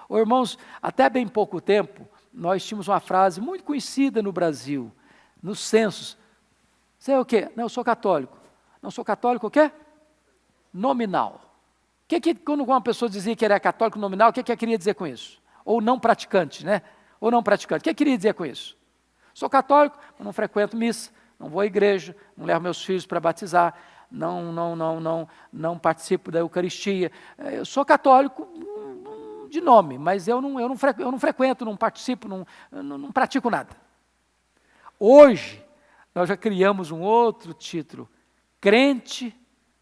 Oh, 0.09 0.18
irmãos, 0.18 0.59
até 0.80 1.11
bem 1.11 1.28
pouco 1.28 1.61
tempo, 1.61 2.09
nós 2.39 2.64
tínhamos 2.64 2.86
uma 2.86 3.01
frase 3.01 3.41
muito 3.41 3.64
conhecida 3.64 4.22
no 4.22 4.30
Brasil, 4.30 4.93
nos 5.43 5.59
censos. 5.59 6.16
Você 6.97 7.11
é 7.11 7.18
o 7.18 7.24
quê? 7.24 7.51
Não, 7.57 7.64
eu 7.64 7.68
sou 7.68 7.84
católico. 7.84 8.39
Não 8.80 8.93
sou 8.93 9.05
católico 9.05 9.49
o 9.49 9.51
quê? 9.51 9.72
Nominal. 10.72 11.41
O 12.05 12.09
que, 12.09 12.20
que 12.20 12.34
quando 12.36 12.62
uma 12.62 12.80
pessoa 12.80 13.11
dizia 13.11 13.34
que 13.34 13.45
era 13.45 13.59
católico 13.59 13.99
nominal, 13.99 14.30
o 14.30 14.32
que, 14.32 14.43
que 14.45 14.57
queria 14.57 14.78
dizer 14.78 14.95
com 14.95 15.05
isso? 15.05 15.43
Ou 15.64 15.80
não 15.80 15.99
praticante, 15.99 16.64
né? 16.64 16.82
Ou 17.20 17.28
não 17.28 17.43
praticante. 17.43 17.80
O 17.80 17.84
que 17.84 17.93
queria 17.93 18.16
dizer 18.16 18.34
com 18.34 18.47
isso? 18.47 18.76
Sou 19.34 19.51
católico, 19.51 19.99
mas 20.16 20.24
não 20.24 20.32
frequento 20.32 20.76
missa, 20.76 21.11
não 21.41 21.49
vou 21.49 21.61
à 21.61 21.66
igreja, 21.66 22.14
não 22.36 22.47
levo 22.47 22.61
meus 22.61 22.84
filhos 22.84 23.05
para 23.05 23.18
batizar, 23.18 23.74
não, 24.11 24.53
não, 24.53 24.76
não, 24.76 25.01
não, 25.01 25.28
não 25.53 25.78
participo 25.78 26.30
da 26.30 26.39
Eucaristia. 26.39 27.11
É, 27.36 27.59
eu 27.59 27.64
sou 27.64 27.84
católico 27.84 28.49
de 29.49 29.61
nome, 29.61 29.99
mas 29.99 30.28
eu 30.28 30.40
não, 30.40 30.61
eu 30.61 30.68
não, 30.68 30.76
frequento, 30.76 31.09
eu 31.09 31.12
não, 31.12 31.18
frequento, 31.18 31.64
não 31.64 31.76
participo, 31.76 32.28
não, 32.28 32.46
não, 32.70 32.99
não 32.99 33.12
pratico 33.12 33.51
nada. 33.51 33.76
Hoje, 34.99 35.64
nós 36.14 36.28
já 36.28 36.36
criamos 36.36 36.90
um 36.90 37.01
outro 37.01 37.55
título, 37.55 38.09
crente 38.61 39.34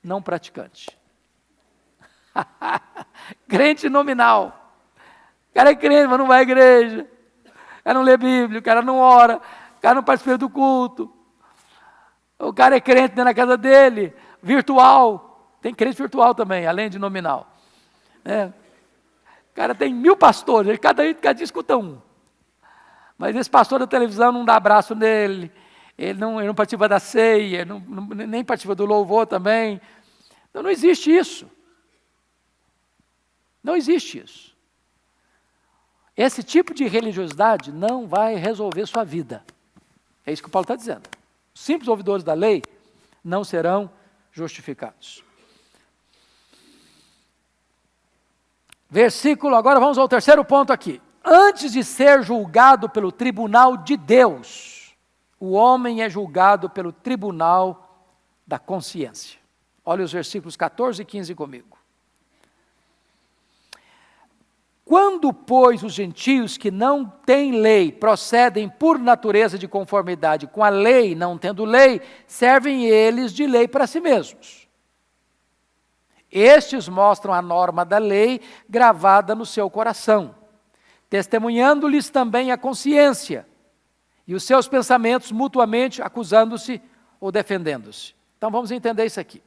não 0.02 0.22
praticante. 0.22 0.96
crente 3.48 3.88
nominal. 3.88 4.72
O 5.50 5.54
cara 5.54 5.70
é 5.70 5.74
crente, 5.74 6.08
mas 6.08 6.18
não 6.18 6.26
vai 6.26 6.40
à 6.40 6.42
igreja. 6.42 7.06
O 7.80 7.84
cara 7.84 7.98
não 7.98 8.02
lê 8.02 8.16
Bíblia, 8.16 8.60
o 8.60 8.62
cara 8.62 8.82
não 8.82 8.98
ora, 8.98 9.40
o 9.78 9.80
cara 9.80 9.94
não 9.94 10.02
participa 10.02 10.36
do 10.36 10.50
culto. 10.50 11.12
O 12.38 12.52
cara 12.52 12.76
é 12.76 12.80
crente 12.80 13.14
dentro 13.14 13.24
da 13.24 13.34
casa 13.34 13.56
dele, 13.56 14.14
virtual. 14.42 15.56
Tem 15.62 15.74
crente 15.74 15.96
virtual 15.96 16.34
também, 16.34 16.66
além 16.66 16.90
de 16.90 16.98
nominal. 16.98 17.50
É. 18.24 18.52
Cara 19.56 19.74
tem 19.74 19.92
mil 19.92 20.14
pastores, 20.14 20.78
cada, 20.78 21.14
cada 21.14 21.32
dia 21.32 21.44
escuta 21.44 21.78
um. 21.78 21.98
Mas 23.16 23.34
esse 23.34 23.48
pastor 23.48 23.78
da 23.78 23.86
televisão 23.86 24.30
não 24.30 24.44
dá 24.44 24.54
abraço 24.54 24.94
nele, 24.94 25.50
ele 25.96 26.20
não, 26.20 26.38
ele 26.38 26.48
não 26.48 26.54
participa 26.54 26.86
da 26.86 27.00
ceia, 27.00 27.64
não, 27.64 27.80
não, 27.80 28.04
nem 28.04 28.44
participa 28.44 28.74
do 28.74 28.84
louvor 28.84 29.26
também. 29.26 29.80
Então 30.50 30.62
não 30.62 30.68
existe 30.68 31.10
isso. 31.10 31.50
Não 33.64 33.74
existe 33.74 34.22
isso. 34.22 34.54
Esse 36.14 36.42
tipo 36.42 36.74
de 36.74 36.86
religiosidade 36.86 37.72
não 37.72 38.06
vai 38.06 38.34
resolver 38.34 38.84
sua 38.84 39.04
vida. 39.04 39.42
É 40.26 40.32
isso 40.34 40.42
que 40.42 40.48
o 40.48 40.52
Paulo 40.52 40.64
está 40.64 40.76
dizendo. 40.76 41.08
Simples 41.54 41.88
ouvidores 41.88 42.22
da 42.22 42.34
lei 42.34 42.62
não 43.24 43.42
serão 43.42 43.90
justificados. 44.32 45.24
Versículo, 48.88 49.56
agora 49.56 49.80
vamos 49.80 49.98
ao 49.98 50.08
terceiro 50.08 50.44
ponto 50.44 50.72
aqui. 50.72 51.00
Antes 51.24 51.72
de 51.72 51.82
ser 51.82 52.22
julgado 52.22 52.88
pelo 52.88 53.10
tribunal 53.10 53.76
de 53.76 53.96
Deus, 53.96 54.96
o 55.40 55.52
homem 55.52 56.02
é 56.02 56.08
julgado 56.08 56.70
pelo 56.70 56.92
tribunal 56.92 58.06
da 58.46 58.58
consciência. 58.58 59.38
Olha 59.84 60.04
os 60.04 60.12
versículos 60.12 60.56
14 60.56 61.02
e 61.02 61.04
15 61.04 61.34
comigo. 61.34 61.76
Quando, 64.84 65.32
pois, 65.32 65.82
os 65.82 65.92
gentios 65.92 66.56
que 66.56 66.70
não 66.70 67.04
têm 67.04 67.60
lei 67.60 67.90
procedem 67.90 68.68
por 68.68 69.00
natureza 69.00 69.58
de 69.58 69.66
conformidade 69.66 70.46
com 70.46 70.62
a 70.62 70.68
lei, 70.68 71.12
não 71.12 71.36
tendo 71.36 71.64
lei, 71.64 72.00
servem 72.24 72.86
eles 72.86 73.32
de 73.32 73.48
lei 73.48 73.66
para 73.66 73.88
si 73.88 73.98
mesmos. 73.98 74.65
Estes 76.38 76.86
mostram 76.86 77.32
a 77.32 77.40
norma 77.40 77.82
da 77.82 77.96
lei 77.96 78.42
gravada 78.68 79.34
no 79.34 79.46
seu 79.46 79.70
coração, 79.70 80.34
testemunhando-lhes 81.08 82.10
também 82.10 82.52
a 82.52 82.58
consciência 82.58 83.46
e 84.26 84.34
os 84.34 84.44
seus 84.44 84.68
pensamentos 84.68 85.32
mutuamente 85.32 86.02
acusando-se 86.02 86.82
ou 87.18 87.32
defendendo-se. 87.32 88.14
Então 88.36 88.50
vamos 88.50 88.70
entender 88.70 89.06
isso 89.06 89.18
aqui. 89.18 89.42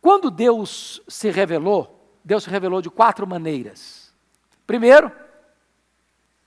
Quando 0.00 0.32
Deus 0.32 1.00
se 1.06 1.30
revelou, 1.30 2.10
Deus 2.24 2.42
se 2.42 2.50
revelou 2.50 2.82
de 2.82 2.90
quatro 2.90 3.24
maneiras. 3.24 4.12
Primeiro, 4.66 5.12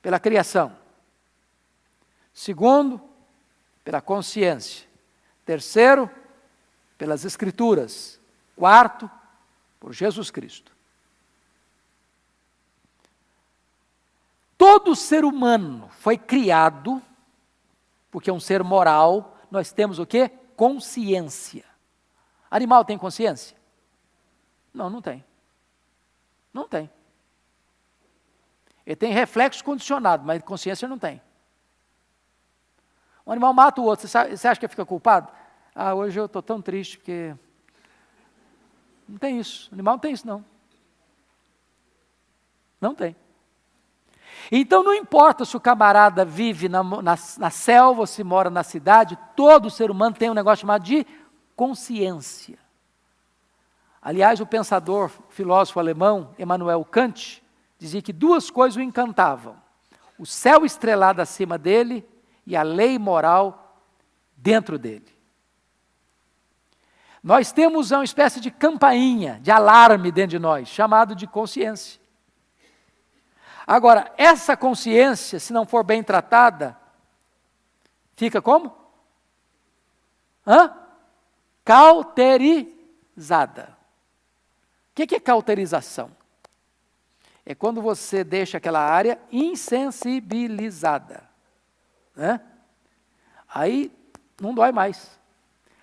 pela 0.02 0.20
criação. 0.20 0.76
Segundo, 2.34 3.00
pela 3.82 4.02
consciência. 4.02 4.86
Terceiro, 5.46 6.12
pelas 6.98 7.24
Escrituras. 7.24 8.19
Quarto, 8.60 9.10
por 9.80 9.94
Jesus 9.94 10.30
Cristo. 10.30 10.76
Todo 14.58 14.98
ser 14.98 15.24
humano 15.24 15.88
foi 16.00 16.18
criado, 16.18 17.02
porque 18.12 18.30
é 18.30 18.34
um 18.34 18.40
ser 18.40 18.62
moral, 18.62 19.38
nós 19.50 19.72
temos 19.72 19.98
o 19.98 20.06
que? 20.06 20.28
Consciência. 20.58 21.64
Animal 22.52 22.84
tem 22.84 22.98
consciência? 22.98 23.56
Não, 24.74 24.90
não 24.90 25.02
tem. 25.02 25.24
Não 26.54 26.68
tem. 26.68 26.92
Ele 28.86 28.98
tem 28.98 29.14
reflexo 29.14 29.64
condicionado, 29.64 30.26
mas 30.26 30.44
consciência 30.44 30.86
não 30.86 31.00
tem. 31.00 31.22
Um 33.26 33.32
animal 33.32 33.54
mata 33.54 33.80
o 33.80 33.86
outro, 33.86 34.02
você, 34.02 34.12
sabe, 34.12 34.36
você 34.36 34.50
acha 34.50 34.60
que 34.60 34.68
fica 34.68 34.86
culpado? 34.86 35.32
Ah, 35.74 35.94
hoje 35.94 36.20
eu 36.20 36.26
estou 36.26 36.42
tão 36.42 36.62
triste 36.62 36.98
porque. 36.98 37.34
Não 39.10 39.18
tem 39.18 39.40
isso. 39.40 39.70
Animal 39.74 39.96
não 39.96 40.00
tem 40.00 40.14
isso, 40.14 40.28
não. 40.28 40.46
Não 42.80 42.94
tem. 42.94 43.16
Então 44.52 44.84
não 44.84 44.94
importa 44.94 45.44
se 45.44 45.58
o 45.58 45.60
camarada 45.60 46.24
vive 46.24 46.70
na, 46.70 46.84
na, 46.84 47.18
na 47.38 47.50
selva 47.50 48.02
ou 48.02 48.08
se 48.08 48.24
mora 48.24 48.50
na 48.50 48.64
cidade, 48.64 49.18
todo 49.36 49.70
ser 49.70 49.90
humano 49.90 50.16
tem 50.16 50.30
um 50.30 50.36
negócio 50.36 50.62
chamado 50.62 50.84
de 50.84 51.06
consciência. 51.56 52.58
Aliás, 54.02 54.40
o 54.40 54.46
pensador, 54.46 55.12
filósofo 55.30 55.80
alemão, 55.80 56.34
Emmanuel 56.40 56.86
Kant, 56.86 57.44
dizia 57.78 58.02
que 58.02 58.14
duas 58.14 58.50
coisas 58.50 58.78
o 58.78 58.82
encantavam: 58.82 59.58
o 60.18 60.26
céu 60.26 60.64
estrelado 60.64 61.22
acima 61.22 61.58
dele 61.58 62.08
e 62.46 62.56
a 62.56 62.64
lei 62.64 62.98
moral 62.98 63.84
dentro 64.38 64.80
dele. 64.80 65.19
Nós 67.24 67.52
temos 67.52 67.92
uma 67.92 68.04
espécie 68.04 68.40
de 68.40 68.50
campainha, 68.50 69.40
de 69.42 69.52
alarme 69.52 70.12
dentro 70.12 70.32
de 70.32 70.40
nós, 70.40 70.68
chamado 70.68 71.14
de 71.14 71.28
consciência. 71.28 72.00
Agora, 73.68 74.12
essa 74.18 74.58
consciência, 74.58 75.40
se 75.40 75.54
não 75.54 75.66
for 75.66 75.84
bem 75.84 76.02
tratada, 76.02 76.76
fica 78.16 78.42
como? 78.42 78.76
Hã? 80.48 80.74
Cauterizada. 81.64 82.78
O 84.92 84.96
que 84.96 85.14
é 85.16 85.20
cauterização? 85.20 86.10
É 87.46 87.54
quando 87.54 87.82
você 87.82 88.24
deixa 88.24 88.58
aquela 88.58 88.80
área 88.80 89.20
insensibilizada. 89.32 91.30
Né? 92.16 92.42
Aí 93.48 93.92
não 94.40 94.54
dói 94.54 94.72
mais. 94.72 95.19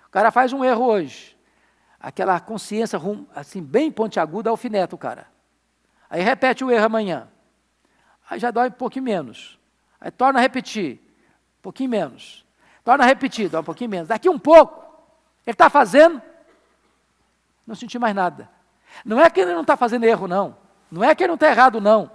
O 0.07 0.11
cara 0.11 0.31
faz 0.31 0.53
um 0.53 0.65
erro 0.65 0.85
hoje. 0.85 1.37
Aquela 2.01 2.39
consciência 2.41 2.99
assim, 3.35 3.63
bem 3.63 3.91
pontiaguda, 3.91 4.51
alfineta 4.51 4.95
o 4.95 4.99
cara. 4.99 5.27
Aí 6.09 6.23
repete 6.23 6.65
o 6.65 6.71
erro 6.71 6.87
amanhã 6.87 7.29
aí 8.29 8.39
já 8.39 8.51
dói 8.51 8.69
um 8.69 8.73
pouquinho 8.73 9.05
menos. 9.05 9.59
Aí 10.01 10.11
torna 10.11 10.39
a 10.39 10.43
repetir, 10.43 11.01
um 11.59 11.63
pouquinho 11.63 11.91
menos. 11.91 12.45
Torna 12.85 13.05
a 13.05 13.07
repetir, 13.07 13.49
dói 13.49 13.61
um 13.61 13.65
pouquinho 13.65 13.91
menos. 13.91 14.09
Daqui 14.09 14.29
um 14.29 14.39
pouco, 14.39 14.85
ele 15.47 15.55
está 15.55 15.71
fazendo, 15.71 16.21
não 17.67 17.75
senti 17.75 17.99
mais 17.99 18.15
nada. 18.15 18.51
Não 19.05 19.21
é 19.21 19.31
que 19.31 19.41
ele 19.41 19.55
não 19.55 19.63
está 19.63 19.77
fazendo 19.77 20.05
erro, 20.05 20.27
não. 20.27 20.57
Não 20.91 21.03
é 21.03 21.15
que 21.15 21.23
ele 21.23 21.29
não 21.29 21.35
está 21.35 21.49
errado, 21.49 21.81
não. 21.81 22.11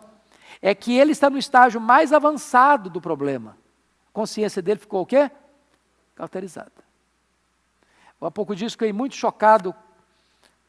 É 0.61 0.75
que 0.75 0.97
ele 0.97 1.11
está 1.11 1.29
no 1.29 1.37
estágio 1.37 1.79
mais 1.79 2.13
avançado 2.13 2.89
do 2.89 3.01
problema. 3.01 3.57
A 4.09 4.13
consciência 4.13 4.61
dele 4.61 4.79
ficou 4.79 5.01
o 5.01 5.05
quê? 5.05 5.29
Cauterizada. 6.15 6.71
Há 8.21 8.31
pouco 8.31 8.55
disso 8.55 8.75
fiquei 8.75 8.93
muito 8.93 9.15
chocado 9.15 9.73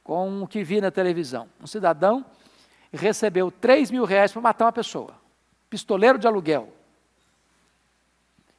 com 0.03 0.43
o 0.43 0.49
que 0.49 0.65
vi 0.65 0.81
na 0.81 0.91
televisão. 0.91 1.49
Um 1.61 1.67
cidadão 1.67 2.25
recebeu 2.93 3.51
3 3.51 3.91
mil 3.91 4.05
reais 4.05 4.33
para 4.33 4.41
matar 4.41 4.65
uma 4.67 4.73
pessoa 4.73 5.23
pistoleiro 5.73 6.19
de 6.19 6.27
aluguel. 6.27 6.71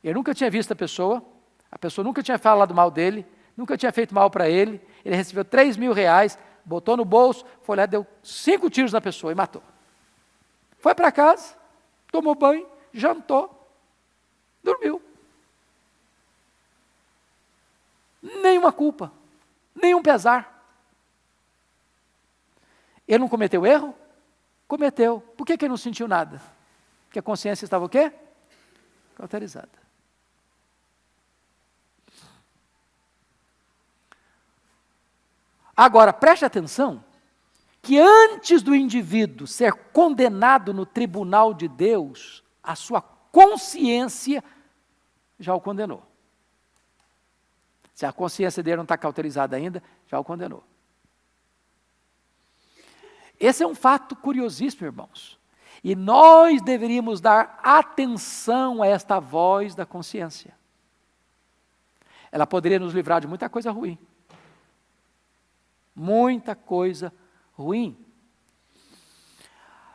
Ele 0.04 0.16
nunca 0.16 0.34
tinha 0.34 0.50
visto 0.50 0.72
a 0.72 0.76
pessoa, 0.76 1.24
a 1.72 1.78
pessoa 1.78 2.04
nunca 2.04 2.24
tinha 2.24 2.40
falado 2.40 2.74
mal 2.74 2.90
dele, 2.90 3.24
nunca 3.56 3.78
tinha 3.78 3.92
feito 3.92 4.16
mal 4.16 4.32
para 4.32 4.50
ele. 4.50 4.82
Ele 5.06 5.16
recebeu 5.16 5.46
3 5.46 5.78
mil 5.78 5.94
reais, 5.94 6.40
botou 6.66 6.98
no 6.98 7.06
bolso, 7.06 7.46
foi 7.62 7.78
lá, 7.78 7.86
deu 7.86 8.06
cinco 8.24 8.68
tiros 8.68 8.92
na 8.92 9.00
pessoa 9.00 9.32
e 9.32 9.36
matou. 9.36 9.62
Foi 10.80 10.96
para 10.96 11.12
casa, 11.12 11.56
tomou 12.12 12.34
banho, 12.34 12.68
jantou, 12.92 13.70
dormiu. 14.64 15.00
Nenhuma 18.24 18.72
culpa, 18.72 19.12
nenhum 19.76 20.02
pesar. 20.02 20.50
Ele 23.08 23.20
não 23.20 23.30
cometeu 23.30 23.66
erro? 23.66 23.94
Cometeu. 24.68 25.22
Por 25.38 25.46
que, 25.46 25.58
que 25.58 25.66
ele 25.66 25.70
não 25.70 25.78
sentiu 25.78 26.08
nada? 26.08 26.42
que 27.14 27.20
a 27.20 27.22
consciência 27.22 27.64
estava 27.64 27.86
o 27.86 27.90
quê? 27.90 28.12
Cauterizada. 29.16 29.70
Agora, 35.78 36.12
preste 36.12 36.44
atenção 36.44 37.04
que 37.84 38.00
antes 38.00 38.64
do 38.64 38.76
indivíduo 38.76 39.46
ser 39.46 39.74
condenado 39.74 40.74
no 40.74 40.86
tribunal 40.86 41.54
de 41.54 41.68
Deus, 41.68 42.44
a 42.64 42.76
sua 42.76 43.02
consciência 43.02 44.44
já 45.40 45.54
o 45.54 45.62
condenou. 45.62 46.04
Se 47.94 48.06
a 48.06 48.12
consciência 48.12 48.64
dele 48.64 48.78
não 48.78 48.84
está 48.84 48.98
cauterizada 48.98 49.56
ainda, 49.56 49.82
já 50.08 50.20
o 50.20 50.24
condenou. 50.24 50.64
Esse 53.40 53.64
é 53.64 53.68
um 53.68 53.76
fato 53.76 54.16
curiosíssimo, 54.16 54.86
irmãos. 54.86 55.40
E 55.84 55.96
nós 55.96 56.62
deveríamos 56.62 57.20
dar 57.20 57.60
atenção 57.62 58.82
a 58.82 58.88
esta 58.88 59.20
voz 59.20 59.76
da 59.76 59.86
consciência. 59.86 60.56
Ela 62.32 62.48
poderia 62.48 62.80
nos 62.80 62.94
livrar 62.94 63.22
de 63.22 63.28
muita 63.28 63.50
coisa 63.50 63.70
ruim. 63.70 63.98
Muita 65.96 66.56
coisa 66.56 67.14
ruim. 67.54 67.98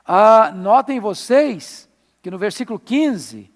Ah, 0.05 0.53
notem 0.53 1.01
vocês 1.01 1.89
que 2.23 2.31
no 2.31 2.39
versículo 2.39 2.79
15, 2.79 3.51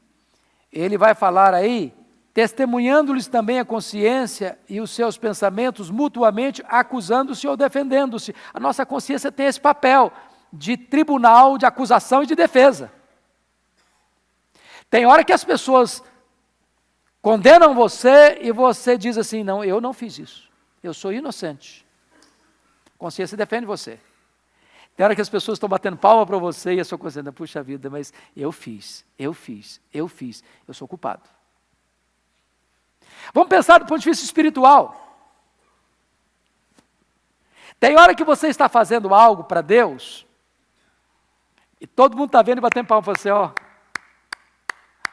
ele 0.73 0.97
vai 0.97 1.15
falar 1.15 1.53
aí, 1.55 1.95
testemunhando-lhes 2.35 3.27
também 3.27 3.59
a 3.59 3.65
consciência 3.65 4.59
e 4.69 4.81
os 4.81 4.91
seus 4.91 5.19
pensamentos 5.19 5.91
mutuamente, 5.91 6.63
acusando-se 6.67 7.47
ou 7.47 7.57
defendendo-se. 7.57 8.35
A 8.55 8.61
nossa 8.61 8.87
consciência 8.87 9.31
tem 9.31 9.47
esse 9.47 9.61
papel 9.61 10.13
de 10.53 10.77
tribunal 10.77 11.57
de 11.59 11.67
acusação 11.67 12.23
e 12.23 12.27
de 12.27 12.35
defesa. 12.35 12.93
Tem 14.91 15.07
hora 15.07 15.25
que 15.25 15.33
as 15.33 15.45
pessoas 15.45 16.03
condenam 17.21 17.75
você 17.75 18.39
e 18.43 18.53
você 18.53 18.99
diz 18.99 19.17
assim: 19.17 19.43
não, 19.43 19.65
eu 19.65 19.81
não 19.81 19.93
fiz 19.93 20.19
isso, 20.19 20.51
eu 20.83 20.93
sou 20.93 21.13
inocente. 21.13 21.87
A 22.95 22.99
consciência 22.99 23.37
defende 23.37 23.67
você. 23.67 23.99
Tem 24.95 25.05
hora 25.05 25.15
que 25.15 25.23
as 25.23 25.31
pessoas 25.31 25.57
estão 25.57 25.69
batendo 25.69 25.97
palma 25.97 26.27
para 26.27 26.37
você 26.37 26.75
e 26.75 26.81
a 26.81 26.85
sua 26.85 26.99
consciência, 26.99 27.33
puxa 27.33 27.63
vida, 27.63 27.89
mas 27.89 28.13
eu 28.37 28.53
fiz, 28.53 29.05
eu 29.19 29.33
fiz, 29.33 29.81
eu 29.93 30.07
fiz, 30.07 30.45
eu 30.69 30.75
sou 30.75 30.87
culpado. 30.87 31.23
Vamos 33.33 33.49
pensar 33.49 33.79
do 33.79 33.87
ponto 33.87 34.01
de 34.01 34.09
vista 34.09 34.25
espiritual. 34.25 34.99
Tem 37.79 37.97
hora 37.97 38.15
que 38.15 38.25
você 38.25 38.49
está 38.49 38.69
fazendo 38.69 39.13
algo 39.15 39.45
para 39.45 39.61
Deus 39.61 40.27
e 41.81 41.87
todo 41.87 42.17
mundo 42.17 42.29
está 42.29 42.43
vendo 42.43 42.59
e 42.59 42.61
batendo 42.61 42.87
palma 42.87 43.03
para 43.03 43.13
você, 43.13 43.31
ó. 43.31 43.51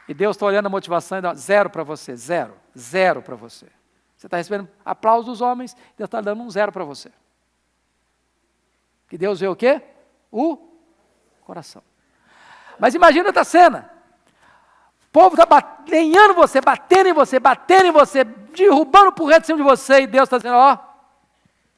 E 0.06 0.14
Deus 0.14 0.36
está 0.36 0.46
olhando 0.46 0.66
a 0.66 0.70
motivação 0.70 1.18
e 1.18 1.20
dá 1.20 1.34
zero 1.34 1.68
para 1.68 1.82
você, 1.82 2.16
zero, 2.16 2.56
zero 2.78 3.22
para 3.22 3.34
você. 3.34 3.66
Você 4.16 4.26
está 4.26 4.36
recebendo 4.36 4.68
aplausos 4.84 5.26
dos 5.26 5.40
homens, 5.40 5.74
Deus 5.96 6.06
está 6.06 6.20
dando 6.20 6.42
um 6.42 6.50
zero 6.50 6.70
para 6.70 6.84
você. 6.84 7.10
Que 9.08 9.18
Deus 9.18 9.40
vê 9.40 9.48
o 9.48 9.56
quê? 9.56 9.82
O 10.30 10.56
coração. 11.42 11.82
Mas 12.78 12.94
imagina 12.94 13.28
outra 13.28 13.42
cena. 13.42 13.90
O 15.10 15.12
povo 15.12 15.34
está 15.34 15.44
batendo 15.44 16.34
você, 16.34 16.60
batendo 16.60 17.08
em 17.08 17.12
você, 17.12 17.40
batendo 17.40 17.86
em 17.86 17.90
você, 17.90 18.22
derrubando 18.22 19.12
por 19.12 19.26
reto 19.26 19.42
em 19.42 19.46
cima 19.46 19.58
de 19.58 19.64
você, 19.64 20.02
e 20.02 20.06
Deus 20.06 20.28
está 20.28 20.36
dizendo, 20.36 20.54
ó, 20.54 20.78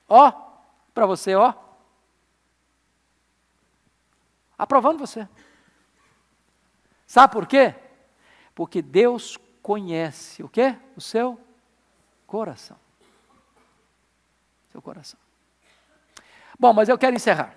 ó, 0.07 0.33
para 0.93 1.07
você, 1.07 1.35
ó, 1.35 1.55
aprovando 4.59 4.99
você. 4.99 5.26
Sabe 7.07 7.33
por 7.33 7.47
quê? 7.47 7.74
Porque 8.55 8.83
Deus 8.83 9.39
conhece 9.62 10.43
o 10.43 10.49
quê? 10.49 10.76
O 10.95 11.01
seu 11.01 11.41
coração. 12.26 12.76
Seu 14.70 14.83
coração. 14.83 15.18
Bom, 16.59 16.74
mas 16.74 16.91
eu 16.91 16.99
quero 16.99 17.16
encerrar. 17.16 17.57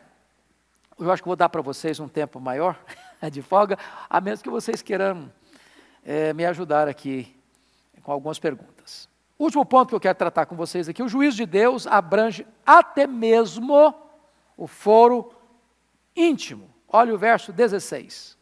Eu 0.98 1.12
acho 1.12 1.22
que 1.22 1.28
vou 1.28 1.36
dar 1.36 1.50
para 1.50 1.62
vocês 1.62 2.00
um 2.00 2.08
tempo 2.08 2.40
maior 2.40 2.80
de 3.30 3.42
folga, 3.42 3.78
a 4.10 4.22
menos 4.22 4.42
que 4.42 4.50
vocês 4.50 4.82
queiram 4.82 5.30
é, 6.06 6.32
me 6.34 6.46
ajudar 6.46 6.88
aqui 6.88 7.36
com 8.04 8.12
algumas 8.12 8.38
perguntas. 8.38 9.10
Último 9.38 9.66
ponto 9.66 9.90
que 9.90 9.96
eu 9.96 10.00
quero 10.00 10.18
tratar 10.18 10.46
com 10.46 10.56
vocês 10.56 10.88
aqui: 10.88 11.02
o 11.02 11.10
juízo 11.10 11.38
de 11.38 11.46
Deus 11.46 11.88
abrange 11.88 12.46
até 12.66 13.08
mesmo 13.08 13.94
o 14.56 14.68
foro 14.68 15.34
íntimo. 16.16 16.70
Olha 16.88 17.14
o 17.14 17.18
verso 17.18 17.52
16. 17.52 18.38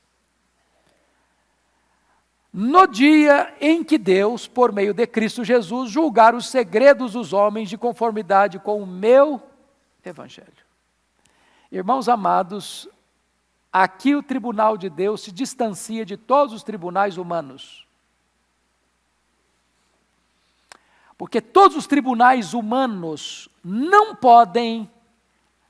No 2.51 2.85
dia 2.85 3.51
em 3.59 3.83
que 3.83 3.97
Deus, 3.97 4.47
por 4.47 4.71
meio 4.71 4.93
de 4.93 5.07
Cristo 5.07 5.43
Jesus, 5.43 5.89
julgar 5.89 6.35
os 6.35 6.47
segredos 6.47 7.13
dos 7.13 7.33
homens 7.33 7.67
de 7.67 7.79
conformidade 7.79 8.59
com 8.59 8.83
o 8.83 8.85
meu 8.85 9.41
evangelho. 10.05 10.51
Irmãos 11.71 12.07
amados, 12.07 12.87
aqui 13.73 14.13
o 14.13 14.21
tribunal 14.21 14.77
de 14.77 14.87
Deus 14.87 15.21
se 15.21 15.31
distancia 15.31 16.05
de 16.05 16.15
todos 16.15 16.53
os 16.53 16.61
tribunais 16.61 17.17
humanos. 17.17 17.87
Porque 21.17 21.41
todos 21.41 21.75
os 21.75 21.87
tribunais 21.87 22.53
humanos 22.53 23.49
não 23.63 24.15
podem 24.15 24.89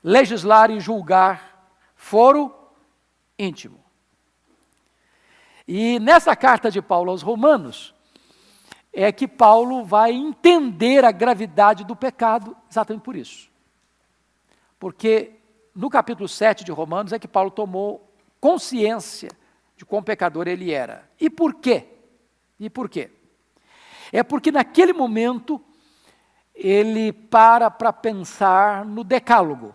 legislar 0.02 0.70
e 0.70 0.78
julgar 0.78 1.66
foro 1.96 2.54
íntimo. 3.38 3.82
E 5.66 5.98
nessa 5.98 6.36
carta 6.36 6.70
de 6.70 6.82
Paulo 6.82 7.10
aos 7.10 7.22
Romanos, 7.22 7.94
é 8.92 9.10
que 9.10 9.26
Paulo 9.26 9.84
vai 9.84 10.12
entender 10.12 11.04
a 11.04 11.10
gravidade 11.10 11.84
do 11.84 11.96
pecado 11.96 12.56
exatamente 12.70 13.02
por 13.02 13.16
isso. 13.16 13.50
Porque 14.78 15.40
no 15.74 15.90
capítulo 15.90 16.28
7 16.28 16.64
de 16.64 16.70
Romanos 16.70 17.12
é 17.12 17.18
que 17.18 17.26
Paulo 17.26 17.50
tomou 17.50 18.08
consciência 18.40 19.30
de 19.76 19.84
quão 19.84 20.02
pecador 20.02 20.46
ele 20.46 20.70
era. 20.70 21.08
E 21.20 21.28
por 21.28 21.54
quê? 21.54 21.86
E 22.60 22.70
por 22.70 22.88
quê? 22.88 23.10
É 24.12 24.22
porque 24.22 24.52
naquele 24.52 24.92
momento 24.92 25.60
ele 26.54 27.12
para 27.12 27.70
para 27.70 27.92
pensar 27.92 28.84
no 28.84 29.02
decálogo, 29.02 29.74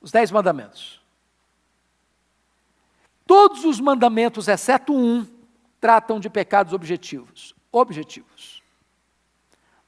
os 0.00 0.12
dez 0.12 0.30
mandamentos. 0.30 1.00
Todos 3.26 3.64
os 3.64 3.80
mandamentos, 3.80 4.48
exceto 4.48 4.92
um, 4.92 5.26
tratam 5.80 6.20
de 6.20 6.28
pecados 6.28 6.72
objetivos. 6.72 7.54
Objetivos. 7.72 8.62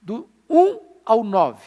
Do 0.00 0.28
1 0.48 0.78
ao 1.04 1.24
9. 1.24 1.60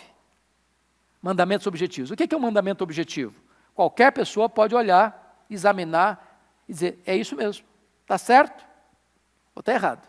Mandamentos 1.21 1.67
objetivos. 1.67 2.11
O 2.11 2.15
que 2.15 2.33
é 2.33 2.37
um 2.37 2.41
mandamento 2.41 2.83
objetivo? 2.83 3.44
Qualquer 3.76 4.11
pessoa 4.11 4.47
pode 4.47 4.73
olhar, 4.73 5.45
examinar 5.49 6.39
e 6.67 6.71
dizer: 6.71 6.99
é 7.05 7.15
isso 7.15 7.36
mesmo. 7.36 7.65
Está 8.01 8.17
certo 8.17 8.65
ou 9.53 9.59
está 9.59 9.73
errado? 9.73 10.07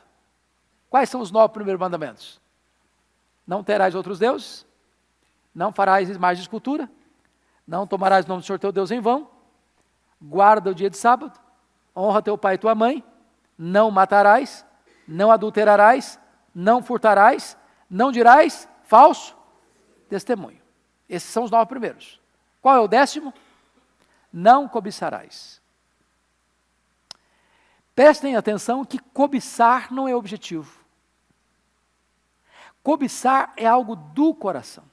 Quais 0.88 1.10
são 1.10 1.20
os 1.20 1.32
nove 1.32 1.52
primeiros 1.52 1.80
mandamentos? 1.80 2.40
Não 3.44 3.64
terás 3.64 3.94
outros 3.94 4.18
deuses, 4.18 4.64
não 5.54 5.72
farás 5.72 6.08
imagem 6.08 6.36
de 6.36 6.42
escultura, 6.42 6.88
não 7.66 7.86
tomarás 7.86 8.24
o 8.24 8.28
nome 8.28 8.40
do 8.40 8.46
Senhor 8.46 8.58
teu 8.58 8.70
Deus 8.72 8.90
em 8.90 9.00
vão, 9.00 9.28
guarda 10.22 10.70
o 10.70 10.74
dia 10.74 10.88
de 10.88 10.96
sábado, 10.96 11.38
honra 11.94 12.22
teu 12.22 12.38
pai 12.38 12.54
e 12.54 12.58
tua 12.58 12.74
mãe, 12.74 13.04
não 13.58 13.90
matarás, 13.90 14.64
não 15.06 15.30
adulterarás, 15.30 16.20
não 16.54 16.82
furtarás, 16.82 17.56
não 17.90 18.12
dirás 18.12 18.68
falso 18.84 19.36
testemunho. 20.08 20.60
Esses 21.08 21.30
são 21.30 21.44
os 21.44 21.50
nove 21.50 21.66
primeiros. 21.66 22.20
Qual 22.60 22.76
é 22.76 22.80
o 22.80 22.88
décimo? 22.88 23.32
Não 24.38 24.68
cobiçarás. 24.68 25.62
Prestem 27.94 28.36
atenção 28.36 28.84
que 28.84 28.98
cobiçar 28.98 29.90
não 29.90 30.06
é 30.06 30.14
objetivo. 30.14 30.78
Cobiçar 32.82 33.54
é 33.56 33.66
algo 33.66 33.96
do 33.96 34.34
coração. 34.34 34.84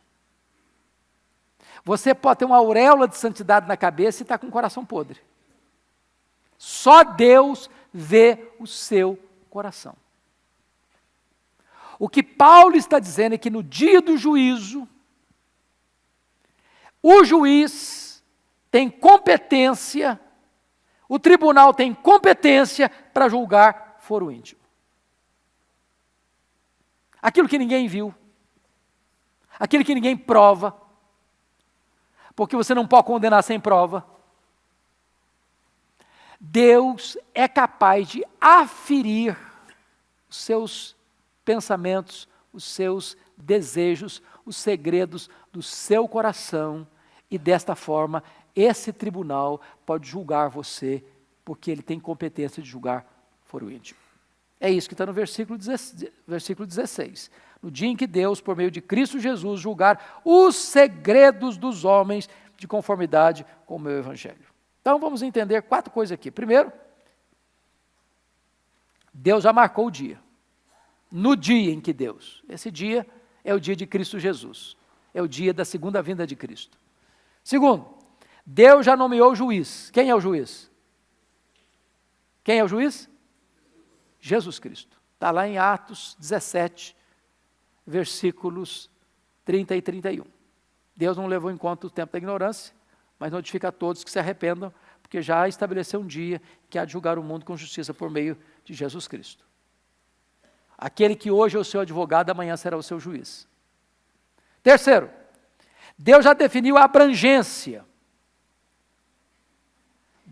Você 1.83 2.15
pode 2.15 2.39
ter 2.39 2.45
uma 2.45 2.55
auréola 2.55 3.05
de 3.05 3.17
santidade 3.17 3.67
na 3.67 3.75
cabeça 3.75 4.21
e 4.21 4.23
estar 4.23 4.37
tá 4.37 4.39
com 4.39 4.47
o 4.47 4.51
coração 4.51 4.85
podre. 4.85 5.19
Só 6.57 7.03
Deus 7.03 7.69
vê 7.93 8.49
o 8.57 8.65
seu 8.65 9.19
coração. 9.49 9.97
O 11.99 12.07
que 12.07 12.23
Paulo 12.23 12.77
está 12.77 12.97
dizendo 12.97 13.35
é 13.35 13.37
que 13.37 13.49
no 13.49 13.61
dia 13.61 14.01
do 14.01 14.15
juízo, 14.15 14.87
o 17.01 17.25
juiz 17.25 18.02
tem 18.73 18.89
competência, 18.89 20.19
o 21.07 21.19
tribunal 21.19 21.75
tem 21.75 21.93
competência 21.93 22.89
para 22.89 23.29
julgar 23.29 23.97
foro 23.99 24.31
íntimo. 24.31 24.59
Aquilo 27.21 27.47
que 27.47 27.59
ninguém 27.59 27.87
viu, 27.87 28.15
aquilo 29.59 29.85
que 29.85 29.93
ninguém 29.93 30.17
prova, 30.17 30.75
porque 32.35 32.55
você 32.55 32.73
não 32.73 32.87
pode 32.87 33.05
condenar 33.05 33.43
sem 33.43 33.59
prova. 33.59 34.03
Deus 36.39 37.15
é 37.31 37.47
capaz 37.47 38.07
de 38.07 38.25
aferir 38.41 39.37
os 40.27 40.37
seus 40.37 40.95
pensamentos, 41.45 42.27
os 42.51 42.63
seus 42.63 43.15
desejos, 43.37 44.19
os 44.43 44.57
segredos 44.57 45.29
do 45.51 45.61
seu 45.61 46.07
coração, 46.07 46.87
e 47.33 47.37
desta 47.39 47.75
forma, 47.75 48.23
esse 48.55 48.93
tribunal 48.93 49.61
pode 49.85 50.07
julgar 50.07 50.49
você, 50.49 51.03
porque 51.43 51.71
ele 51.71 51.81
tem 51.81 51.99
competência 51.99 52.61
de 52.61 52.69
julgar 52.69 53.05
foro 53.43 53.69
íntimo. 53.71 53.99
É 54.59 54.69
isso 54.71 54.87
que 54.87 54.93
está 54.93 55.05
no 55.05 55.13
versículo 55.13 55.57
16. 55.57 57.31
No 57.61 57.69
dia 57.69 57.87
em 57.87 57.95
que 57.95 58.07
Deus, 58.07 58.39
por 58.39 58.55
meio 58.55 58.71
de 58.71 58.81
Cristo 58.81 59.19
Jesus, 59.19 59.59
julgar 59.59 60.21
os 60.23 60.55
segredos 60.55 61.57
dos 61.57 61.83
homens 61.83 62.29
de 62.57 62.67
conformidade 62.67 63.45
com 63.65 63.75
o 63.75 63.79
meu 63.79 63.97
evangelho. 63.97 64.45
Então 64.81 64.99
vamos 64.99 65.21
entender 65.21 65.61
quatro 65.63 65.91
coisas 65.91 66.13
aqui. 66.13 66.31
Primeiro, 66.31 66.71
Deus 69.13 69.43
já 69.43 69.51
marcou 69.51 69.87
o 69.87 69.91
dia. 69.91 70.19
No 71.11 71.35
dia 71.35 71.71
em 71.71 71.79
que 71.79 71.93
Deus, 71.93 72.43
esse 72.49 72.71
dia 72.71 73.05
é 73.43 73.53
o 73.53 73.59
dia 73.59 73.75
de 73.75 73.85
Cristo 73.85 74.17
Jesus, 74.17 74.75
é 75.13 75.21
o 75.21 75.27
dia 75.27 75.53
da 75.53 75.63
segunda 75.63 76.01
vinda 76.01 76.25
de 76.25 76.35
Cristo. 76.35 76.77
Segundo, 77.43 77.85
Deus 78.45 78.85
já 78.85 78.97
nomeou 78.97 79.31
o 79.31 79.35
juiz. 79.35 79.89
Quem 79.91 80.09
é 80.09 80.15
o 80.15 80.19
juiz? 80.19 80.69
Quem 82.43 82.59
é 82.59 82.63
o 82.63 82.67
juiz? 82.67 83.09
Jesus 84.19 84.59
Cristo. 84.59 85.01
Está 85.13 85.31
lá 85.31 85.47
em 85.47 85.57
Atos 85.57 86.17
17, 86.19 86.95
versículos 87.87 88.89
30 89.45 89.75
e 89.75 89.81
31. 89.81 90.25
Deus 90.95 91.17
não 91.17 91.27
levou 91.27 91.49
em 91.49 91.57
conta 91.57 91.87
o 91.87 91.89
tempo 91.89 92.11
da 92.11 92.17
ignorância, 92.17 92.75
mas 93.17 93.31
notifica 93.31 93.69
a 93.69 93.71
todos 93.71 94.03
que 94.03 94.11
se 94.11 94.19
arrependam, 94.19 94.73
porque 95.01 95.21
já 95.21 95.47
estabeleceu 95.47 96.01
um 96.01 96.07
dia 96.07 96.41
que 96.69 96.77
há 96.77 96.85
de 96.85 96.91
julgar 96.91 97.17
o 97.17 97.23
mundo 97.23 97.45
com 97.45 97.55
justiça 97.55 97.93
por 97.93 98.09
meio 98.09 98.37
de 98.65 98.73
Jesus 98.73 99.07
Cristo. 99.07 99.45
Aquele 100.77 101.15
que 101.15 101.31
hoje 101.31 101.55
é 101.55 101.59
o 101.59 101.63
seu 101.63 101.81
advogado, 101.81 102.29
amanhã 102.29 102.57
será 102.57 102.75
o 102.75 102.83
seu 102.83 102.99
juiz. 102.99 103.47
Terceiro, 104.61 105.09
Deus 105.97 106.25
já 106.25 106.33
definiu 106.33 106.77
a 106.77 106.83
abrangência. 106.83 107.85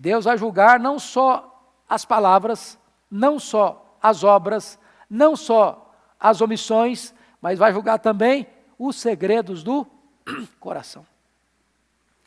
Deus 0.02 0.26
vai 0.26 0.36
julgar 0.36 0.80
não 0.80 0.97
só 0.97 1.64
as 1.88 2.04
palavras, 2.04 2.76
não 3.10 3.38
só 3.38 3.99
as 4.02 4.24
obras, 4.24 4.80
não 5.08 5.36
só 5.36 5.93
as 6.20 6.41
omissões, 6.41 7.14
mas 7.39 7.60
vai 7.60 7.72
julgar 7.72 7.99
também 7.99 8.47
os 8.80 8.95
segredos 8.95 9.62
do 9.62 9.86
coração. 10.60 11.06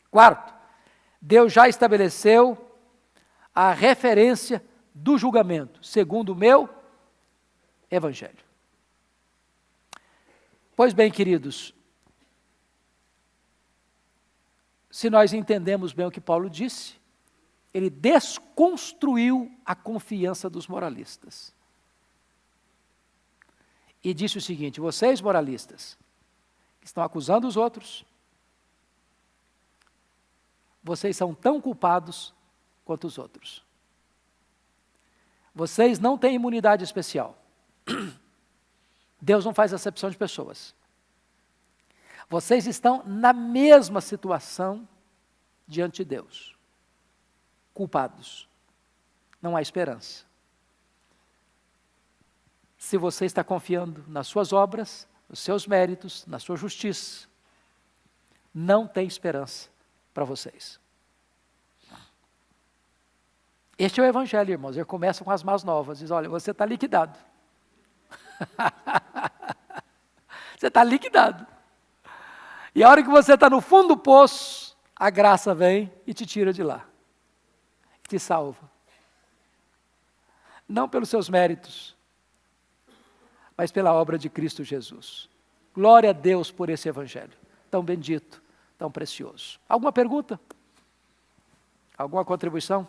Quarto, 0.09 0.53
Deus 1.19 1.51
já 1.51 1.67
estabeleceu 1.67 2.57
a 3.53 3.73
referência 3.73 4.63
do 4.93 5.17
julgamento, 5.17 5.85
segundo 5.85 6.29
o 6.29 6.35
meu 6.35 6.69
evangelho. 7.91 8.45
Pois 10.77 10.93
bem, 10.93 11.11
queridos, 11.11 11.73
se 14.89 15.09
nós 15.09 15.33
entendemos 15.33 15.91
bem 15.91 16.05
o 16.05 16.11
que 16.11 16.21
Paulo 16.21 16.49
disse, 16.49 17.03
ele 17.75 17.89
desconstruiu 17.89 19.53
a 19.65 19.75
confiança 19.75 20.49
dos 20.49 20.65
moralistas. 20.65 21.53
E 24.01 24.13
disse 24.13 24.37
o 24.37 24.41
seguinte: 24.41 24.79
vocês, 24.79 25.19
moralistas, 25.19 25.97
que 26.79 26.87
estão 26.87 27.03
acusando 27.03 27.45
os 27.45 27.57
outros, 27.57 28.05
vocês 30.81 31.17
são 31.17 31.35
tão 31.35 31.59
culpados 31.59 32.33
quanto 32.85 33.07
os 33.07 33.17
outros. 33.17 33.61
Vocês 35.53 35.99
não 35.99 36.17
têm 36.17 36.35
imunidade 36.35 36.81
especial. 36.81 37.37
Deus 39.19 39.43
não 39.43 39.53
faz 39.53 39.73
acepção 39.73 40.09
de 40.09 40.15
pessoas. 40.15 40.73
Vocês 42.29 42.67
estão 42.67 43.03
na 43.05 43.33
mesma 43.33 43.99
situação 43.99 44.87
diante 45.67 45.97
de 45.97 46.05
Deus. 46.05 46.54
Culpados. 47.75 48.49
Não 49.39 49.55
há 49.55 49.61
esperança. 49.61 50.25
se 52.79 52.97
você 52.97 53.25
está 53.25 53.43
confiando 53.43 54.03
nas 54.07 54.27
suas 54.27 54.53
obras, 54.53 55.07
nos 55.29 55.39
seus 55.39 55.67
méritos, 55.67 56.25
na 56.25 56.39
sua 56.39 56.55
justiça. 56.55 57.27
Não 58.53 58.87
tem 58.87 59.05
esperança 59.05 59.69
para 60.13 60.23
vocês. 60.23 60.79
Este 63.77 63.99
é 63.99 64.03
o 64.03 64.05
Evangelho, 64.05 64.51
irmãos. 64.51 64.77
Ele 64.77 64.85
começa 64.85 65.23
com 65.23 65.31
as 65.31 65.43
más 65.43 65.63
novas. 65.63 65.99
Diz: 65.99 66.11
olha, 66.11 66.29
você 66.29 66.51
está 66.51 66.65
liquidado. 66.65 67.19
você 70.57 70.67
está 70.67 70.83
liquidado. 70.83 71.45
E 72.73 72.83
a 72.83 72.89
hora 72.89 73.03
que 73.03 73.09
você 73.09 73.33
está 73.33 73.49
no 73.49 73.59
fundo 73.59 73.89
do 73.89 73.97
poço, 73.97 74.77
a 74.95 75.09
graça 75.09 75.53
vem 75.53 75.91
e 76.07 76.13
te 76.13 76.25
tira 76.25 76.53
de 76.53 76.63
lá. 76.63 76.85
Te 78.07 78.19
salva. 78.19 78.69
Não 80.67 80.89
pelos 80.89 81.09
seus 81.09 81.29
méritos, 81.29 81.95
mas 83.55 83.71
pela 83.71 83.93
obra 83.93 84.17
de 84.17 84.29
Cristo 84.29 84.63
Jesus. 84.63 85.29
Glória 85.73 86.09
a 86.09 86.13
Deus 86.13 86.51
por 86.51 86.69
esse 86.69 86.87
Evangelho, 86.87 87.33
tão 87.69 87.83
bendito, 87.83 88.41
tão 88.77 88.89
precioso. 88.91 89.59
Alguma 89.67 89.91
pergunta? 89.91 90.39
Alguma 91.97 92.25
contribuição? 92.25 92.87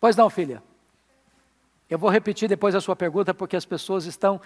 Pois 0.00 0.16
não, 0.16 0.28
filha. 0.28 0.62
Eu 1.88 1.98
vou 1.98 2.10
repetir 2.10 2.48
depois 2.48 2.74
a 2.74 2.80
sua 2.80 2.96
pergunta, 2.96 3.32
porque 3.32 3.56
as 3.56 3.64
pessoas 3.64 4.04
estão 4.04 4.40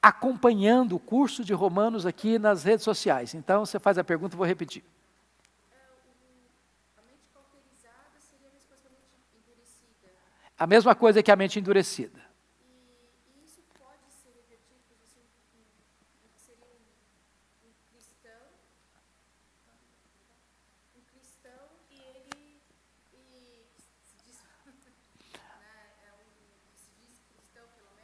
acompanhando 0.00 0.94
o 0.96 1.00
curso 1.00 1.44
de 1.44 1.52
Romanos 1.52 2.06
aqui 2.06 2.38
nas 2.38 2.62
redes 2.62 2.84
sociais. 2.84 3.34
Então, 3.34 3.66
você 3.66 3.78
faz 3.78 3.98
a 3.98 4.04
pergunta, 4.04 4.34
eu 4.34 4.38
vou 4.38 4.46
repetir. 4.46 4.84
A 10.58 10.66
mesma 10.66 10.94
coisa 10.94 11.22
que 11.22 11.30
a 11.30 11.36
mente 11.36 11.58
endurecida. 11.58 12.24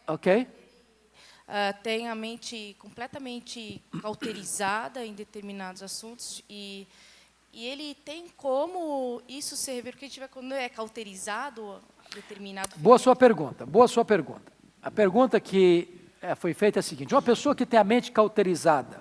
Ok. 0.07 0.42
Uh, 0.42 1.82
tem 1.82 2.09
a 2.09 2.14
mente 2.14 2.76
completamente 2.78 3.82
cauterizada 4.03 5.07
em 5.07 5.14
determinados 5.14 5.82
assuntos 5.82 6.42
e, 6.50 6.86
e 7.50 7.64
ele 7.64 7.94
tem 7.94 8.28
como 8.36 9.22
isso 9.26 9.57
ser 9.57 9.72
revertido, 9.72 9.92
porque 9.92 10.05
a 10.05 10.09
gente 10.09 10.20
vai, 10.20 10.28
quando 10.28 10.53
é 10.53 10.68
cauterizado, 10.68 11.82
determinado. 12.14 12.70
Boa 12.76 12.98
sua 12.98 13.16
pergunta, 13.16 13.66
boa 13.66 13.88
sua 13.88 14.04
pergunta. 14.04 14.52
A 14.82 14.90
pergunta 14.90 15.40
que 15.40 16.00
é, 16.20 16.34
foi 16.34 16.54
feita 16.54 16.78
é 16.78 16.80
a 16.80 16.82
seguinte: 16.82 17.14
uma 17.14 17.22
pessoa 17.22 17.54
que 17.54 17.66
tem 17.66 17.78
a 17.78 17.84
mente 17.84 18.12
cauterizada, 18.12 19.00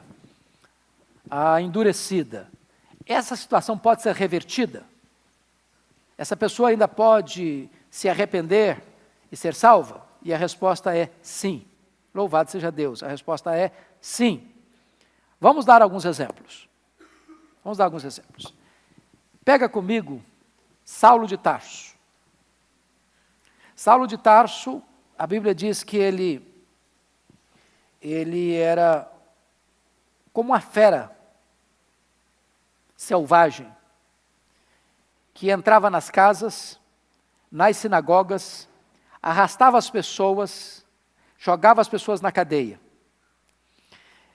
a 1.29 1.61
endurecida, 1.61 2.49
essa 3.05 3.35
situação 3.35 3.77
pode 3.77 4.01
ser 4.01 4.15
revertida? 4.15 4.83
Essa 6.17 6.37
pessoa 6.37 6.69
ainda 6.69 6.87
pode 6.87 7.69
se 7.89 8.07
arrepender 8.07 8.81
e 9.31 9.35
ser 9.35 9.55
salva? 9.55 10.05
E 10.21 10.33
a 10.33 10.37
resposta 10.37 10.95
é 10.95 11.09
sim. 11.21 11.65
Louvado 12.13 12.51
seja 12.51 12.71
Deus. 12.71 13.01
A 13.01 13.07
resposta 13.07 13.55
é 13.55 13.71
sim. 13.99 14.47
Vamos 15.39 15.65
dar 15.65 15.81
alguns 15.81 16.05
exemplos. 16.05 16.69
Vamos 17.63 17.77
dar 17.77 17.85
alguns 17.85 18.03
exemplos. 18.03 18.53
Pega 19.43 19.67
comigo 19.67 20.21
Saulo 20.85 21.25
de 21.25 21.37
Tarso. 21.37 21.90
Saulo 23.81 24.05
de 24.05 24.15
Tarso, 24.15 24.79
a 25.17 25.25
Bíblia 25.25 25.55
diz 25.55 25.83
que 25.83 25.97
ele, 25.97 26.47
ele 27.99 28.53
era 28.53 29.11
como 30.31 30.49
uma 30.49 30.59
fera 30.59 31.11
selvagem, 32.95 33.67
que 35.33 35.49
entrava 35.49 35.89
nas 35.89 36.11
casas, 36.11 36.79
nas 37.51 37.75
sinagogas, 37.75 38.69
arrastava 39.19 39.79
as 39.79 39.89
pessoas, 39.89 40.85
jogava 41.39 41.81
as 41.81 41.89
pessoas 41.89 42.21
na 42.21 42.31
cadeia. 42.31 42.79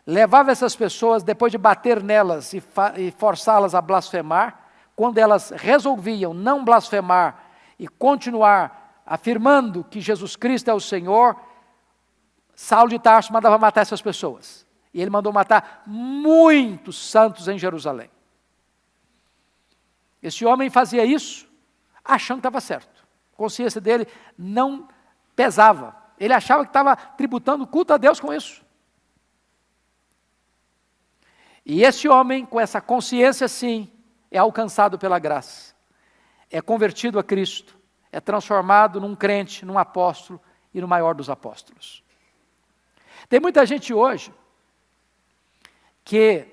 Levava 0.05 0.51
essas 0.51 0.74
pessoas, 0.74 1.22
depois 1.22 1.53
de 1.53 1.59
bater 1.59 2.03
nelas 2.03 2.53
e, 2.53 2.61
e 2.97 3.12
forçá-las 3.12 3.76
a 3.76 3.80
blasfemar, 3.80 4.59
quando 4.97 5.18
elas 5.18 5.51
resolviam 5.51 6.34
não 6.34 6.64
blasfemar 6.64 7.44
e 7.78 7.86
continuar 7.86 8.76
afirmando 9.07 9.85
que 9.85 10.01
Jesus 10.01 10.35
Cristo 10.35 10.69
é 10.69 10.75
o 10.75 10.81
Senhor, 10.81 11.41
Saulo 12.55 12.91
de 12.91 12.99
Tarso 12.99 13.33
mandava 13.33 13.57
matar 13.57 13.83
essas 13.83 14.03
pessoas. 14.03 14.67
E 14.93 15.01
ele 15.01 15.11
mandou 15.11 15.33
matar 15.33 15.83
muitos 15.87 16.97
santos 16.97 17.47
em 17.47 17.59
Jerusalém. 17.59 18.11
Esse 20.23 20.45
homem 20.45 20.69
fazia 20.69 21.05
isso 21.05 21.47
achando 22.05 22.39
que 22.39 22.41
estava 22.41 22.61
certo. 22.61 23.07
A 23.33 23.37
consciência 23.37 23.81
dele 23.81 24.09
não 24.37 24.89
pesava. 25.37 25.95
Ele 26.19 26.33
achava 26.33 26.65
que 26.65 26.71
estava 26.71 26.97
tributando 26.97 27.67
culto 27.67 27.93
a 27.93 27.97
Deus 27.97 28.19
com 28.19 28.33
isso. 28.33 28.65
E 31.65 31.83
esse 31.83 32.09
homem, 32.09 32.47
com 32.47 32.61
essa 32.61 32.81
consciência, 32.81 33.47
sim, 33.49 33.91
é 34.31 34.39
alcançado 34.39 34.99
pela 34.99 35.19
graça, 35.19 35.75
é 36.49 36.61
convertido 36.61 37.19
a 37.19 37.25
Cristo, 37.25 37.76
é 38.17 38.21
transformado 38.21 38.99
num 38.99 39.14
crente, 39.14 39.62
num 39.67 39.79
apóstolo 39.79 40.41
e 40.73 40.81
no 40.81 40.89
maior 40.89 41.14
dos 41.14 41.29
apóstolos. 41.29 42.03
Tem 43.29 43.39
muita 43.39 43.67
gente 43.67 43.93
hoje 43.93 44.33
que, 46.03 46.49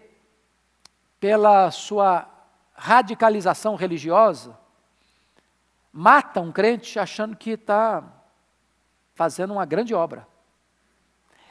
pela 1.21 1.71
sua 1.71 2.29
radicalização 2.73 3.75
religiosa, 3.75 4.59
mata 5.93 6.41
um 6.41 6.51
crente 6.51 6.99
achando 6.99 7.33
que 7.33 7.51
está 7.51 8.03
fazendo 9.15 9.53
uma 9.53 9.65
grande 9.65 9.95
obra. 9.95 10.27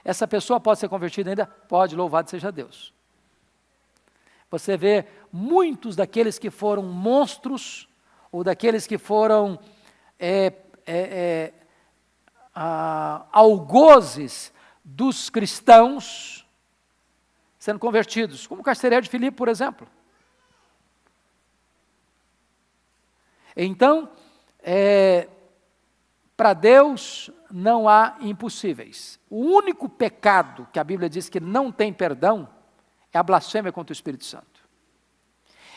Essa 0.04 0.28
pessoa 0.28 0.60
pode 0.60 0.78
ser 0.78 0.90
convertida 0.90 1.30
ainda? 1.30 1.46
Pode, 1.46 1.96
louvado 1.96 2.28
seja 2.28 2.52
Deus. 2.52 2.92
Você 4.50 4.76
vê 4.76 5.06
muitos 5.32 5.96
daqueles 5.96 6.38
que 6.38 6.50
foram 6.50 6.82
monstros, 6.82 7.88
ou 8.30 8.44
daqueles 8.44 8.86
que 8.86 8.98
foram 8.98 9.58
é, 10.24 10.46
é, 10.46 10.52
é, 10.86 11.52
algozes 13.32 14.52
dos 14.84 15.28
cristãos 15.28 16.46
sendo 17.58 17.80
convertidos, 17.80 18.46
como 18.46 18.60
o 18.60 18.64
carcereiro 18.64 19.04
de 19.04 19.10
Filipe, 19.10 19.36
por 19.36 19.48
exemplo. 19.48 19.86
Então, 23.56 24.10
é, 24.62 25.28
para 26.36 26.54
Deus 26.54 27.30
não 27.50 27.88
há 27.88 28.16
impossíveis. 28.20 29.18
O 29.28 29.38
único 29.38 29.88
pecado 29.88 30.68
que 30.72 30.78
a 30.78 30.84
Bíblia 30.84 31.08
diz 31.08 31.28
que 31.28 31.38
não 31.40 31.70
tem 31.70 31.92
perdão 31.92 32.48
é 33.12 33.18
a 33.18 33.22
blasfêmia 33.22 33.72
contra 33.72 33.92
o 33.92 33.96
Espírito 33.96 34.24
Santo. 34.24 34.60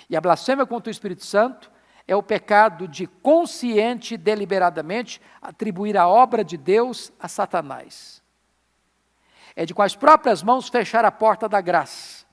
E 0.09 0.15
a 0.15 0.21
blasfêmia 0.21 0.65
contra 0.65 0.89
o 0.89 0.91
Espírito 0.91 1.25
Santo 1.25 1.71
é 2.07 2.15
o 2.15 2.23
pecado 2.23 2.87
de 2.87 3.07
consciente 3.07 4.13
e 4.13 4.17
deliberadamente 4.17 5.21
atribuir 5.41 5.97
a 5.97 6.07
obra 6.07 6.43
de 6.43 6.57
Deus 6.57 7.11
a 7.19 7.27
Satanás. 7.27 8.21
É 9.55 9.65
de 9.65 9.73
com 9.73 9.81
as 9.81 9.95
próprias 9.95 10.43
mãos 10.43 10.69
fechar 10.69 11.05
a 11.05 11.11
porta 11.11 11.49
da 11.49 11.61
graça 11.61 12.25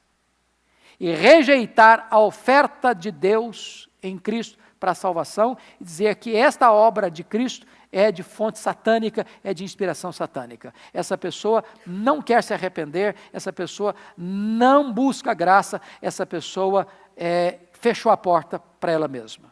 e 1.01 1.11
rejeitar 1.13 2.07
a 2.11 2.19
oferta 2.19 2.93
de 2.93 3.11
Deus 3.11 3.89
em 4.03 4.19
Cristo 4.19 4.59
para 4.79 4.91
a 4.91 4.97
salvação 4.97 5.57
e 5.81 5.85
dizer 5.85 6.17
que 6.17 6.37
esta 6.37 6.73
obra 6.73 7.11
de 7.11 7.25
Cristo 7.25 7.67
é 7.91 8.11
de 8.11 8.23
fonte 8.23 8.59
satânica, 8.59 9.25
é 9.45 9.55
de 9.55 9.65
inspiração 9.65 10.11
satânica. 10.11 10.75
Essa 10.93 11.17
pessoa 11.17 11.65
não 11.87 12.21
quer 12.21 12.43
se 12.43 12.53
arrepender, 12.53 13.15
essa 13.33 13.53
pessoa 13.53 13.95
não 14.17 14.93
busca 14.93 15.33
graça, 15.35 15.81
essa 16.01 16.27
pessoa 16.27 16.87
é, 17.17 17.61
fechou 17.73 18.11
a 18.11 18.17
porta 18.17 18.59
para 18.59 18.93
ela 18.93 19.07
mesma 19.07 19.52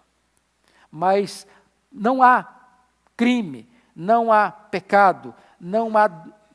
mas 0.91 1.47
não 1.91 2.23
há 2.23 2.47
crime, 3.17 3.69
não 3.95 4.33
há 4.33 4.51
pecado, 4.51 5.35
não 5.61 5.97
há 5.97 6.11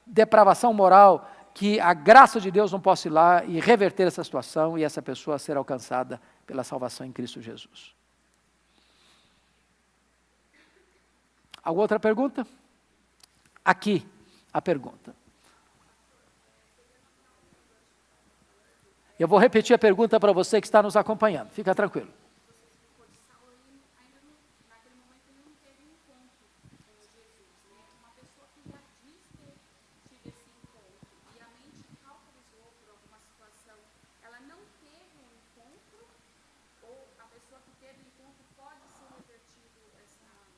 depravação 0.06 0.74
moral 0.74 1.30
que 1.54 1.80
a 1.80 1.94
graça 1.94 2.40
de 2.42 2.52
Deus 2.52 2.72
não 2.72 2.82
possa 2.82 3.08
ir 3.08 3.12
lá 3.12 3.46
e 3.46 3.60
reverter 3.60 4.08
essa 4.08 4.24
situação 4.24 4.78
e 4.78 4.84
essa 4.84 5.02
pessoa 5.02 5.40
ser 5.40 5.56
alcançada 5.56 6.22
pela 6.46 6.64
salvação 6.64 7.06
em 7.06 7.12
Cristo 7.12 7.42
Jesus. 7.42 7.96
Alguma 11.64 11.84
outra 11.84 12.00
pergunta? 12.00 12.46
Aqui 13.64 14.06
a 14.54 14.62
pergunta. 14.62 15.16
Eu 19.18 19.28
vou 19.28 19.40
repetir 19.40 19.74
a 19.74 19.80
pergunta 19.80 20.20
para 20.20 20.34
você 20.34 20.60
que 20.60 20.68
está 20.68 20.84
nos 20.84 20.98
acompanhando. 20.98 21.50
Fica 21.52 21.74
tranquilo. 21.74 22.25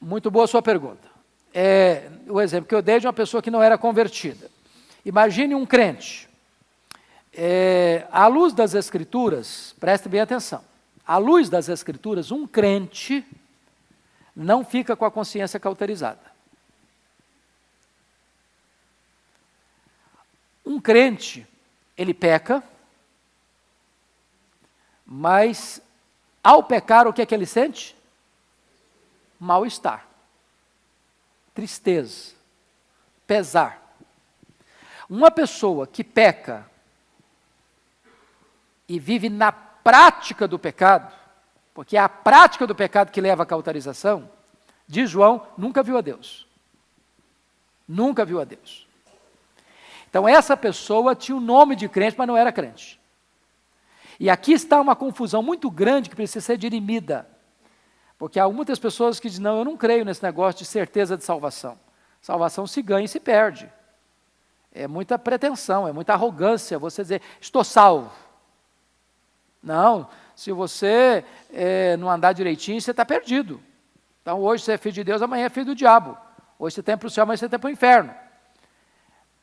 Muito 0.07 0.31
boa 0.31 0.47
sua 0.47 0.61
pergunta. 0.61 1.05
É, 1.53 2.09
o 2.29 2.39
exemplo 2.39 2.69
que 2.69 2.73
eu 2.73 2.81
dei 2.81 2.97
de 2.97 3.05
uma 3.05 3.11
pessoa 3.11 3.43
que 3.43 3.51
não 3.51 3.61
era 3.61 3.77
convertida. 3.77 4.49
Imagine 5.03 5.53
um 5.53 5.65
crente. 5.65 6.29
É, 7.33 8.07
à 8.09 8.25
luz 8.27 8.53
das 8.53 8.73
Escrituras, 8.73 9.75
preste 9.77 10.07
bem 10.07 10.21
atenção. 10.21 10.63
À 11.05 11.17
luz 11.17 11.49
das 11.49 11.67
Escrituras, 11.67 12.31
um 12.31 12.47
crente 12.47 13.21
não 14.33 14.63
fica 14.63 14.95
com 14.95 15.03
a 15.03 15.11
consciência 15.11 15.59
cauterizada. 15.59 16.31
Um 20.65 20.79
crente, 20.79 21.45
ele 21.97 22.13
peca, 22.13 22.63
mas 25.05 25.81
ao 26.41 26.63
pecar, 26.63 27.09
o 27.09 27.13
que 27.13 27.21
é 27.21 27.25
que 27.25 27.35
ele 27.35 27.45
sente? 27.45 27.96
Mal-estar, 29.39 30.07
tristeza, 31.53 32.33
pesar. 33.25 33.95
Uma 35.09 35.31
pessoa 35.31 35.85
que 35.87 36.03
peca 36.03 36.69
e 38.87 38.99
vive 38.99 39.29
na 39.29 39.51
prática 39.51 40.47
do 40.47 40.57
pecado, 40.57 41.13
porque 41.73 41.95
é 41.95 41.99
a 41.99 42.09
prática 42.09 42.65
do 42.65 42.75
pecado 42.75 43.11
que 43.11 43.21
leva 43.21 43.43
à 43.43 43.45
cauterização, 43.45 44.29
diz 44.87 45.09
João, 45.09 45.45
nunca 45.57 45.83
viu 45.83 45.97
a 45.97 46.01
Deus. 46.01 46.47
Nunca 47.87 48.25
viu 48.25 48.41
a 48.41 48.43
Deus. 48.43 48.87
Então, 50.09 50.27
essa 50.27 50.57
pessoa 50.57 51.15
tinha 51.15 51.37
o 51.37 51.41
nome 51.41 51.75
de 51.75 51.87
crente, 51.87 52.15
mas 52.17 52.27
não 52.27 52.35
era 52.35 52.51
crente. 52.51 52.99
E 54.19 54.29
aqui 54.29 54.53
está 54.53 54.81
uma 54.81 54.95
confusão 54.95 55.43
muito 55.43 55.69
grande 55.69 56.09
que 56.09 56.15
precisa 56.15 56.43
ser 56.43 56.57
dirimida. 56.57 57.29
Porque 58.17 58.39
há 58.39 58.49
muitas 58.49 58.79
pessoas 58.79 59.19
que 59.19 59.29
dizem: 59.29 59.43
não, 59.43 59.59
eu 59.59 59.65
não 59.65 59.77
creio 59.77 60.03
nesse 60.03 60.23
negócio 60.23 60.59
de 60.59 60.65
certeza 60.65 61.15
de 61.15 61.23
salvação. 61.23 61.77
Salvação 62.21 62.65
se 62.65 62.81
ganha 62.81 63.05
e 63.05 63.07
se 63.07 63.19
perde. 63.19 63.71
É 64.71 64.87
muita 64.87 65.17
pretensão, 65.17 65.87
é 65.87 65.93
muita 65.93 66.13
arrogância 66.13 66.79
você 66.79 67.01
dizer: 67.03 67.21
estou 67.39 67.63
salvo. 67.63 68.11
Não, 69.61 70.07
se 70.35 70.51
você 70.51 71.23
é, 71.51 71.97
não 71.97 72.09
andar 72.09 72.33
direitinho, 72.33 72.79
você 72.79 72.91
está 72.91 73.05
perdido. 73.05 73.61
Então 74.21 74.39
hoje 74.41 74.63
você 74.63 74.73
é 74.73 74.77
filho 74.77 74.93
de 74.93 75.03
Deus, 75.03 75.21
amanhã 75.21 75.45
é 75.45 75.49
filho 75.49 75.67
do 75.67 75.75
diabo. 75.75 76.17
Hoje 76.59 76.75
você 76.75 76.83
tem 76.83 76.97
para 76.97 77.07
o 77.07 77.09
céu, 77.09 77.23
amanhã 77.23 77.37
você 77.37 77.49
tem 77.49 77.59
para 77.59 77.67
o 77.67 77.71
inferno. 77.71 78.13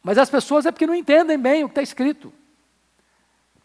Mas 0.02 0.18
as 0.18 0.28
pessoas 0.28 0.66
é 0.66 0.72
porque 0.72 0.86
não 0.86 0.94
entendem 0.94 1.38
bem 1.38 1.64
o 1.64 1.68
que 1.68 1.72
está 1.72 1.82
escrito. 1.82 2.32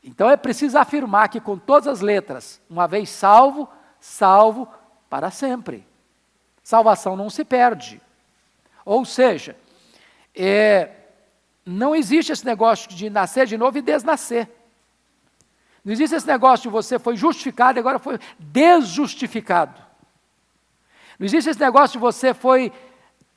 Então 0.03 0.29
é 0.29 0.37
preciso 0.37 0.77
afirmar 0.77 1.27
que 1.27 1.41
com 1.41 1.57
todas 1.57 1.87
as 1.87 1.99
letras, 1.99 2.61
uma 2.69 2.87
vez 2.87 3.09
salvo, 3.09 3.67
salvo 3.99 4.67
para 5.09 5.31
sempre. 5.31 5.85
Salvação 6.63 7.15
não 7.15 7.29
se 7.29 7.43
perde. 7.43 8.01
Ou 8.85 9.03
seja, 9.03 9.57
é, 10.35 10.89
não 11.65 11.95
existe 11.95 12.31
esse 12.31 12.45
negócio 12.45 12.89
de 12.89 13.09
nascer 13.09 13.45
de 13.45 13.57
novo 13.57 13.77
e 13.77 13.81
desnascer. 13.81 14.47
Não 15.83 15.93
existe 15.93 16.15
esse 16.15 16.27
negócio 16.27 16.63
de 16.63 16.69
você 16.69 16.99
foi 16.99 17.15
justificado 17.15 17.77
e 17.77 17.81
agora 17.81 17.99
foi 17.99 18.19
desjustificado. 18.37 19.81
Não 21.17 21.25
existe 21.25 21.49
esse 21.49 21.59
negócio 21.59 21.93
de 21.93 21.99
você 21.99 22.33
foi 22.33 22.71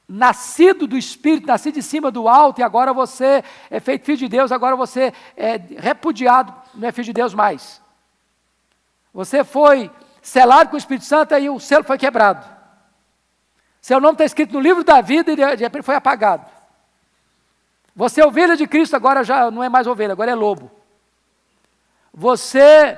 nascido 0.09 0.87
do 0.87 0.99
Espírito, 0.99 1.47
nascido 1.47 1.75
de 1.75 1.83
cima 1.83 2.11
do 2.11 2.29
alto, 2.29 2.61
e 2.61 2.63
agora 2.63 2.93
você 2.93 3.43
é 3.71 3.81
feito 3.81 4.05
filho 4.05 4.19
de 4.19 4.29
Deus, 4.29 4.53
agora 4.53 4.77
você 4.77 5.13
é 5.37 5.57
repudiado, 5.79 6.55
não 6.75 6.89
é 6.89 6.93
filho 6.93 7.07
de 7.07 7.13
Deus 7.13 7.33
mais. 7.33 7.81
Você 9.15 9.43
foi 9.43 9.91
selado 10.23 10.71
com 10.71 10.77
o 10.77 10.79
Espírito 10.79 11.05
Santo 11.05 11.37
e 11.37 11.51
o 11.51 11.59
selo 11.59 11.85
foi 11.85 11.99
quebrado. 11.99 12.47
Seu 13.81 14.01
nome 14.01 14.15
está 14.15 14.25
escrito 14.25 14.55
no 14.55 14.61
livro 14.61 14.85
da 14.85 15.01
vida 15.01 15.33
e 15.33 15.37
de 15.37 15.65
repente 15.65 15.83
foi 15.83 15.97
apagado. 15.97 16.49
Você 17.95 18.21
é 18.23 18.27
ovelha 18.27 18.57
de 18.57 18.67
Cristo, 18.67 18.95
agora 18.95 19.25
já 19.25 19.51
não 19.51 19.63
é 19.63 19.69
mais 19.69 19.87
ovelha, 19.87 20.13
agora 20.13 20.31
é 20.31 20.35
lobo. 20.35 20.71
Você 22.15 22.97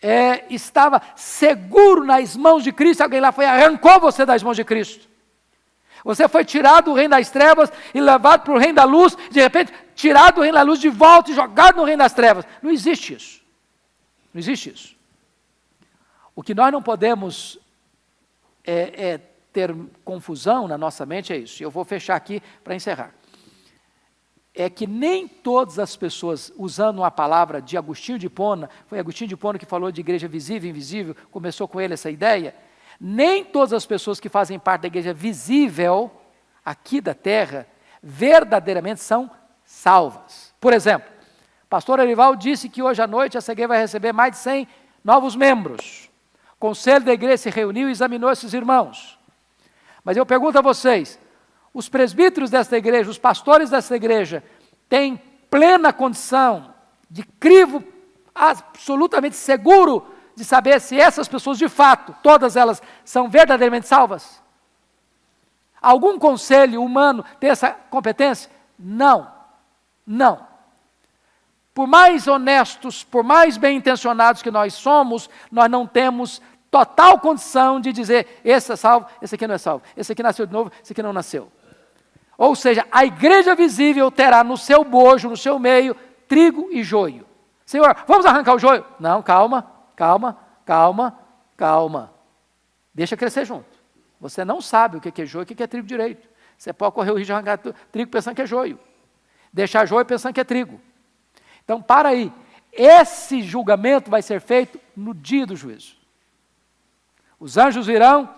é, 0.00 0.44
estava 0.48 1.02
seguro 1.16 2.04
nas 2.04 2.36
mãos 2.36 2.62
de 2.62 2.72
Cristo, 2.72 3.02
alguém 3.02 3.20
lá 3.20 3.32
foi 3.32 3.44
arrancou 3.44 3.98
você 4.00 4.24
das 4.24 4.42
mãos 4.42 4.56
de 4.56 4.64
Cristo. 4.64 5.08
Você 6.04 6.28
foi 6.28 6.44
tirado 6.44 6.86
do 6.86 6.94
reino 6.94 7.10
das 7.10 7.28
trevas 7.28 7.70
e 7.92 8.00
levado 8.00 8.42
para 8.42 8.54
o 8.54 8.58
reino 8.58 8.76
da 8.76 8.84
luz, 8.84 9.16
de 9.30 9.40
repente, 9.40 9.72
tirado 9.96 10.36
do 10.36 10.42
reino 10.42 10.56
da 10.56 10.62
luz 10.62 10.78
de 10.78 10.88
volta 10.88 11.32
e 11.32 11.34
jogado 11.34 11.76
no 11.76 11.84
reino 11.84 11.98
das 11.98 12.14
trevas. 12.14 12.46
Não 12.62 12.70
existe 12.70 13.14
isso. 13.14 13.40
Não 14.32 14.38
existe 14.38 14.70
isso. 14.70 14.97
O 16.38 16.42
que 16.44 16.54
nós 16.54 16.70
não 16.70 16.80
podemos 16.80 17.58
é, 18.64 19.08
é 19.08 19.18
ter 19.52 19.74
confusão 20.04 20.68
na 20.68 20.78
nossa 20.78 21.04
mente 21.04 21.32
é 21.32 21.36
isso. 21.36 21.60
Eu 21.60 21.68
vou 21.68 21.84
fechar 21.84 22.14
aqui 22.14 22.40
para 22.62 22.76
encerrar. 22.76 23.12
É 24.54 24.70
que 24.70 24.86
nem 24.86 25.26
todas 25.26 25.80
as 25.80 25.96
pessoas, 25.96 26.52
usando 26.56 26.98
uma 26.98 27.10
palavra 27.10 27.60
de 27.60 27.76
Agostinho 27.76 28.20
de 28.20 28.30
Pona, 28.30 28.70
foi 28.86 29.00
Agostinho 29.00 29.26
de 29.26 29.36
Pona 29.36 29.58
que 29.58 29.66
falou 29.66 29.90
de 29.90 30.00
igreja 30.00 30.28
visível 30.28 30.68
e 30.68 30.70
invisível, 30.70 31.16
começou 31.32 31.66
com 31.66 31.80
ele 31.80 31.94
essa 31.94 32.08
ideia 32.08 32.54
nem 33.00 33.44
todas 33.44 33.72
as 33.72 33.84
pessoas 33.84 34.20
que 34.20 34.28
fazem 34.28 34.60
parte 34.60 34.82
da 34.82 34.86
igreja 34.86 35.12
visível, 35.12 36.08
aqui 36.64 37.00
da 37.00 37.14
terra, 37.14 37.66
verdadeiramente 38.00 39.00
são 39.00 39.28
salvas. 39.64 40.54
Por 40.60 40.72
exemplo, 40.72 41.10
pastor 41.68 41.98
Arival 41.98 42.36
disse 42.36 42.68
que 42.68 42.80
hoje 42.80 43.02
à 43.02 43.08
noite 43.08 43.36
a 43.36 43.40
igreja 43.40 43.66
vai 43.66 43.80
receber 43.80 44.12
mais 44.12 44.30
de 44.30 44.38
100 44.38 44.68
novos 45.02 45.34
membros. 45.34 46.07
O 46.58 46.60
conselho 46.60 47.04
da 47.04 47.12
igreja 47.12 47.36
se 47.36 47.50
reuniu 47.50 47.88
e 47.88 47.92
examinou 47.92 48.30
esses 48.32 48.52
irmãos. 48.52 49.16
Mas 50.02 50.16
eu 50.16 50.26
pergunto 50.26 50.58
a 50.58 50.62
vocês: 50.62 51.18
os 51.72 51.88
presbíteros 51.88 52.50
desta 52.50 52.76
igreja, 52.76 53.08
os 53.08 53.18
pastores 53.18 53.70
desta 53.70 53.94
igreja, 53.94 54.42
têm 54.88 55.22
plena 55.48 55.92
condição 55.92 56.74
de 57.08 57.22
crivo 57.22 57.82
absolutamente 58.34 59.36
seguro 59.36 60.04
de 60.34 60.44
saber 60.44 60.80
se 60.80 60.98
essas 60.98 61.28
pessoas, 61.28 61.58
de 61.58 61.68
fato, 61.68 62.14
todas 62.22 62.56
elas, 62.56 62.82
são 63.04 63.28
verdadeiramente 63.28 63.86
salvas? 63.86 64.42
Algum 65.80 66.18
conselho 66.18 66.82
humano 66.82 67.24
tem 67.38 67.50
essa 67.50 67.70
competência? 67.70 68.50
Não. 68.76 69.30
Não. 70.04 70.46
Por 71.72 71.86
mais 71.86 72.26
honestos, 72.26 73.04
por 73.04 73.22
mais 73.22 73.56
bem 73.56 73.76
intencionados 73.76 74.42
que 74.42 74.50
nós 74.50 74.74
somos, 74.74 75.30
nós 75.50 75.70
não 75.70 75.86
temos 75.86 76.42
total 76.70 77.18
condição 77.18 77.80
de 77.80 77.92
dizer: 77.92 78.40
esse 78.44 78.72
é 78.72 78.76
salvo, 78.76 79.06
esse 79.20 79.34
aqui 79.34 79.46
não 79.46 79.54
é 79.54 79.58
salvo, 79.58 79.84
esse 79.96 80.12
aqui 80.12 80.22
nasceu 80.22 80.46
de 80.46 80.52
novo, 80.52 80.70
esse 80.82 80.92
aqui 80.92 81.02
não 81.02 81.12
nasceu. 81.12 81.50
Ou 82.36 82.54
seja, 82.54 82.86
a 82.92 83.04
igreja 83.04 83.54
visível 83.54 84.10
terá 84.10 84.44
no 84.44 84.56
seu 84.56 84.84
bojo, 84.84 85.28
no 85.28 85.36
seu 85.36 85.58
meio, 85.58 85.96
trigo 86.28 86.68
e 86.70 86.84
joio. 86.84 87.26
Senhor, 87.66 87.96
vamos 88.06 88.24
arrancar 88.24 88.54
o 88.54 88.58
joio? 88.58 88.84
Não, 89.00 89.22
calma. 89.22 89.78
Calma, 89.98 90.38
calma, 90.64 91.18
calma. 91.56 92.14
Deixa 92.94 93.16
crescer 93.16 93.44
junto. 93.44 93.66
Você 94.20 94.44
não 94.44 94.60
sabe 94.60 94.96
o 94.96 95.00
que 95.00 95.20
é 95.20 95.26
joio 95.26 95.42
e 95.42 95.52
o 95.52 95.56
que 95.56 95.60
é 95.60 95.66
trigo 95.66 95.88
direito. 95.88 96.28
Você 96.56 96.72
pode 96.72 96.94
correr 96.94 97.10
o 97.10 97.14
risco 97.14 97.26
de 97.26 97.32
arrancar 97.32 97.58
trigo 97.90 98.08
pensando 98.08 98.36
que 98.36 98.42
é 98.42 98.46
joio. 98.46 98.78
Deixar 99.52 99.84
joio 99.86 100.06
pensando 100.06 100.32
que 100.32 100.40
é 100.40 100.44
trigo. 100.44 100.80
Então, 101.64 101.82
para 101.82 102.10
aí. 102.10 102.32
Esse 102.72 103.42
julgamento 103.42 104.08
vai 104.08 104.22
ser 104.22 104.40
feito 104.40 104.78
no 104.96 105.12
dia 105.12 105.44
do 105.44 105.56
juízo. 105.56 105.97
Os 107.38 107.56
anjos 107.56 107.86
virão, 107.86 108.28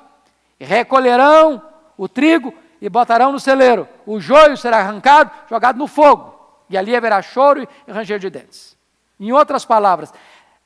recolherão 0.59 1.62
o 1.97 2.09
trigo 2.09 2.55
e 2.81 2.89
botarão 2.89 3.32
no 3.32 3.40
celeiro. 3.40 3.89
O 4.06 4.20
joio 4.20 4.56
será 4.56 4.78
arrancado, 4.78 5.31
jogado 5.48 5.78
no 5.78 5.86
fogo. 5.86 6.39
E 6.68 6.77
ali 6.78 6.94
haverá 6.94 7.20
choro 7.20 7.66
e 7.86 7.93
ranger 7.93 8.18
de 8.18 8.31
dentes. 8.31 8.77
Em 9.18 9.32
outras 9.32 9.64
palavras, 9.64 10.12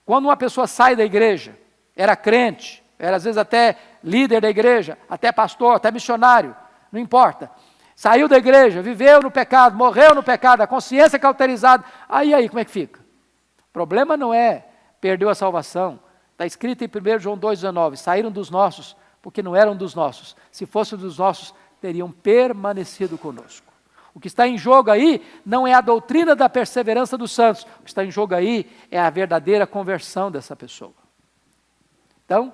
quando 0.04 0.26
uma 0.26 0.36
pessoa 0.36 0.66
sai 0.66 0.94
da 0.94 1.04
igreja, 1.04 1.58
era 1.96 2.14
crente, 2.14 2.84
era 2.98 3.16
às 3.16 3.24
vezes 3.24 3.38
até 3.38 3.76
líder 4.02 4.40
da 4.40 4.50
igreja, 4.50 4.98
até 5.08 5.32
pastor, 5.32 5.76
até 5.76 5.90
missionário, 5.90 6.54
não 6.92 7.00
importa. 7.00 7.50
Saiu 7.96 8.28
da 8.28 8.36
igreja, 8.36 8.82
viveu 8.82 9.22
no 9.22 9.30
pecado, 9.30 9.76
morreu 9.76 10.14
no 10.14 10.22
pecado, 10.22 10.60
a 10.60 10.66
consciência 10.66 11.18
cauterizada. 11.18 11.84
Aí, 12.08 12.34
aí, 12.34 12.48
como 12.48 12.60
é 12.60 12.64
que 12.64 12.70
fica? 12.70 13.00
O 13.00 13.72
problema 13.72 14.16
não 14.16 14.34
é 14.34 14.66
perdeu 15.00 15.28
a 15.28 15.34
salvação. 15.34 16.00
Está 16.34 16.44
escrito 16.44 16.82
em 16.82 16.88
1 16.88 17.20
João 17.20 17.38
2,19: 17.38 17.96
saíram 17.96 18.30
dos 18.30 18.50
nossos, 18.50 18.96
porque 19.22 19.42
não 19.42 19.54
eram 19.54 19.76
dos 19.76 19.94
nossos. 19.94 20.36
Se 20.50 20.66
fossem 20.66 20.98
dos 20.98 21.16
nossos, 21.16 21.54
teriam 21.80 22.10
permanecido 22.10 23.16
conosco. 23.16 23.72
O 24.12 24.20
que 24.20 24.28
está 24.28 24.46
em 24.46 24.58
jogo 24.58 24.90
aí 24.90 25.24
não 25.46 25.66
é 25.66 25.74
a 25.74 25.80
doutrina 25.80 26.36
da 26.36 26.48
perseverança 26.48 27.16
dos 27.16 27.32
santos, 27.32 27.62
o 27.80 27.82
que 27.82 27.90
está 27.90 28.04
em 28.04 28.10
jogo 28.10 28.34
aí 28.34 28.70
é 28.90 29.00
a 29.00 29.10
verdadeira 29.10 29.66
conversão 29.66 30.30
dessa 30.30 30.54
pessoa. 30.54 30.92
Então, 32.24 32.52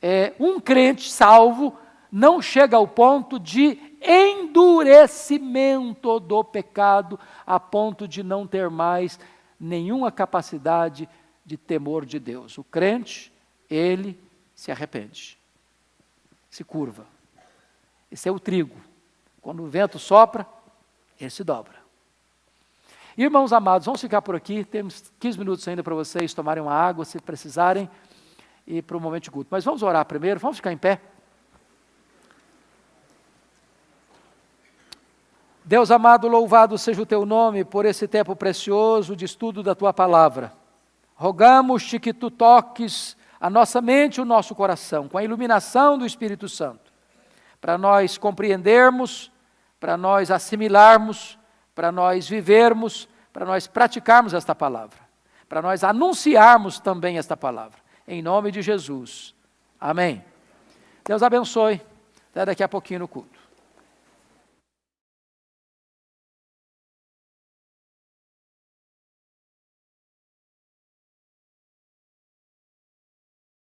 é, 0.00 0.32
um 0.38 0.60
crente 0.60 1.10
salvo 1.10 1.76
não 2.10 2.40
chega 2.40 2.76
ao 2.76 2.88
ponto 2.88 3.38
de 3.38 3.78
endurecimento 4.00 6.18
do 6.20 6.44
pecado, 6.44 7.18
a 7.46 7.58
ponto 7.58 8.06
de 8.06 8.22
não 8.22 8.46
ter 8.46 8.70
mais 8.70 9.18
nenhuma 9.58 10.12
capacidade 10.12 11.08
de 11.46 11.56
temor 11.56 12.04
de 12.04 12.18
Deus. 12.18 12.58
O 12.58 12.64
crente, 12.64 13.32
ele 13.70 14.18
se 14.54 14.72
arrepende, 14.72 15.38
se 16.50 16.64
curva, 16.64 17.06
Esse 18.10 18.28
é 18.28 18.32
o 18.32 18.40
trigo. 18.40 18.76
Quando 19.40 19.62
o 19.62 19.66
vento 19.66 19.98
sopra, 19.98 20.46
ele 21.20 21.30
se 21.30 21.44
dobra. 21.44 21.76
Irmãos 23.16 23.52
amados, 23.52 23.86
vamos 23.86 24.00
ficar 24.00 24.20
por 24.22 24.34
aqui. 24.34 24.64
Temos 24.64 25.12
15 25.20 25.38
minutos 25.38 25.66
ainda 25.68 25.82
para 25.82 25.94
vocês 25.94 26.34
tomarem 26.34 26.62
uma 26.62 26.72
água, 26.72 27.04
se 27.04 27.20
precisarem, 27.20 27.88
e 28.66 28.82
para 28.82 28.96
o 28.96 29.00
momento 29.00 29.24
de 29.24 29.30
culto. 29.30 29.48
Mas 29.50 29.64
vamos 29.64 29.82
orar 29.82 30.04
primeiro, 30.04 30.40
vamos 30.40 30.56
ficar 30.56 30.72
em 30.72 30.78
pé. 30.78 31.00
Deus 35.64 35.90
amado, 35.90 36.28
louvado 36.28 36.78
seja 36.78 37.02
o 37.02 37.06
teu 37.06 37.26
nome 37.26 37.64
por 37.64 37.84
esse 37.84 38.06
tempo 38.06 38.36
precioso 38.36 39.16
de 39.16 39.24
estudo 39.24 39.62
da 39.62 39.74
tua 39.74 39.92
palavra. 39.92 40.52
Rogamos-te 41.16 41.98
que 41.98 42.12
tu 42.12 42.30
toques 42.30 43.16
a 43.40 43.50
nossa 43.50 43.80
mente 43.80 44.18
e 44.18 44.20
o 44.20 44.24
nosso 44.24 44.54
coração 44.54 45.08
com 45.08 45.18
a 45.18 45.24
iluminação 45.24 45.98
do 45.98 46.06
Espírito 46.06 46.48
Santo, 46.48 46.92
para 47.60 47.76
nós 47.76 48.18
compreendermos, 48.18 49.32
para 49.80 49.96
nós 49.96 50.30
assimilarmos, 50.30 51.38
para 51.74 51.90
nós 51.90 52.28
vivermos, 52.28 53.08
para 53.32 53.44
nós 53.44 53.66
praticarmos 53.66 54.34
esta 54.34 54.54
palavra, 54.54 54.98
para 55.48 55.62
nós 55.62 55.82
anunciarmos 55.82 56.78
também 56.78 57.18
esta 57.18 57.36
palavra. 57.36 57.78
Em 58.06 58.22
nome 58.22 58.50
de 58.50 58.62
Jesus. 58.62 59.34
Amém. 59.80 60.24
Deus 61.04 61.22
abençoe. 61.22 61.80
Até 62.30 62.44
daqui 62.44 62.62
a 62.62 62.68
pouquinho 62.68 63.00
no 63.00 63.08
culto. 63.08 63.35